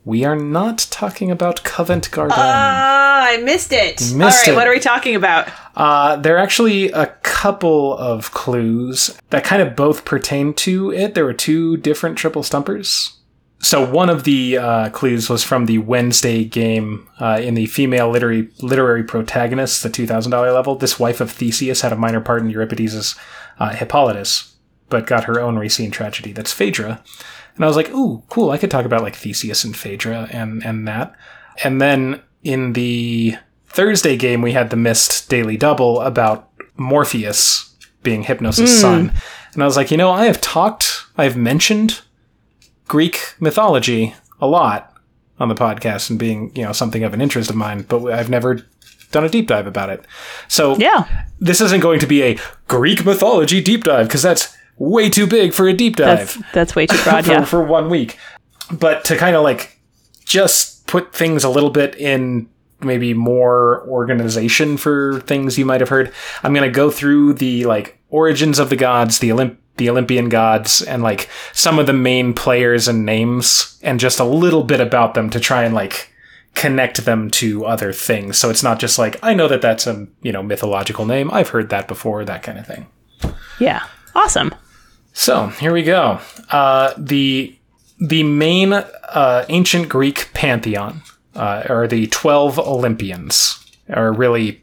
[0.05, 2.35] We are not talking about Covent Garden.
[2.39, 4.01] Ah, I missed it.
[4.01, 4.55] Missed All right, it.
[4.55, 5.49] what are we talking about?
[5.77, 11.15] Uh, there are actually a couple of clues that kind of both pertain to it.
[11.15, 13.19] There were two different triple stumpers.
[13.63, 18.09] So one of the uh, clues was from the Wednesday game uh, in the female
[18.09, 20.77] literary literary protagonist, the two thousand dollar level.
[20.77, 23.17] This wife of Theseus had a minor part in Euripides'
[23.59, 24.57] uh, Hippolytus,
[24.89, 26.33] but got her own Racine tragedy.
[26.33, 27.05] That's Phaedra.
[27.57, 28.51] And I was like, ooh, cool.
[28.51, 31.15] I could talk about like Theseus and Phaedra and and that.
[31.63, 33.37] And then in the
[33.69, 38.67] Thursday game, we had the missed daily double about Morpheus being Hypnos' hmm.
[38.67, 39.13] son.
[39.53, 42.01] And I was like, you know, I have talked, I have mentioned
[42.89, 44.95] Greek mythology a lot
[45.39, 48.31] on the podcast and being, you know, something of an interest of mine, but I've
[48.31, 48.67] never
[49.11, 50.05] done a deep dive about it.
[50.49, 52.39] So Yeah, this isn't going to be a
[52.69, 56.75] Greek mythology deep dive because that's way too big for a deep dive that's that's
[56.75, 57.25] way too broad.
[57.25, 57.45] for, yeah.
[57.45, 58.19] for one week.
[58.73, 59.79] But to kind of like
[60.25, 62.49] just put things a little bit in
[62.81, 66.13] maybe more organization for things you might have heard,
[66.43, 70.29] I'm going to go through the like origins of the gods, the Olymp- the Olympian
[70.29, 74.81] gods, and like some of the main players and names, and just a little bit
[74.81, 76.13] about them to try and like
[76.55, 78.39] connect them to other things.
[78.39, 81.31] So it's not just like I know that that's a you know mythological name.
[81.31, 82.87] I've heard that before, that kind of thing.
[83.59, 83.85] Yeah.
[84.15, 84.55] Awesome.
[85.13, 86.21] So here we go.
[86.51, 87.57] Uh, the
[87.99, 91.03] the main uh, ancient Greek pantheon
[91.35, 94.63] uh, are the twelve Olympians, or really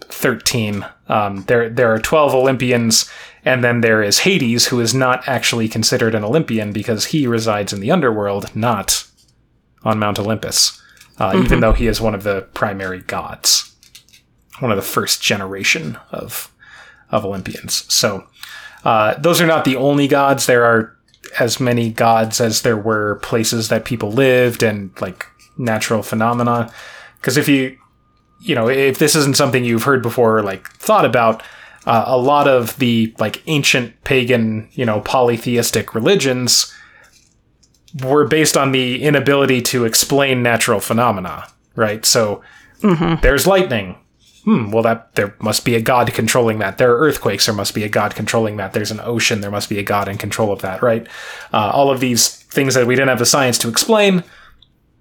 [0.00, 0.84] thirteen.
[1.08, 3.08] Um, there there are twelve Olympians,
[3.44, 7.72] and then there is Hades, who is not actually considered an Olympian because he resides
[7.72, 9.06] in the underworld, not
[9.84, 10.82] on Mount Olympus,
[11.18, 13.74] uh, even though he is one of the primary gods,
[14.58, 16.50] one of the first generation of
[17.10, 17.84] of Olympians.
[17.92, 18.26] So.
[18.84, 20.46] Uh, those are not the only gods.
[20.46, 20.94] There are
[21.38, 25.26] as many gods as there were places that people lived and like
[25.56, 26.72] natural phenomena.
[27.20, 27.78] Because if you,
[28.40, 31.42] you know, if this isn't something you've heard before or like thought about,
[31.86, 36.72] uh, a lot of the like ancient pagan, you know, polytheistic religions
[38.02, 42.04] were based on the inability to explain natural phenomena, right?
[42.04, 42.42] So
[43.22, 43.96] there's lightning
[44.44, 46.78] hmm, well, that there must be a god controlling that.
[46.78, 47.46] There are earthquakes.
[47.46, 48.72] There must be a god controlling that.
[48.72, 49.40] There's an ocean.
[49.40, 51.06] There must be a god in control of that, right?
[51.52, 54.22] Uh, all of these things that we didn't have the science to explain.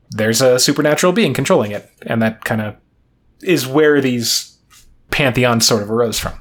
[0.10, 2.76] There's a supernatural being controlling it, and that kind of
[3.42, 4.58] is where these
[5.12, 6.34] pantheons sort of arose from.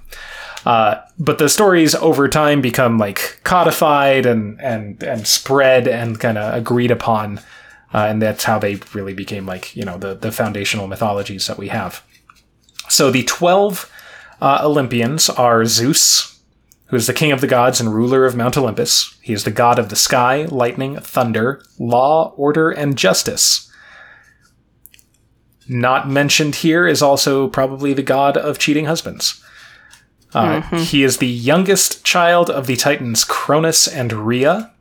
[0.64, 6.38] Uh, but the stories over time become like codified and and and spread and kind
[6.38, 7.38] of agreed upon,
[7.92, 11.58] uh, and that's how they really became like you know the the foundational mythologies that
[11.58, 12.04] we have.
[12.88, 13.90] So the 12
[14.40, 16.40] uh, Olympians are Zeus,
[16.86, 19.16] who is the king of the gods and ruler of Mount Olympus.
[19.22, 23.70] He is the god of the sky, lightning, thunder, law, order, and justice.
[25.68, 29.42] Not mentioned here is also probably the god of cheating husbands.
[30.34, 34.72] Uh, He is the youngest child of the Titans Cronus and Rhea.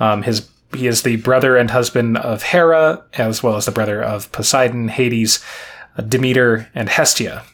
[0.00, 4.02] Um, his he is the brother and husband of Hera, as well as the brother
[4.02, 5.38] of Poseidon, Hades,
[6.02, 7.44] Demeter, and Hestia.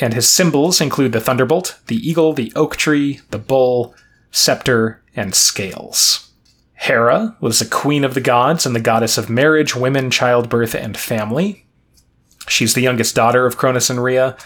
[0.00, 3.94] And his symbols include the thunderbolt, the eagle, the oak tree, the bull,
[4.30, 6.32] scepter, and scales.
[6.74, 10.96] Hera was the queen of the gods and the goddess of marriage, women, childbirth, and
[10.96, 11.66] family.
[12.48, 14.36] She's the youngest daughter of Cronus and Rhea,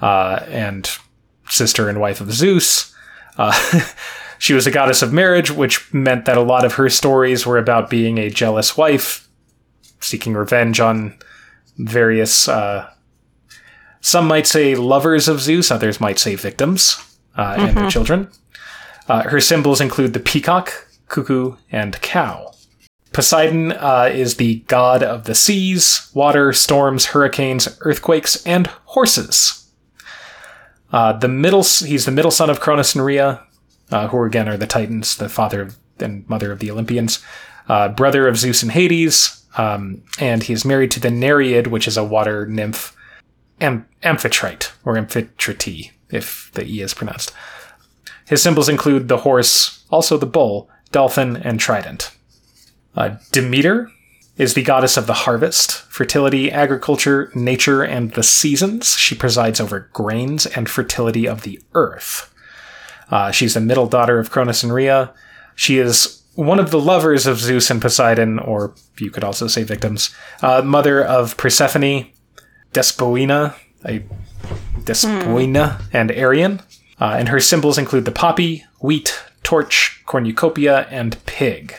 [0.00, 0.88] uh, and
[1.48, 2.94] sister and wife of Zeus.
[3.36, 3.82] Uh,
[4.38, 7.58] she was a goddess of marriage, which meant that a lot of her stories were
[7.58, 9.28] about being a jealous wife
[10.00, 11.18] seeking revenge on
[11.78, 12.48] various.
[12.48, 12.88] Uh,
[14.00, 17.04] some might say lovers of Zeus, others might say victims
[17.36, 18.30] uh, and their children.
[19.08, 22.52] Uh, her symbols include the peacock, cuckoo, and cow.
[23.12, 29.70] Poseidon uh, is the god of the seas, water, storms, hurricanes, earthquakes, and horses.
[30.92, 33.42] Uh, the middle, he's the middle son of Cronus and Rhea,
[33.90, 37.24] uh, who again are the Titans, the father and mother of the Olympians,
[37.68, 41.88] uh, brother of Zeus and Hades, um, and he is married to the Nereid, which
[41.88, 42.94] is a water nymph,
[43.60, 47.32] Am- Amphitrite or Amphitrite, if the e is pronounced.
[48.26, 52.10] His symbols include the horse, also the bull, dolphin, and trident.
[52.94, 53.90] Uh, Demeter
[54.36, 58.96] is the goddess of the harvest, fertility, agriculture, nature, and the seasons.
[58.96, 62.32] She presides over grains and fertility of the earth.
[63.10, 65.12] Uh, she's the middle daughter of Cronus and Rhea.
[65.54, 69.64] She is one of the lovers of Zeus and Poseidon, or you could also say
[69.64, 70.14] victims.
[70.40, 72.06] Uh, mother of Persephone,
[72.72, 73.54] Despoina,
[73.84, 74.02] a
[74.80, 76.60] Despoina, and Arion.
[77.00, 81.74] Uh, and her symbols include the poppy, wheat, torch, cornucopia, and pig.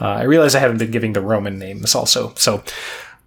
[0.00, 2.34] Uh, I realize I haven't been giving the Roman names also.
[2.36, 2.62] So,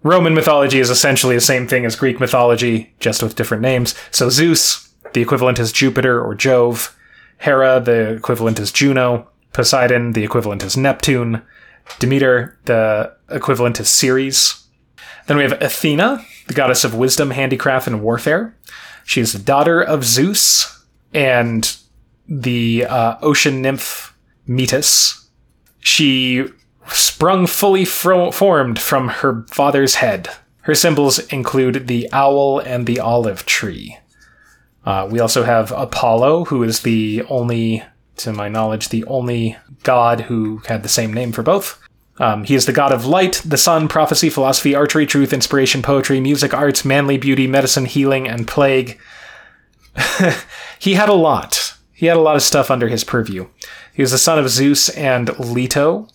[0.02, 3.94] Roman mythology is essentially the same thing as Greek mythology, just with different names.
[4.10, 6.96] So, Zeus, the equivalent is Jupiter or Jove.
[7.38, 9.28] Hera, the equivalent is Juno.
[9.52, 11.42] Poseidon, the equivalent is Neptune.
[11.98, 14.66] Demeter, the equivalent is Ceres.
[15.26, 18.56] Then we have Athena, the goddess of wisdom, handicraft, and warfare.
[19.04, 21.76] She is the daughter of Zeus and
[22.28, 24.14] the uh, ocean nymph
[24.46, 25.28] Metis.
[25.80, 26.46] She
[26.88, 30.28] sprung fully fro- formed from her father's head.
[30.62, 33.98] Her symbols include the owl and the olive tree.
[34.84, 37.82] Uh, we also have Apollo, who is the only,
[38.16, 41.81] to my knowledge, the only god who had the same name for both.
[42.18, 46.20] Um, he is the god of light, the sun, prophecy, philosophy, archery, truth, inspiration, poetry,
[46.20, 49.00] music, arts, manly beauty, medicine, healing, and plague.
[50.78, 51.74] he had a lot.
[51.92, 53.48] He had a lot of stuff under his purview.
[53.94, 56.08] He was the son of Zeus and Leto,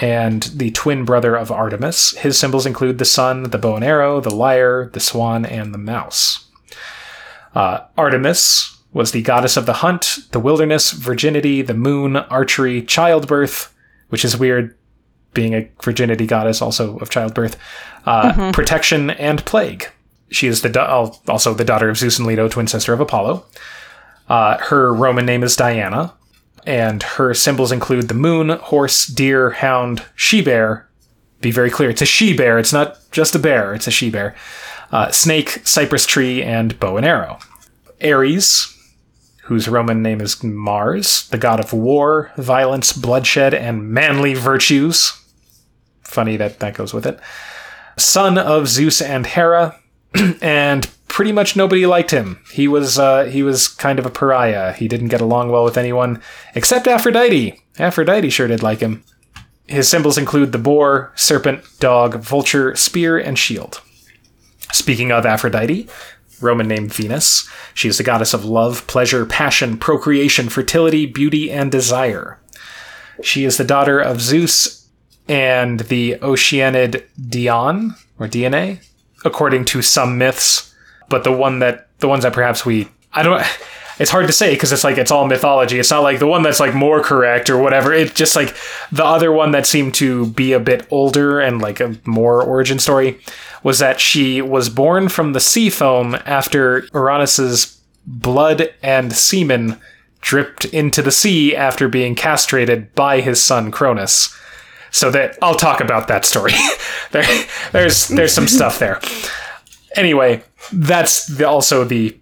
[0.00, 2.16] and the twin brother of Artemis.
[2.18, 5.78] His symbols include the sun, the bow and arrow, the lyre, the swan, and the
[5.78, 6.46] mouse.
[7.54, 13.74] Uh, Artemis was the goddess of the hunt, the wilderness, virginity, the moon, archery, childbirth,
[14.08, 14.76] which is weird,
[15.34, 17.56] being a virginity goddess also of childbirth,
[18.06, 19.88] uh, protection, and plague.
[20.30, 23.44] She is the da- also the daughter of Zeus and Leto, twin sister of Apollo.
[24.28, 26.12] Uh, her Roman name is Diana,
[26.66, 30.86] and her symbols include the moon, horse, deer, hound, she bear.
[31.40, 32.58] Be very clear, it's a she bear.
[32.58, 33.72] It's not just a bear.
[33.72, 34.34] It's a she bear.
[34.90, 37.38] Uh, snake, cypress tree, and bow and arrow.
[38.02, 38.74] Ares,
[39.48, 45.18] whose Roman name is Mars, the god of war, violence, bloodshed, and manly virtues.
[46.02, 47.18] Funny that that goes with it.
[47.96, 49.80] Son of Zeus and Hera,
[50.42, 52.40] and pretty much nobody liked him.
[52.52, 54.74] He was uh, he was kind of a pariah.
[54.74, 56.20] He didn't get along well with anyone
[56.54, 57.58] except Aphrodite.
[57.78, 59.02] Aphrodite sure did like him.
[59.66, 63.80] His symbols include the boar, serpent, dog, vulture, spear, and shield.
[64.72, 65.88] Speaking of Aphrodite,
[66.40, 71.70] Roman name Venus, she is the goddess of love, pleasure, passion, procreation, fertility, beauty, and
[71.70, 72.38] desire.
[73.22, 74.88] She is the daughter of Zeus
[75.28, 78.80] and the Oceanid Dione or Dione,
[79.24, 80.74] according to some myths.
[81.08, 83.42] But the one that the ones that perhaps we I don't
[83.98, 85.78] it's hard to say because it's like it's all mythology.
[85.78, 87.92] It's not like the one that's like more correct or whatever.
[87.92, 88.54] It's just like
[88.92, 92.78] the other one that seemed to be a bit older and like a more origin
[92.78, 93.18] story
[93.62, 99.80] was that she was born from the sea foam after Uranus's blood and semen
[100.20, 104.34] dripped into the sea after being castrated by his son Cronus.
[104.90, 106.52] So that I'll talk about that story.
[107.10, 107.26] there,
[107.72, 109.00] there's there's some stuff there.
[109.96, 110.42] Anyway,
[110.72, 112.18] that's the, also the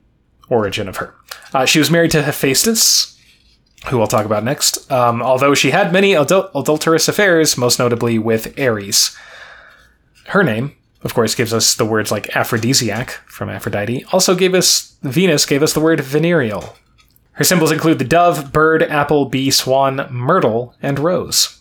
[0.48, 1.14] origin of her.
[1.54, 3.20] Uh, she was married to Hephaestus,
[3.88, 4.90] who I'll talk about next.
[4.90, 9.16] Um, although she had many adul- adulterous affairs, most notably with Ares.
[10.26, 10.75] Her name,
[11.06, 14.04] of course, gives us the words like aphrodisiac from Aphrodite.
[14.12, 16.76] Also gave us Venus gave us the word venereal.
[17.32, 21.60] Her symbols include the dove, bird, apple, bee, swan, myrtle, and rose.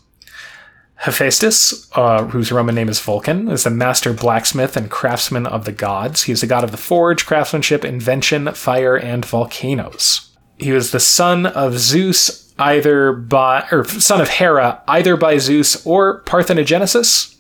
[0.96, 5.72] Hephaestus, uh, whose Roman name is Vulcan, is the master blacksmith and craftsman of the
[5.72, 6.24] gods.
[6.24, 10.32] He is the god of the forge, craftsmanship, invention, fire, and volcanoes.
[10.58, 15.86] He was the son of Zeus, either by or son of Hera, either by Zeus
[15.86, 17.35] or parthenogenesis,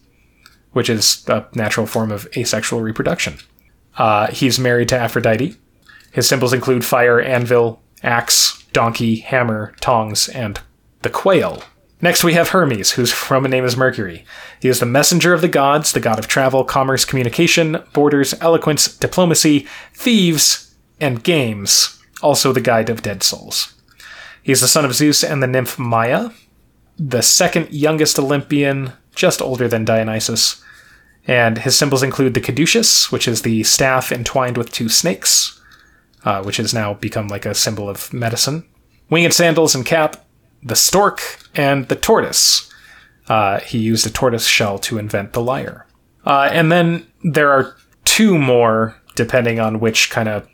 [0.75, 3.37] which is a natural form of asexual reproduction.
[3.97, 5.55] Uh, he's married to Aphrodite.
[6.11, 10.59] His symbols include fire, anvil, axe, donkey, hammer, tongs, and
[11.01, 11.63] the quail,
[12.01, 14.25] Next, we have Hermes, whose Roman name is Mercury.
[14.59, 18.95] He is the messenger of the gods, the god of travel, commerce, communication, borders, eloquence,
[18.95, 23.73] diplomacy, thieves, and games, also the guide of dead souls.
[24.43, 26.31] He is the son of Zeus and the nymph Maia,
[26.97, 30.61] the second youngest Olympian, just older than Dionysus.
[31.27, 35.59] And his symbols include the caduceus, which is the staff entwined with two snakes,
[36.23, 38.65] uh, which has now become like a symbol of medicine.
[39.09, 40.25] Winged sandals and cap,
[40.61, 41.21] the stork,
[41.55, 42.71] and the tortoise.
[43.27, 45.87] Uh, he used a tortoise shell to invent the lyre.
[46.25, 50.47] Uh, and then there are two more, depending on which kind of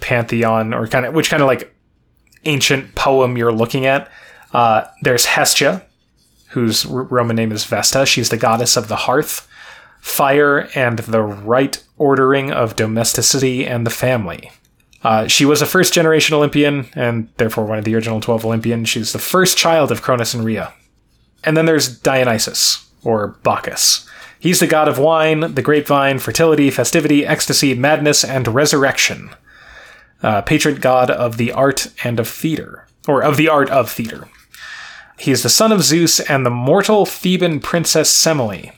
[0.00, 1.74] pantheon or kind of which kind of like
[2.44, 4.10] ancient poem you're looking at.
[4.52, 5.84] Uh, there's Hestia,
[6.50, 8.06] whose Roman name is Vesta.
[8.06, 9.47] She's the goddess of the hearth,
[10.00, 14.50] fire, and the right ordering of domesticity and the family.
[15.02, 18.88] Uh, she was a first generation Olympian and therefore one of the original 12 Olympians.
[18.88, 20.72] She's the first child of Cronus and Rhea.
[21.44, 24.08] And then there's Dionysus, or Bacchus.
[24.40, 29.30] He's the god of wine, the grapevine, fertility, festivity, ecstasy, madness, and resurrection.
[30.22, 34.28] Uh, patron god of the art and of theater, or of the art of theater.
[35.18, 38.72] He is the son of Zeus and the mortal Theban princess Semele.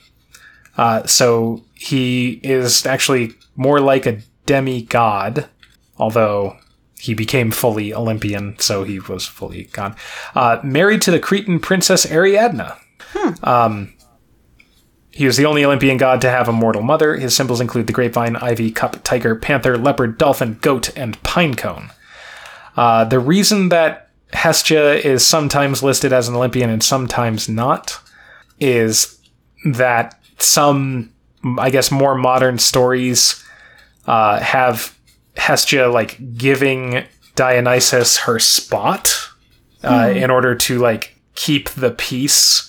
[0.80, 5.46] Uh, so he is actually more like a demigod,
[5.98, 6.56] although
[6.98, 9.94] he became fully Olympian, so he was fully gone.
[10.34, 12.72] Uh, married to the Cretan princess Ariadne.
[13.42, 13.92] Um,
[15.10, 17.14] he was the only Olympian god to have a mortal mother.
[17.14, 21.90] His symbols include the grapevine, ivy, cup, tiger, panther, leopard, dolphin, goat, and pinecone.
[22.74, 28.00] Uh, the reason that Hestia is sometimes listed as an Olympian and sometimes not
[28.58, 29.20] is
[29.66, 31.12] that some,
[31.58, 33.44] I guess, more modern stories
[34.06, 34.96] uh, have
[35.36, 39.14] Hestia like giving Dionysus her spot
[39.82, 42.66] uh, in order to like keep the peace.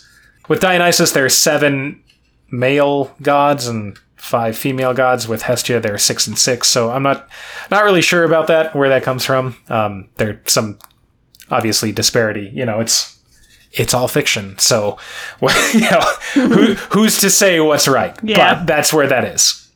[0.48, 2.04] With Dionysus, there are seven
[2.50, 5.28] male gods and five female gods.
[5.28, 6.70] With Hestia, there are six and six.
[6.70, 7.28] So I'm not
[7.70, 9.58] not really sure about that, where that comes from.
[9.70, 10.80] Um, there's some
[11.50, 12.52] obviously disparity.
[12.54, 13.20] You know, it's
[13.74, 14.58] it's all fiction.
[14.58, 14.98] So,
[15.42, 16.02] well, you know,
[16.34, 18.18] who, who's to say what's right?
[18.24, 18.56] Yeah.
[18.56, 19.70] But that's where that is.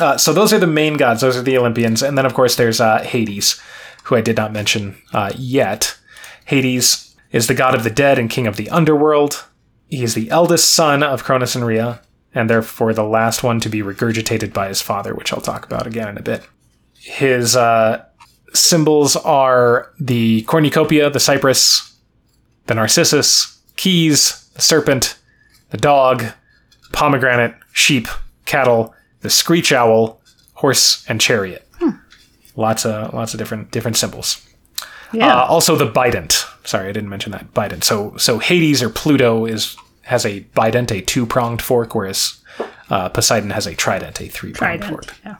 [0.00, 1.20] Uh, so those are the main gods.
[1.20, 3.60] Those are the Olympians, and then of course there's uh, Hades,
[4.04, 5.98] who I did not mention uh, yet.
[6.46, 9.44] Hades is the god of the dead and king of the underworld.
[9.88, 12.00] He is the eldest son of Cronus and Rhea,
[12.34, 15.86] and therefore the last one to be regurgitated by his father, which I'll talk about
[15.86, 16.48] again in a bit.
[16.94, 18.04] His uh,
[18.54, 21.91] symbols are the cornucopia, the cypress,
[22.66, 25.18] the narcissus, keys, the serpent,
[25.70, 26.24] the dog,
[26.92, 28.06] pomegranate, sheep,
[28.44, 30.20] cattle, the screech owl,
[30.54, 31.68] horse, and chariot.
[32.54, 34.46] Lots of lots of different different symbols.
[35.12, 35.42] Yeah.
[35.42, 36.44] Uh, also the bident.
[36.66, 37.82] Sorry, I didn't mention that bident.
[37.84, 42.42] So so Hades or Pluto is has a bident, a two pronged fork, whereas
[42.90, 45.14] uh, Poseidon has a trident, a three pronged fork.
[45.24, 45.36] Yeah.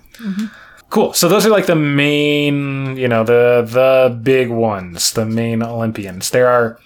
[0.88, 1.12] Cool.
[1.12, 6.30] So those are like the main, you know, the the big ones, the main Olympians.
[6.30, 6.78] There are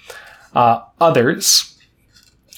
[0.57, 1.79] uh, others,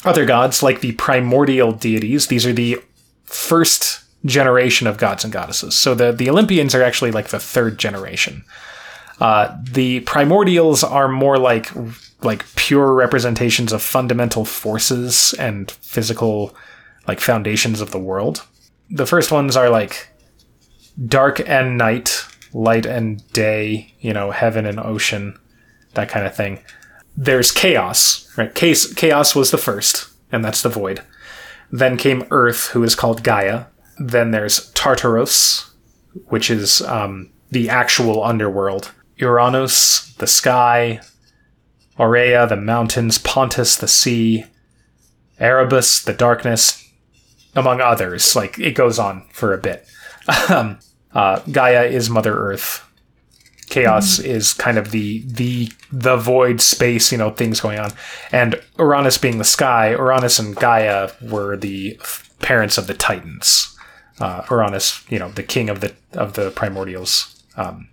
[0.04, 2.28] other gods like the primordial deities.
[2.28, 2.80] These are the
[3.24, 5.74] first generation of gods and goddesses.
[5.74, 8.44] So the the Olympians are actually like the third generation.
[9.20, 11.70] Uh, the primordials are more like
[12.22, 16.54] like pure representations of fundamental forces and physical
[17.08, 18.46] like foundations of the world.
[18.90, 20.08] The first ones are like
[21.04, 25.36] dark and night, light and day, you know, heaven and ocean,
[25.94, 26.60] that kind of thing.
[27.20, 28.54] There's chaos, right?
[28.54, 31.02] Chaos, chaos was the first, and that's the void.
[31.72, 33.64] Then came Earth, who is called Gaia.
[33.98, 35.68] Then there's Tartarus,
[36.26, 38.92] which is um, the actual underworld.
[39.16, 41.00] Uranus, the sky.
[41.98, 43.18] Ourea, the mountains.
[43.18, 44.44] Pontus, the sea.
[45.40, 46.88] Erebus, the darkness,
[47.56, 48.36] among others.
[48.36, 49.88] Like, it goes on for a bit.
[50.48, 50.78] um,
[51.12, 52.87] uh, Gaia is Mother Earth.
[53.68, 57.92] Chaos is kind of the the the void space, you know, things going on,
[58.32, 59.90] and Uranus being the sky.
[59.90, 61.98] Uranus and Gaia were the
[62.40, 63.76] parents of the Titans.
[64.20, 67.88] Uh, Uranus, you know, the king of the of the primordials, um,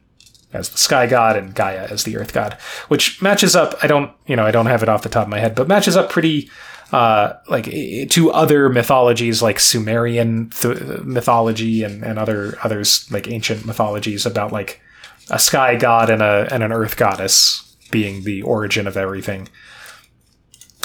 [0.53, 2.53] as the sky god, and Gaia as the earth god,
[2.87, 3.75] which matches up.
[3.83, 5.67] I don't, you know, I don't have it off the top of my head, but
[5.67, 6.49] matches up pretty
[6.91, 13.65] uh, like to other mythologies like Sumerian th- mythology and, and other others like ancient
[13.65, 14.81] mythologies about like
[15.29, 19.47] a sky god and a and an earth goddess being the origin of everything.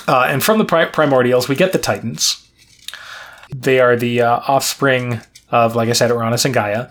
[0.07, 2.47] Uh, and from the pri- primordials, we get the Titans.
[3.55, 5.20] They are the uh, offspring
[5.51, 6.88] of, like I said, Uranus and Gaia.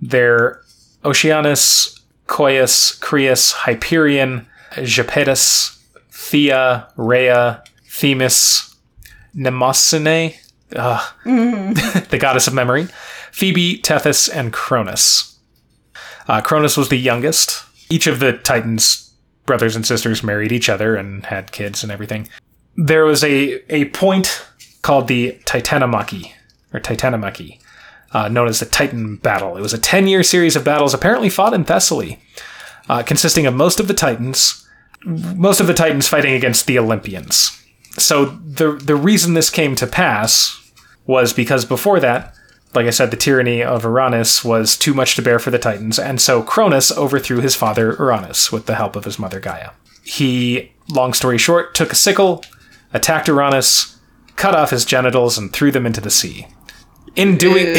[0.00, 0.62] They're
[1.04, 5.78] Oceanus, Coeus, Crius, Hyperion, Japetus,
[6.10, 8.68] Thea, Rhea, Themis
[9.36, 10.34] Mnemosyne,
[10.74, 12.88] uh, the goddess of memory,
[13.32, 15.37] Phoebe, Tethys, and Cronus.
[16.28, 17.64] Uh, Cronus was the youngest.
[17.90, 19.14] Each of the Titans'
[19.46, 22.28] brothers and sisters married each other and had kids and everything.
[22.76, 24.46] There was a, a point
[24.82, 26.32] called the Titanomachy,
[26.72, 27.60] or Titanomachy,
[28.12, 29.56] uh, known as the Titan Battle.
[29.56, 32.18] It was a 10 year series of battles apparently fought in Thessaly,
[32.88, 34.66] uh, consisting of most of the Titans,
[35.04, 37.54] most of the Titans fighting against the Olympians.
[37.92, 40.54] So the the reason this came to pass
[41.06, 42.34] was because before that,
[42.74, 45.98] like I said, the tyranny of Uranus was too much to bear for the Titans,
[45.98, 49.70] and so Cronus overthrew his father Uranus with the help of his mother Gaia.
[50.04, 52.44] He, long story short, took a sickle,
[52.92, 53.98] attacked Uranus,
[54.36, 56.46] cut off his genitals, and threw them into the sea.
[57.16, 57.74] In doing,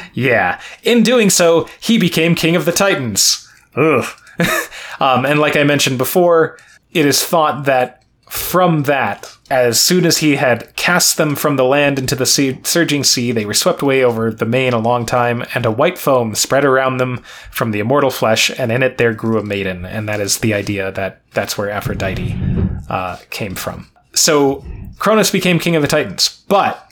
[0.14, 3.46] yeah, in doing so, he became king of the Titans.
[3.76, 4.04] Ugh.
[5.00, 6.58] um, and like I mentioned before,
[6.92, 11.64] it is thought that from that, as soon as he had cast them from the
[11.64, 15.04] land into the sea, surging sea, they were swept away over the main a long
[15.04, 17.18] time, and a white foam spread around them
[17.50, 20.54] from the immortal flesh, and in it there grew a maiden, and that is the
[20.54, 22.38] idea that that's where Aphrodite
[22.88, 23.90] uh, came from.
[24.14, 24.64] So
[24.98, 26.86] Cronus became king of the Titans, but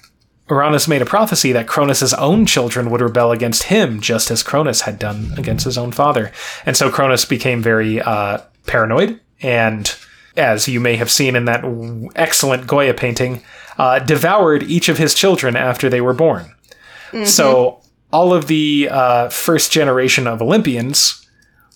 [0.51, 4.81] Uranus made a prophecy that Cronus's own children would rebel against him, just as Cronus
[4.81, 6.33] had done against his own father,
[6.67, 9.95] and so Cronus became very uh, paranoid and
[10.39, 11.65] as you may have seen in that
[12.15, 13.43] excellent Goya painting,
[13.77, 16.55] uh, devoured each of his children after they were born.
[17.11, 17.25] Mm-hmm.
[17.25, 17.81] So
[18.13, 21.27] all of the uh, first generation of Olympians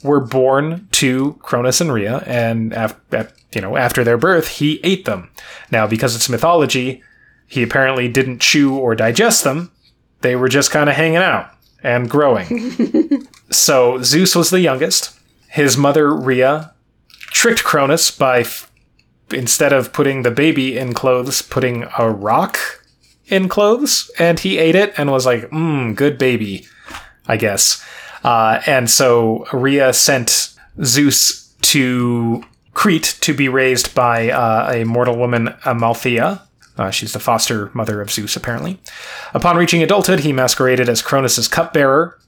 [0.02, 2.96] were born to Cronus and Rhea, and af-
[3.54, 5.30] you know after their birth, he ate them.
[5.70, 7.02] Now, because it's mythology,
[7.46, 9.70] he apparently didn't chew or digest them;
[10.22, 11.50] they were just kind of hanging out
[11.82, 13.26] and growing.
[13.50, 15.18] so Zeus was the youngest.
[15.48, 16.71] His mother Rhea
[17.32, 18.70] tricked Cronus by f-
[19.32, 22.58] instead of putting the baby in clothes, putting a rock
[23.26, 26.66] in clothes, and he ate it and was like, "Mmm, good baby,"
[27.26, 27.84] I guess.
[28.24, 30.54] Uh, and so Rhea sent
[30.84, 36.42] Zeus to Crete to be raised by uh, a mortal woman, Amalthea.
[36.78, 38.80] Uh, she's the foster mother of Zeus, apparently.
[39.34, 42.18] Upon reaching adulthood, he masqueraded as Cronus's cupbearer,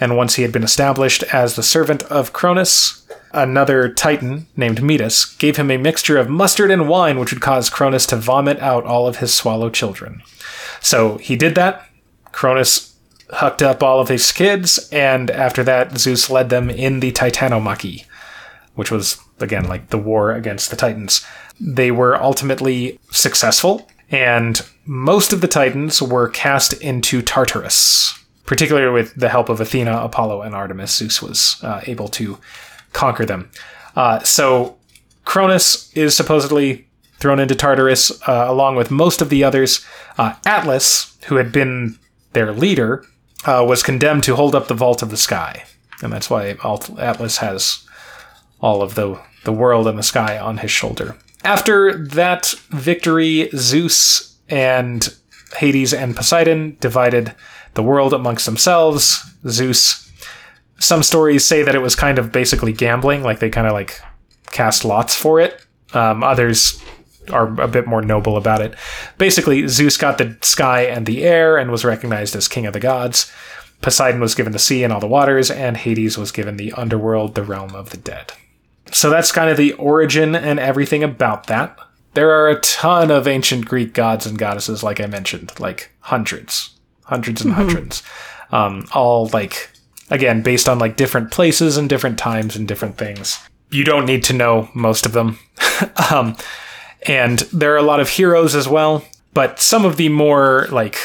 [0.00, 3.00] and once he had been established as the servant of Cronus,
[3.32, 7.70] Another titan named Metis gave him a mixture of mustard and wine, which would cause
[7.70, 10.22] Cronus to vomit out all of his swallow children.
[10.80, 11.86] So he did that.
[12.32, 12.96] Cronus
[13.34, 18.04] hooked up all of his kids, and after that, Zeus led them in the Titanomachy,
[18.74, 21.24] which was, again, like the war against the Titans.
[21.60, 28.18] They were ultimately successful, and most of the Titans were cast into Tartarus.
[28.46, 32.38] Particularly with the help of Athena, Apollo, and Artemis, Zeus was uh, able to
[32.92, 33.50] conquer them.
[33.94, 34.76] Uh, so
[35.24, 36.88] Cronus is supposedly
[37.18, 39.84] thrown into Tartarus uh, along with most of the others.
[40.18, 41.98] Uh, Atlas, who had been
[42.32, 43.04] their leader,
[43.44, 45.64] uh, was condemned to hold up the vault of the sky,
[46.02, 46.56] and that's why
[46.98, 47.86] Atlas has
[48.60, 51.16] all of the the world and the sky on his shoulder.
[51.44, 55.14] After that victory, Zeus and
[55.56, 57.34] Hades and Poseidon divided
[57.74, 59.24] the world amongst themselves.
[59.48, 60.10] Zeus
[60.80, 64.00] some stories say that it was kind of basically gambling, like they kind of like
[64.46, 65.64] cast lots for it.
[65.92, 66.82] Um, others
[67.30, 68.74] are a bit more noble about it.
[69.18, 72.80] Basically, Zeus got the sky and the air and was recognized as king of the
[72.80, 73.30] gods.
[73.82, 77.34] Poseidon was given the sea and all the waters, and Hades was given the underworld,
[77.34, 78.32] the realm of the dead.
[78.90, 81.78] So that's kind of the origin and everything about that.
[82.14, 86.70] There are a ton of ancient Greek gods and goddesses, like I mentioned, like hundreds,
[87.10, 87.62] hundreds and mm-hmm.
[87.62, 88.02] hundreds,
[88.50, 89.70] um, all like
[90.08, 93.38] again based on like different places and different times and different things.
[93.70, 95.38] You don't need to know most of them.
[96.10, 96.36] Um,
[97.06, 100.98] and there are a lot of heroes as well but some of the more like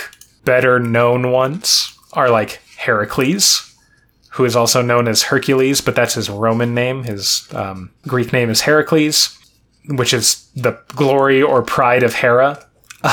[0.44, 3.76] better known ones are like heracles
[4.32, 7.04] who is also known as hercules but that's his roman name.
[7.04, 9.38] His um, greek name is heracles
[9.88, 12.66] which is the glory or pride of hera.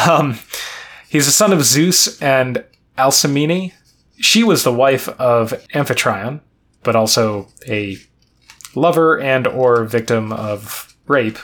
[0.09, 0.39] Um,
[1.11, 2.65] he's the son of zeus and
[3.03, 3.73] alcmene
[4.23, 6.41] she was the wife of Amphitryon,
[6.85, 7.99] but also a
[8.75, 11.39] lover and or victim of rape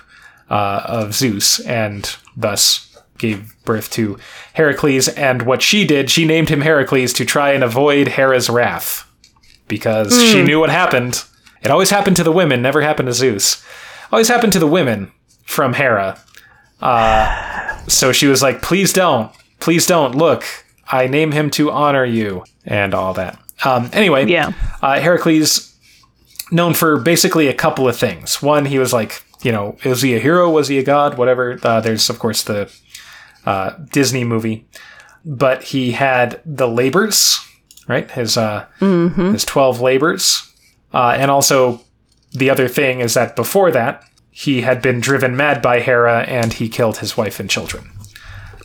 [0.48, 4.16] uh, of Zeus, and thus gave birth to
[4.54, 5.08] Heracles.
[5.08, 9.06] And what she did, she named him Heracles to try and avoid Hera's wrath,
[9.66, 10.32] because mm.
[10.32, 10.46] she hmm.
[10.46, 11.24] knew what happened.
[11.60, 13.64] It always happened to the women, never happened to Zeus.
[14.12, 15.10] Always happened to the women
[15.44, 16.20] from Hera.
[16.80, 20.44] Uh, so she was like, "Please don't, please don't look."
[20.90, 23.38] I name him to honor you, and all that.
[23.64, 24.52] Um, anyway, yeah.
[24.80, 25.76] Uh, Heracles,
[26.50, 28.40] known for basically a couple of things.
[28.42, 30.50] One, he was like you know, is he a hero?
[30.50, 31.16] Was he a god?
[31.16, 31.58] Whatever.
[31.62, 32.72] Uh, there's, of course, the
[33.46, 34.66] uh, Disney movie.
[35.24, 37.38] But he had the labors,
[37.86, 38.10] right?
[38.10, 38.66] His, uh,
[39.32, 40.52] his 12 labors.
[40.92, 41.82] Uh, and also,
[42.32, 46.52] the other thing is that before that, he had been driven mad by Hera and
[46.52, 47.90] he killed his wife and children.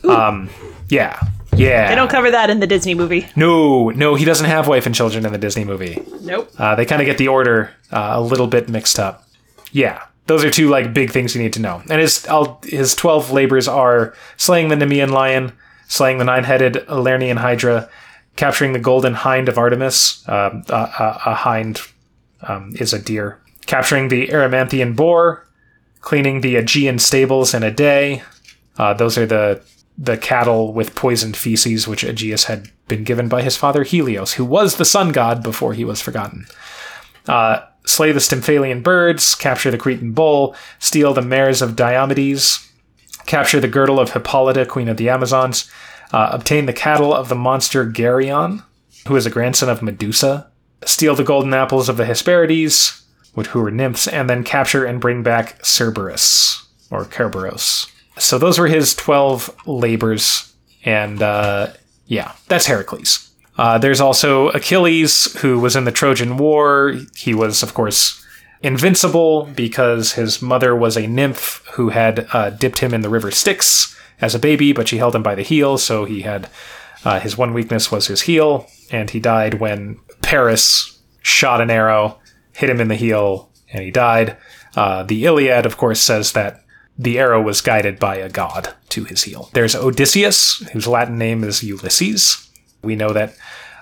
[0.08, 0.50] Um,
[0.88, 1.20] yeah.
[1.56, 1.88] Yeah.
[1.88, 3.28] They don't cover that in the Disney movie.
[3.36, 6.02] no, no, he doesn't have wife and children in the Disney movie.
[6.22, 6.50] Nope.
[6.58, 9.28] Uh, they kind of get the order uh, a little bit mixed up.
[9.70, 11.80] Yeah, those are two like big things you need to know.
[11.88, 15.52] And his I'll, his twelve labors are slaying the Nemean lion,
[15.86, 17.88] slaying the nine-headed Lernaean hydra,
[18.36, 20.28] capturing the golden hind of Artemis.
[20.28, 21.80] Um, a, a, a hind
[22.42, 23.38] um, is a deer.
[23.66, 25.46] Capturing the Erymanthian boar,
[26.00, 28.22] cleaning the Augean stables in a day.
[28.76, 29.62] Uh, those are the
[29.96, 34.44] the cattle with poisoned feces, which Augeas had been given by his father Helios, who
[34.44, 36.46] was the sun god before he was forgotten.
[37.28, 42.70] Uh, slay the Stymphalian birds, capture the Cretan bull, steal the mares of Diomedes,
[43.26, 45.70] capture the girdle of Hippolyta, queen of the Amazons,
[46.12, 48.62] uh, obtain the cattle of the monster Geryon,
[49.06, 50.50] who is a grandson of Medusa,
[50.84, 53.02] steal the golden apples of the Hesperides,
[53.48, 57.90] who were nymphs, and then capture and bring back Cerberus or Kerberos.
[58.16, 60.54] So those were his twelve labors,
[60.84, 61.68] and uh,
[62.06, 63.30] yeah, that's Heracles.
[63.56, 66.94] Uh, there's also Achilles, who was in the Trojan War.
[67.16, 68.24] He was, of course,
[68.62, 73.30] invincible because his mother was a nymph who had uh, dipped him in the river
[73.30, 76.48] Styx as a baby, but she held him by the heel, so he had
[77.04, 82.18] uh, his one weakness was his heel, and he died when Paris shot an arrow,
[82.52, 84.36] hit him in the heel, and he died.
[84.74, 86.63] Uh, the Iliad, of course, says that
[86.96, 89.50] the arrow was guided by a god to his heel.
[89.52, 92.48] There's Odysseus, whose Latin name is Ulysses.
[92.82, 93.34] We know that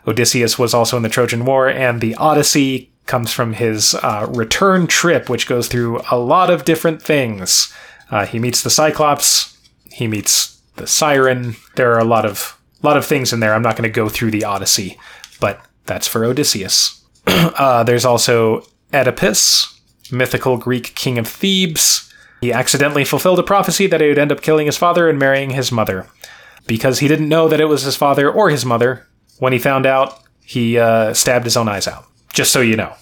[0.07, 4.87] Odysseus was also in the Trojan War, and the Odyssey comes from his uh, return
[4.87, 7.73] trip, which goes through a lot of different things.
[8.11, 9.59] Uh, he meets the Cyclops,
[9.91, 11.57] he meets the Siren.
[11.77, 13.55] There are a lot of lot of things in there.
[13.55, 14.99] I'm not going to go through the Odyssey,
[15.41, 17.05] but that's for Odysseus.
[17.27, 19.81] uh, there's also Oedipus,
[20.11, 22.12] mythical Greek king of Thebes.
[22.43, 25.51] He accidentally fulfilled a prophecy that he would end up killing his father and marrying
[25.51, 26.09] his mother.
[26.67, 29.07] Because he didn't know that it was his father or his mother,
[29.39, 32.05] when he found out, he uh, stabbed his own eyes out.
[32.33, 32.93] Just so you know.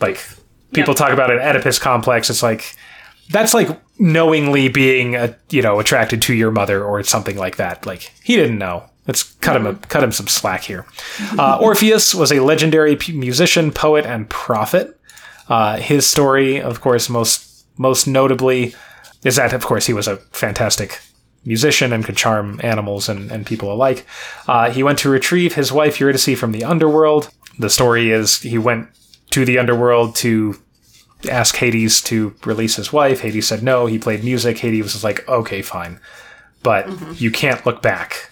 [0.00, 0.24] Like,
[0.72, 2.30] people talk about an Oedipus complex.
[2.30, 2.76] It's like,
[3.30, 3.68] that's like
[3.98, 7.86] knowingly being, uh you know, attracted to your mother or something like that.
[7.86, 8.84] Like, he didn't know.
[9.06, 10.84] Let's cut him a, cut him some slack here.
[11.38, 14.98] Uh, Orpheus was a legendary p- musician, poet, and prophet.
[15.48, 17.45] Uh, his story, of course, most
[17.76, 18.74] most notably,
[19.24, 21.00] is that of course he was a fantastic
[21.44, 24.04] musician and could charm animals and, and people alike.
[24.48, 27.30] Uh, he went to retrieve his wife Eurydice from the underworld.
[27.58, 28.88] The story is he went
[29.30, 30.60] to the underworld to
[31.30, 33.20] ask Hades to release his wife.
[33.20, 33.86] Hades said no.
[33.86, 34.58] He played music.
[34.58, 36.00] Hades was like, okay, fine,
[36.62, 36.88] but
[37.20, 38.30] you can't look back.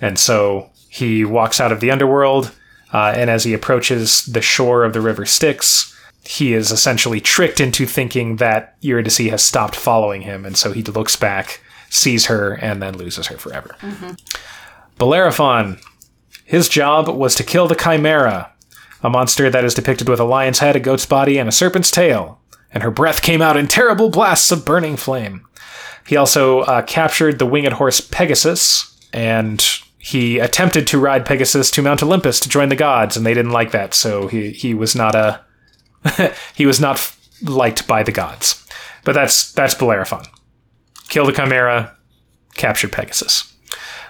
[0.00, 2.52] And so he walks out of the underworld,
[2.92, 5.91] uh, and as he approaches the shore of the river Styx,
[6.24, 10.82] he is essentially tricked into thinking that Eurydice has stopped following him, and so he
[10.82, 13.76] looks back, sees her, and then loses her forever.
[14.98, 15.78] Bellerophon,
[16.44, 18.52] his job was to kill the Chimera,
[19.02, 21.90] a monster that is depicted with a lion's head, a goat's body, and a serpent's
[21.90, 22.40] tail,
[22.70, 25.44] and her breath came out in terrible blasts of burning flame.
[26.06, 29.64] He also uh, captured the winged horse Pegasus, and
[29.98, 33.52] he attempted to ride Pegasus to Mount Olympus to join the gods, and they didn't
[33.52, 35.40] like that, so he, he was not a
[36.54, 38.66] he was not f- liked by the gods.
[39.04, 40.24] But that's that's Bellerophon.
[41.08, 41.96] Kill the Chimera,
[42.54, 43.52] capture Pegasus.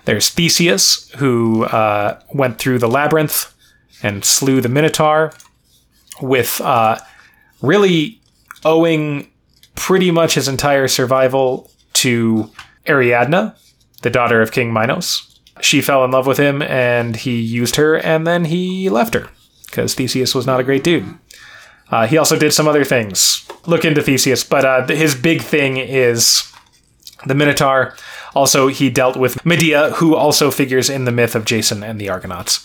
[0.04, 3.54] There's Theseus, who uh, went through the labyrinth
[4.02, 5.32] and slew the Minotaur,
[6.20, 6.98] with uh,
[7.60, 8.20] really
[8.64, 9.30] owing
[9.74, 12.50] pretty much his entire survival to
[12.88, 13.54] Ariadne,
[14.02, 15.40] the daughter of King Minos.
[15.60, 19.28] She fell in love with him, and he used her, and then he left her
[19.66, 21.18] because Theseus was not a great dude.
[21.92, 23.46] Uh, he also did some other things.
[23.66, 26.50] Look into Theseus, but uh, his big thing is
[27.26, 27.94] the Minotaur.
[28.34, 32.08] Also, he dealt with Medea, who also figures in the myth of Jason and the
[32.08, 32.64] Argonauts.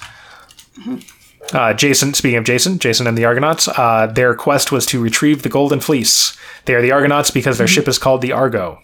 [1.54, 5.44] Uh, Jason, speaking of Jason, Jason and the Argonauts, uh, their quest was to retrieve
[5.44, 6.38] the Golden Fleece.
[6.66, 8.80] They are the Argonauts because their ship is called the Argo,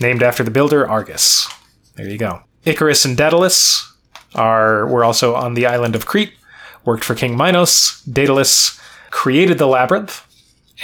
[0.00, 1.48] named after the builder Argus.
[1.96, 2.42] There you go.
[2.64, 3.92] Icarus and Daedalus
[4.34, 6.32] are were also on the island of Crete.
[6.84, 8.02] Worked for King Minos.
[8.04, 8.80] Daedalus
[9.12, 10.26] created the labyrinth,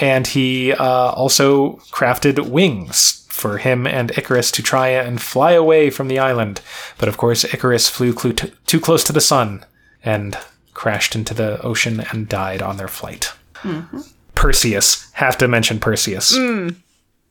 [0.00, 5.90] and he uh, also crafted wings for him and Icarus to try and fly away
[5.90, 6.60] from the island.
[6.98, 9.64] But of course, Icarus flew t- too close to the sun
[10.04, 10.38] and
[10.74, 13.32] crashed into the ocean and died on their flight.
[14.34, 15.10] Perseus.
[15.14, 16.36] Have to mention Perseus.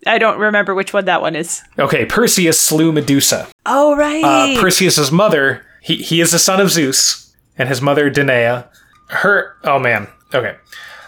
[0.05, 1.61] I don't remember which one that one is.
[1.79, 3.47] Okay, Perseus slew Medusa.
[3.65, 4.23] Oh right.
[4.23, 8.63] Uh, Perseus's mother, he, he is the son of Zeus, and his mother, Danae.
[9.09, 10.57] Her, oh man, okay.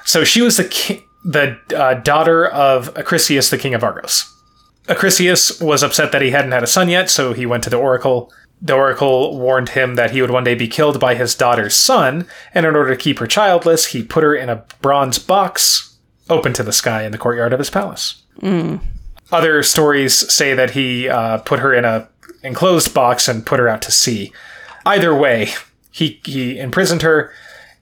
[0.05, 4.35] So she was the ki- the uh, daughter of Acrisius, the king of Argos.
[4.87, 7.77] Acrisius was upset that he hadn't had a son yet, so he went to the
[7.77, 8.31] oracle.
[8.61, 12.25] The oracle warned him that he would one day be killed by his daughter's son,
[12.53, 15.97] and in order to keep her childless, he put her in a bronze box
[16.29, 18.23] open to the sky in the courtyard of his palace.
[19.31, 22.09] Other stories say that he uh, put her in a
[22.43, 24.31] enclosed box and put her out to sea.
[24.85, 25.49] Either way,
[25.91, 27.31] he he imprisoned her,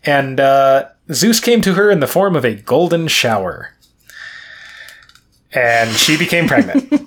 [0.03, 3.73] and uh, Zeus came to her in the form of a golden shower,
[5.53, 6.91] and she became pregnant.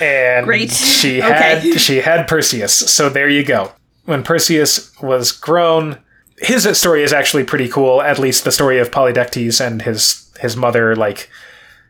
[0.00, 0.70] and Great.
[0.70, 1.32] she Okay.
[1.32, 2.72] had she had Perseus.
[2.74, 3.72] So there you go.
[4.04, 5.98] When Perseus was grown,
[6.38, 8.00] his story is actually pretty cool.
[8.02, 11.28] At least the story of Polydectes and his his mother, like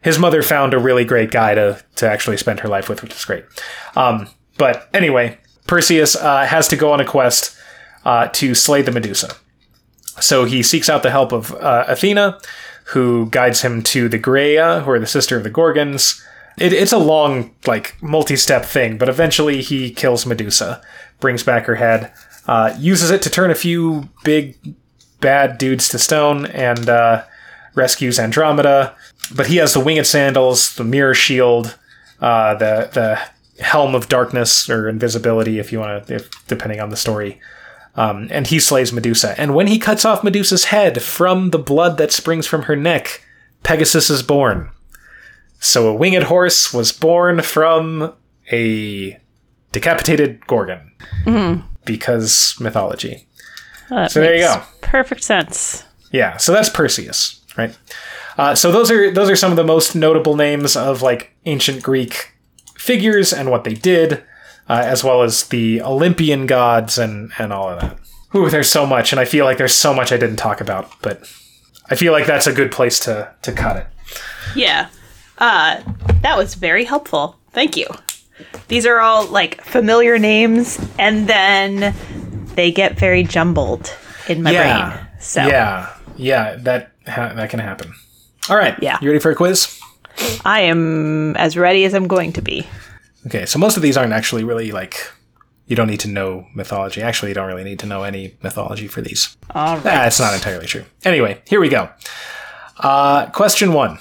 [0.02, 3.12] his mother found a really great guy to to actually spend her life with, which
[3.14, 3.44] is great.
[3.96, 7.56] Um, but anyway, Perseus uh, has to go on a quest
[8.04, 9.34] uh, to slay the Medusa.
[10.20, 12.38] So he seeks out the help of uh, Athena,
[12.86, 16.24] who guides him to the Graea, who are the sister of the Gorgons.
[16.58, 20.82] It, it's a long, like, multi-step thing, but eventually he kills Medusa,
[21.20, 22.12] brings back her head,
[22.46, 24.56] uh, uses it to turn a few big
[25.20, 27.24] bad dudes to stone, and uh,
[27.74, 28.96] rescues Andromeda.
[29.34, 31.76] But he has the winged sandals, the mirror shield,
[32.20, 36.96] uh, the the helm of darkness or invisibility, if you want to, depending on the
[36.96, 37.40] story.
[37.98, 39.34] Um, and he slays Medusa.
[39.40, 43.26] And when he cuts off Medusa's head from the blood that springs from her neck,
[43.64, 44.70] Pegasus is born.
[45.58, 48.14] So a winged horse was born from
[48.52, 49.20] a
[49.72, 50.92] decapitated Gorgon.
[51.84, 53.26] Because mythology.
[53.90, 54.62] That So there you go.
[54.80, 55.84] Perfect sense.
[56.12, 57.76] Yeah, so that's Perseus, right?
[58.36, 61.82] Uh, so those are those are some of the most notable names of like ancient
[61.82, 62.34] Greek
[62.76, 64.22] figures and what they did,
[64.68, 67.98] uh, as well as the Olympian gods and and all of that.
[68.34, 70.90] Ooh, there's so much, and I feel like there's so much I didn't talk about,
[71.02, 71.20] but
[71.90, 73.86] I feel like that's a good place to to cut it.
[74.54, 74.88] Yeah.
[75.38, 75.80] Uh,
[76.22, 77.36] that was very helpful.
[77.52, 77.86] Thank you.
[78.68, 81.94] These are all like familiar names, and then
[82.54, 83.94] they get very jumbled
[84.28, 85.06] in my yeah, brain.
[85.20, 87.92] So yeah, yeah, that ha- that can happen.
[88.50, 88.98] All right, Yeah.
[89.00, 89.78] you ready for a quiz?
[90.44, 92.66] I am as ready as I'm going to be.
[93.26, 95.10] Okay, so most of these aren't actually really like
[95.66, 97.02] you don't need to know mythology.
[97.02, 99.36] Actually, you don't really need to know any mythology for these.
[99.54, 99.84] All right.
[99.84, 100.84] That's not entirely true.
[101.04, 101.90] Anyway, here we go.
[102.78, 103.98] Uh, question one.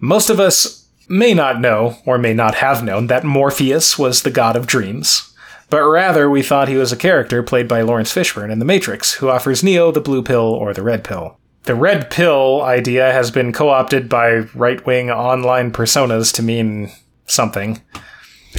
[0.00, 4.30] Most of us may not know, or may not have known, that Morpheus was the
[4.30, 5.32] god of dreams,
[5.70, 9.14] but rather we thought he was a character played by Laurence Fishburne in The Matrix,
[9.14, 11.38] who offers Neo the blue pill or the red pill.
[11.62, 16.92] The red pill idea has been co opted by right wing online personas to mean
[17.26, 17.82] something.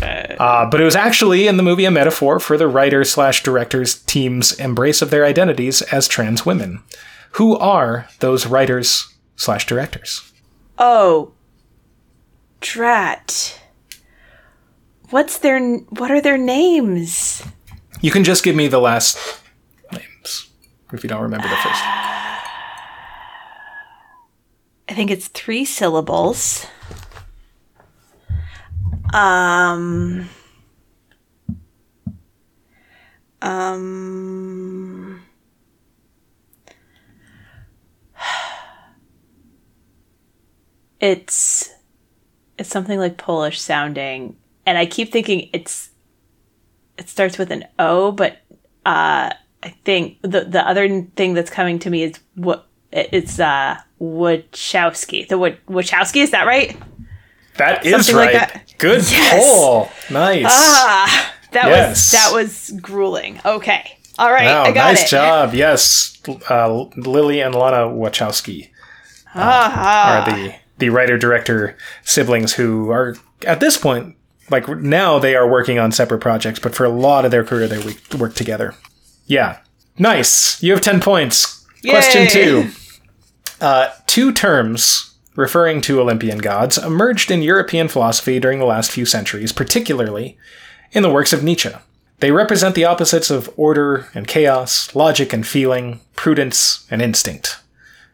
[0.02, 4.02] Uh, but it was actually in the movie a metaphor for the writer slash director's
[4.04, 6.84] team's embrace of their identities as trans women.
[7.32, 10.32] Who are those writers slash directors?
[10.78, 11.34] Oh,
[12.62, 13.60] drat.
[15.10, 15.60] What's their?
[15.78, 17.44] What are their names?
[18.02, 19.18] You can just give me the last
[19.92, 20.50] names
[20.94, 21.82] if you don't remember the first.
[24.90, 26.66] I think it's three syllables.
[29.14, 30.30] Um.
[33.42, 35.22] Um.
[41.00, 41.70] It's
[42.58, 44.36] it's something like Polish sounding,
[44.66, 45.92] and I keep thinking it's
[46.98, 48.40] it starts with an O, but
[48.84, 49.30] uh,
[49.62, 55.28] I think the the other thing that's coming to me is what it's uh Wachowski.
[55.28, 56.76] The Wachowski is that right?
[57.58, 58.50] That is Something like right.
[58.54, 58.74] that.
[58.78, 59.34] Good Yes.
[59.34, 59.92] pull.
[60.12, 60.46] Nice.
[60.48, 61.90] Ah, that Yes.
[61.90, 63.40] was that was grueling.
[63.46, 65.10] Okay, all right, wow, I got nice it.
[65.10, 65.54] job.
[65.54, 66.18] Yes,
[66.50, 68.70] uh, Lily and Lana Wachowski
[69.36, 73.16] Ah, are the the writer director siblings who are
[73.46, 74.16] at this point
[74.50, 77.68] like now they are working on separate projects, but for a lot of their career
[77.68, 78.74] they work- together.
[79.26, 79.58] Yeah,
[79.98, 80.62] nice.
[80.64, 81.66] You have ten points.
[81.88, 82.70] Question two.
[83.60, 89.06] Uh, two terms referring to Olympian gods emerged in European philosophy during the last few
[89.06, 90.38] centuries, particularly
[90.92, 91.70] in the works of Nietzsche.
[92.20, 97.60] They represent the opposites of order and chaos, logic and feeling, prudence and instinct.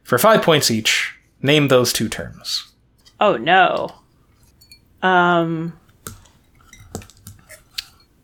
[0.03, 2.71] For five points each, name those two terms.
[3.19, 3.95] oh no.
[5.01, 5.73] Um,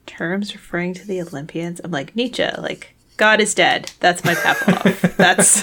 [0.06, 1.80] terms referring to the Olympians.
[1.82, 3.92] I'm like Nietzsche, like God is dead.
[4.00, 5.18] That's my Pavlov.
[5.18, 5.62] that's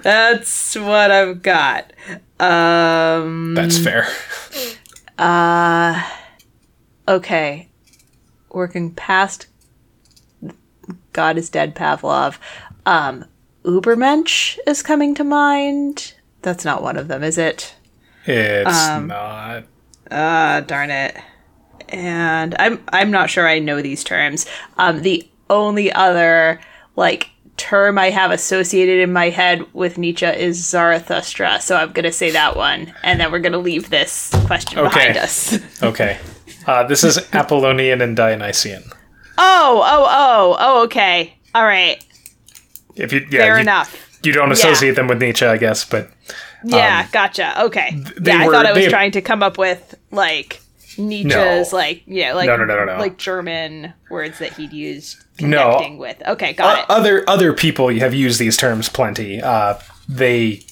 [0.02, 1.92] that's what I've got.
[2.40, 4.06] Um, That's fair.
[5.18, 6.02] Uh,
[7.06, 7.68] okay,
[8.50, 9.46] working past
[11.12, 11.74] God is dead.
[11.74, 12.38] Pavlov.
[12.86, 13.26] Um,
[13.64, 16.14] Ubermensch is coming to mind.
[16.40, 17.74] That's not one of them, is it?
[18.24, 19.64] It's Um, not.
[20.10, 21.14] Ah, darn it.
[21.90, 24.46] And I'm I'm not sure I know these terms.
[24.78, 26.60] Um, the only other
[26.96, 32.12] like term I have associated in my head with Nietzsche is Zarathustra, so I'm gonna
[32.12, 34.88] say that one, and then we're gonna leave this question Okay.
[34.88, 35.58] behind us.
[35.82, 36.18] Okay.
[36.66, 38.82] Uh, this is Apollonian and Dionysian.
[39.38, 42.04] oh, oh, oh, oh, okay, all right,
[42.94, 44.18] If you, yeah, fair you, enough.
[44.22, 46.10] you don't associate them with Nietzsche, I guess, but
[46.64, 47.62] Yeah, gotcha.
[47.64, 50.60] Okay, yeah, I thought I was they- trying to come up with like
[50.98, 52.98] Nietzsche's like yeah, like No, no, no, no, no.
[52.98, 55.96] like German words that he'd used No.
[55.98, 56.20] with.
[56.26, 56.86] Okay, got O- it.
[56.88, 59.40] other other people have used these terms plenty.
[59.40, 59.74] Uh,
[60.08, 60.64] they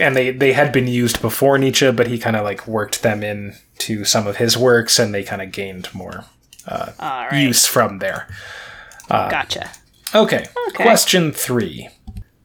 [0.00, 3.22] and they they had been used before Nietzsche, but he kind of like worked them
[3.22, 6.24] into some of his works, and they kind of gained more
[6.70, 8.28] All right, use from there.
[9.08, 9.70] gotcha.
[10.14, 10.46] Okay.
[10.68, 10.82] Okay.
[10.84, 11.88] Question three: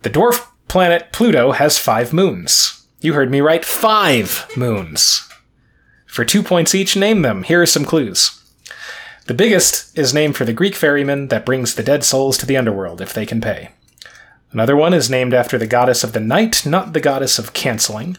[0.02, 2.86] The dwarf planet Pluto has five moons.
[3.02, 3.64] You heard me right.
[3.66, 5.30] Five moons.
[6.08, 7.44] For two points each, name them.
[7.44, 8.40] Here are some clues.
[9.26, 12.58] The biggest is named for the Greek ferryman that brings the dead souls to the
[12.58, 13.70] underworld if they can pay.
[14.52, 18.18] Another one is named after the goddess of the night, not the goddess of canceling.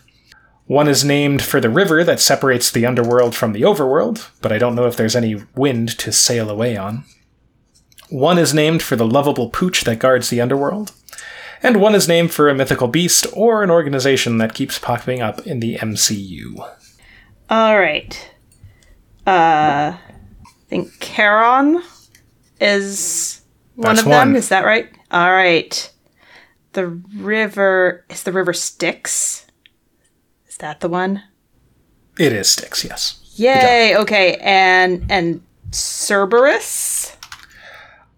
[0.66, 4.58] One is named for the river that separates the underworld from the overworld, but I
[4.58, 7.04] don't know if there's any wind to sail away on.
[8.08, 10.92] One is named for the lovable pooch that guards the underworld.
[11.62, 15.46] And one is named for a mythical beast or an organization that keeps popping up
[15.46, 16.58] in the MCU.
[17.50, 18.30] All right.
[19.26, 19.96] Uh,
[20.68, 21.82] think Charon
[22.60, 23.40] is
[23.74, 24.28] one That's of them.
[24.28, 24.36] one.
[24.36, 24.88] Is that right?
[25.10, 25.90] All right.
[26.72, 26.86] The
[27.16, 29.46] river is the river Styx.
[30.48, 31.22] Is that the one?
[32.18, 33.20] It is Styx, yes.
[33.36, 33.96] Yay!
[33.96, 35.42] Okay, and and
[35.72, 37.16] Cerberus.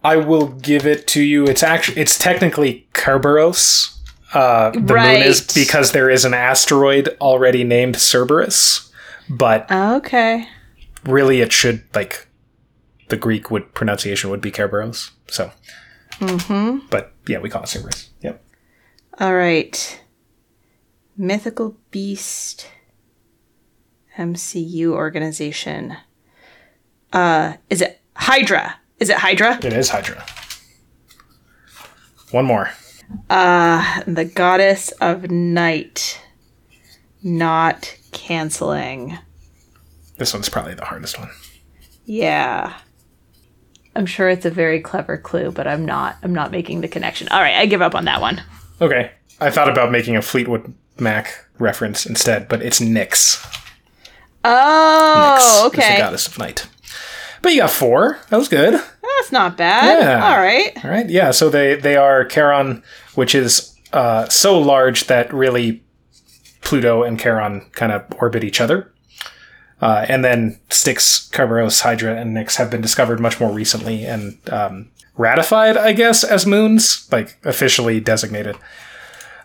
[0.05, 1.44] I will give it to you.
[1.47, 3.93] It's actually it's technically Kerberos.
[4.35, 8.93] Uh, the moon is because there is an asteroid already named Cerberus,
[9.31, 10.47] but Okay.
[11.05, 12.26] really it should like
[13.09, 15.11] the Greek would pronunciation would be Kerberos.
[15.28, 15.51] So,
[16.15, 16.87] mm-hmm.
[16.91, 18.11] but yeah, we call it Cerberus.
[18.23, 18.43] Yep.
[19.19, 20.03] All right.
[21.16, 22.69] Mythical beast.
[24.19, 25.97] MCU organization.
[27.12, 28.77] Uh, is it Hydra?
[28.99, 29.59] Is it Hydra?
[29.62, 30.24] It is Hydra.
[32.31, 32.70] One more.
[33.31, 36.20] Uh, the goddess of night.
[37.23, 39.19] Not canceling.
[40.19, 41.31] This one's probably the hardest one.
[42.05, 42.74] Yeah.
[43.97, 46.16] I'm sure it's a very clever clue, but I'm not.
[46.23, 47.28] I'm not making the connection.
[47.28, 48.43] All right, I give up on that one.
[48.81, 49.10] Okay.
[49.40, 53.44] I thought about making a Fleetwood Mac reference instead, but it's Nyx.
[54.44, 55.98] Oh, Nyx is the okay.
[55.98, 56.68] goddess of night.
[57.43, 58.18] But you got four.
[58.31, 58.74] That was good.
[58.74, 60.01] That's not bad.
[60.02, 60.28] Yeah.
[60.28, 60.85] All right.
[60.85, 61.09] All right.
[61.09, 61.31] Yeah.
[61.31, 62.82] So they they are Charon,
[63.14, 65.82] which is uh, so large that really
[66.60, 68.93] Pluto and Charon kind of orbit each other.
[69.81, 74.39] Uh, and then Styx, Kerberos, Hydra, and Nyx have been discovered much more recently and
[74.51, 78.57] um, ratified, I guess, as moons, like officially designated.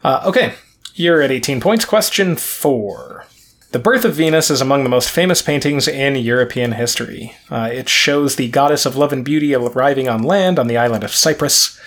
[0.03, 0.53] Uh, okay,
[0.95, 1.85] you're at 18 points.
[1.85, 3.25] Question four.
[3.71, 7.37] The Birth of Venus is among the most famous paintings in European history.
[7.49, 11.05] Uh, it shows the goddess of love and beauty arriving on land on the island
[11.05, 11.79] of Cyprus,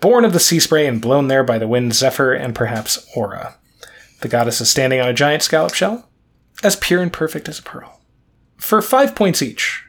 [0.00, 3.54] born of the sea spray and blown there by the wind Zephyr and perhaps Aura.
[4.20, 6.09] The goddess is standing on a giant scallop shell,
[6.62, 8.00] as pure and perfect as a pearl.
[8.56, 9.84] For five points each,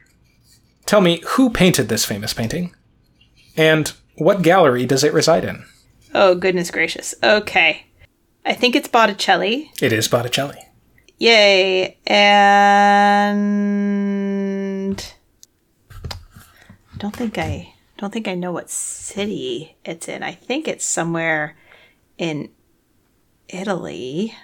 [0.86, 2.74] tell me who painted this famous painting,
[3.56, 5.64] and what gallery does it reside in?
[6.14, 7.14] Oh goodness gracious.
[7.22, 7.86] Okay.
[8.44, 9.70] I think it's Botticelli.
[9.80, 10.58] It is Botticelli.
[11.18, 11.96] Yay.
[12.06, 13.32] And
[16.98, 20.22] don't think I don't think I know what city it's in.
[20.24, 21.56] I think it's somewhere
[22.18, 22.50] in
[23.48, 24.34] Italy.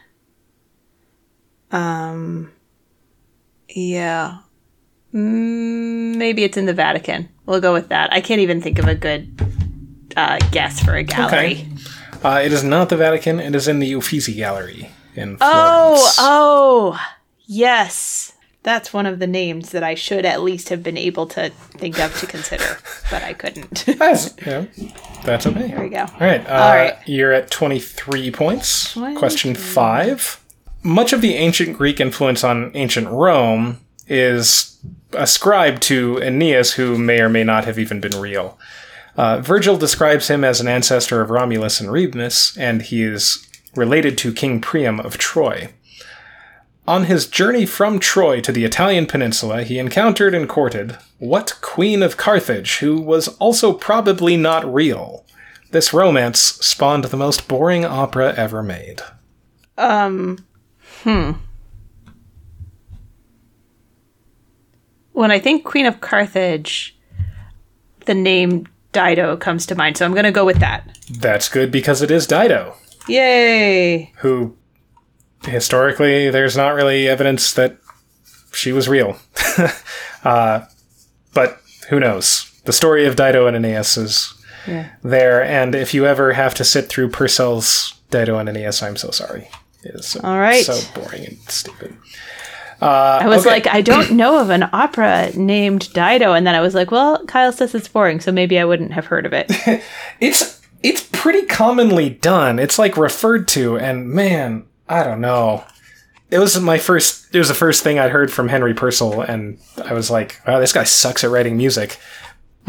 [1.70, 2.52] Um
[3.68, 4.38] yeah.
[5.14, 7.28] Mm, maybe it's in the Vatican.
[7.46, 8.12] We'll go with that.
[8.12, 9.40] I can't even think of a good
[10.16, 11.66] uh, guess for a gallery.
[12.22, 13.40] Uh, it is not the Vatican.
[13.40, 15.40] It is in the Uffizi Gallery in Florence.
[15.40, 17.06] Oh, oh,
[17.46, 18.32] yes.
[18.64, 21.98] That's one of the names that I should at least have been able to think
[22.00, 22.78] of to consider,
[23.10, 23.84] but I couldn't.
[23.98, 24.66] That's, yeah,
[25.24, 25.68] that's okay.
[25.68, 26.00] There we go.
[26.00, 26.44] All right.
[26.46, 26.94] Uh, All right.
[27.06, 28.92] You're at 23 points.
[28.92, 29.18] 23.
[29.18, 30.44] Question five.
[30.82, 34.78] Much of the ancient Greek influence on ancient Rome is
[35.12, 38.58] ascribed to Aeneas, who may or may not have even been real.
[39.16, 43.44] Uh, Virgil describes him as an ancestor of Romulus and Remus, and he is
[43.74, 45.72] related to King Priam of Troy.
[46.86, 52.02] On his journey from Troy to the Italian peninsula, he encountered and courted what Queen
[52.02, 55.26] of Carthage, who was also probably not real.
[55.70, 59.02] This romance spawned the most boring opera ever made.
[59.76, 60.46] Um,
[61.08, 61.30] hmm.
[65.12, 66.96] When I think Queen of Carthage,
[68.06, 70.98] the name Dido comes to mind, so I'm going to go with that.
[71.10, 72.74] That's good because it is Dido,
[73.08, 74.12] Yay!
[74.18, 74.56] who
[75.44, 77.78] historically there's not really evidence that
[78.52, 79.18] she was real.
[80.24, 80.64] uh,
[81.34, 82.60] but who knows?
[82.64, 84.34] The story of Dido and Aeneas is
[84.66, 84.90] Yeah.
[85.02, 89.10] there, and if you ever have to sit through Purcell's Dido and Aeneas, I'm so
[89.10, 89.48] sorry.
[89.84, 90.64] It is so, All right.
[90.64, 91.96] so boring and stupid.
[92.80, 93.50] Uh, I was okay.
[93.50, 97.24] like, I don't know of an opera named Dido, and then I was like, well,
[97.26, 99.50] Kyle says it's boring, so maybe I wouldn't have heard of it.
[100.20, 102.60] it's it's pretty commonly done.
[102.60, 105.64] It's like referred to, and man, I don't know.
[106.30, 107.34] It was my first.
[107.34, 110.60] It was the first thing I'd heard from Henry Purcell, and I was like, "Wow,
[110.60, 111.98] this guy sucks at writing music."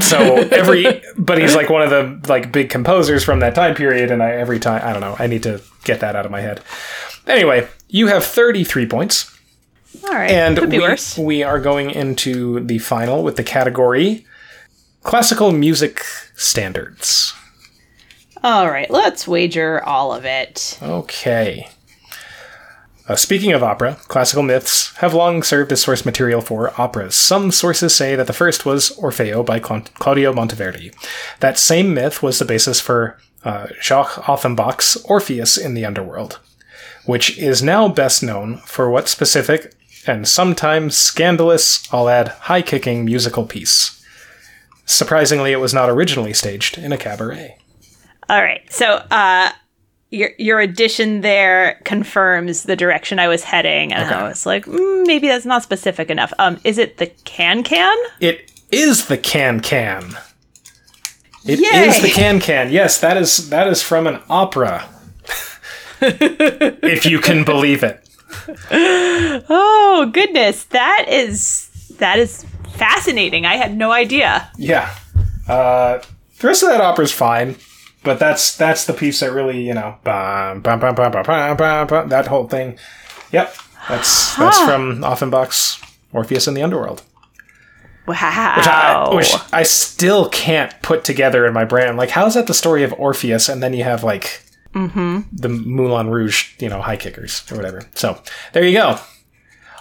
[0.01, 4.11] So every, but he's like one of the like big composers from that time period,
[4.11, 5.15] and I every time I don't know.
[5.19, 6.61] I need to get that out of my head.
[7.27, 9.35] Anyway, you have thirty three points.
[10.03, 11.17] All right, And could be we, worse.
[11.17, 14.25] we are going into the final with the category
[15.01, 16.03] classical music
[16.35, 17.33] standards.
[18.43, 20.77] All right, let's wager all of it.
[20.81, 21.67] Okay.
[23.09, 27.15] Uh, speaking of opera, classical myths have long served as source material for operas.
[27.15, 30.93] Some sources say that the first was Orfeo by Cla- Claudio Monteverdi.
[31.39, 36.39] That same myth was the basis for uh, Jacques Offenbach's Orpheus in the Underworld,
[37.05, 39.73] which is now best known for what specific
[40.05, 44.05] and sometimes scandalous, I'll add high kicking musical piece.
[44.85, 47.57] Surprisingly, it was not originally staged in a cabaret.
[48.29, 49.51] All right, so uh,
[50.11, 55.05] your your addition there confirms the direction I was heading, and I was like, mm,
[55.05, 56.33] maybe that's not specific enough.
[56.39, 57.97] Um, is it the can can?
[58.19, 60.17] It is the can can.
[61.45, 62.01] It is Yay!
[62.01, 62.71] the can can.
[62.71, 64.89] Yes, that is that is from an opera.
[66.01, 68.07] if you can believe it.
[68.71, 71.69] Oh goodness, that is
[71.99, 73.45] that is fascinating.
[73.45, 74.49] I had no idea.
[74.57, 74.95] Yeah.
[75.47, 75.99] Uh,
[76.39, 77.57] the rest of that opera's fine,
[78.03, 81.57] but that's that's the piece that really you know bum, bum, bum, bum, bum, bum,
[81.57, 82.77] bum, bum, that whole thing.
[83.31, 83.55] Yep,
[83.87, 85.81] that's that's from Offenbach's
[86.13, 87.03] Orpheus in the Underworld.
[88.07, 88.15] Wow.
[88.55, 91.95] Which I, which I still can't put together in my brain.
[91.95, 94.43] Like, how is that the story of Orpheus, and then you have like
[94.73, 97.83] the Moulin Rouge, you know, high kickers or whatever.
[97.95, 98.19] So
[98.53, 98.99] there you go.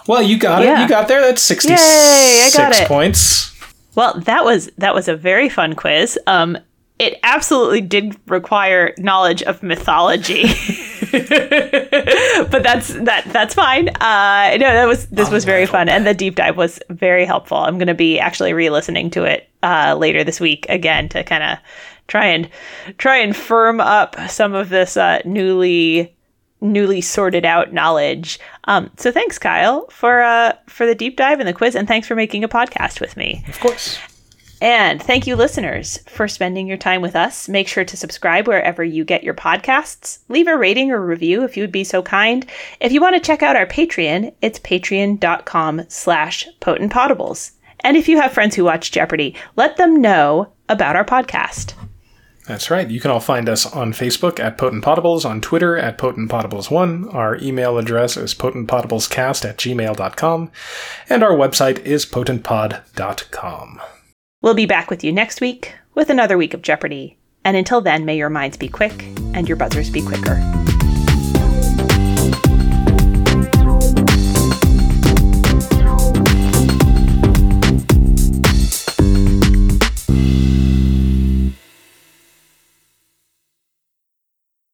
[0.07, 0.79] Well, you got it.
[0.79, 1.21] You got there.
[1.21, 2.87] That's sixty I got six it.
[2.87, 3.55] points.
[3.95, 6.17] Well, that was that was a very fun quiz.
[6.27, 6.57] Um,
[6.99, 10.43] it absolutely did require knowledge of mythology,
[11.11, 13.89] but that's that that's fine.
[13.89, 17.57] Uh, no, that was this was very fun, and the deep dive was very helpful.
[17.57, 21.41] I'm going to be actually re-listening to it uh, later this week again to kind
[21.41, 21.57] of
[22.07, 22.49] try and
[22.97, 26.13] try and firm up some of this uh, newly
[26.61, 28.39] newly sorted out knowledge.
[28.65, 32.07] Um, so thanks, Kyle, for uh, for the deep dive and the quiz, and thanks
[32.07, 33.43] for making a podcast with me.
[33.47, 33.97] Of course.
[34.61, 37.47] And thank you, listeners, for spending your time with us.
[37.47, 40.19] Make sure to subscribe wherever you get your podcasts.
[40.27, 42.45] Leave a rating or review if you would be so kind.
[42.81, 47.51] If you want to check out our Patreon, it's patreon.com slash potentpotables.
[47.81, 51.73] And if you have friends who watch Jeopardy, let them know about our podcast.
[52.45, 52.89] That's right.
[52.89, 57.13] You can all find us on Facebook at Potent Potables, on Twitter at Potent Potables1.
[57.13, 60.51] Our email address is potentpotablescast at gmail.com,
[61.09, 63.81] and our website is potentpod.com.
[64.41, 67.17] We'll be back with you next week with another week of Jeopardy.
[67.43, 69.03] And until then, may your minds be quick
[69.33, 70.39] and your buzzers be quicker.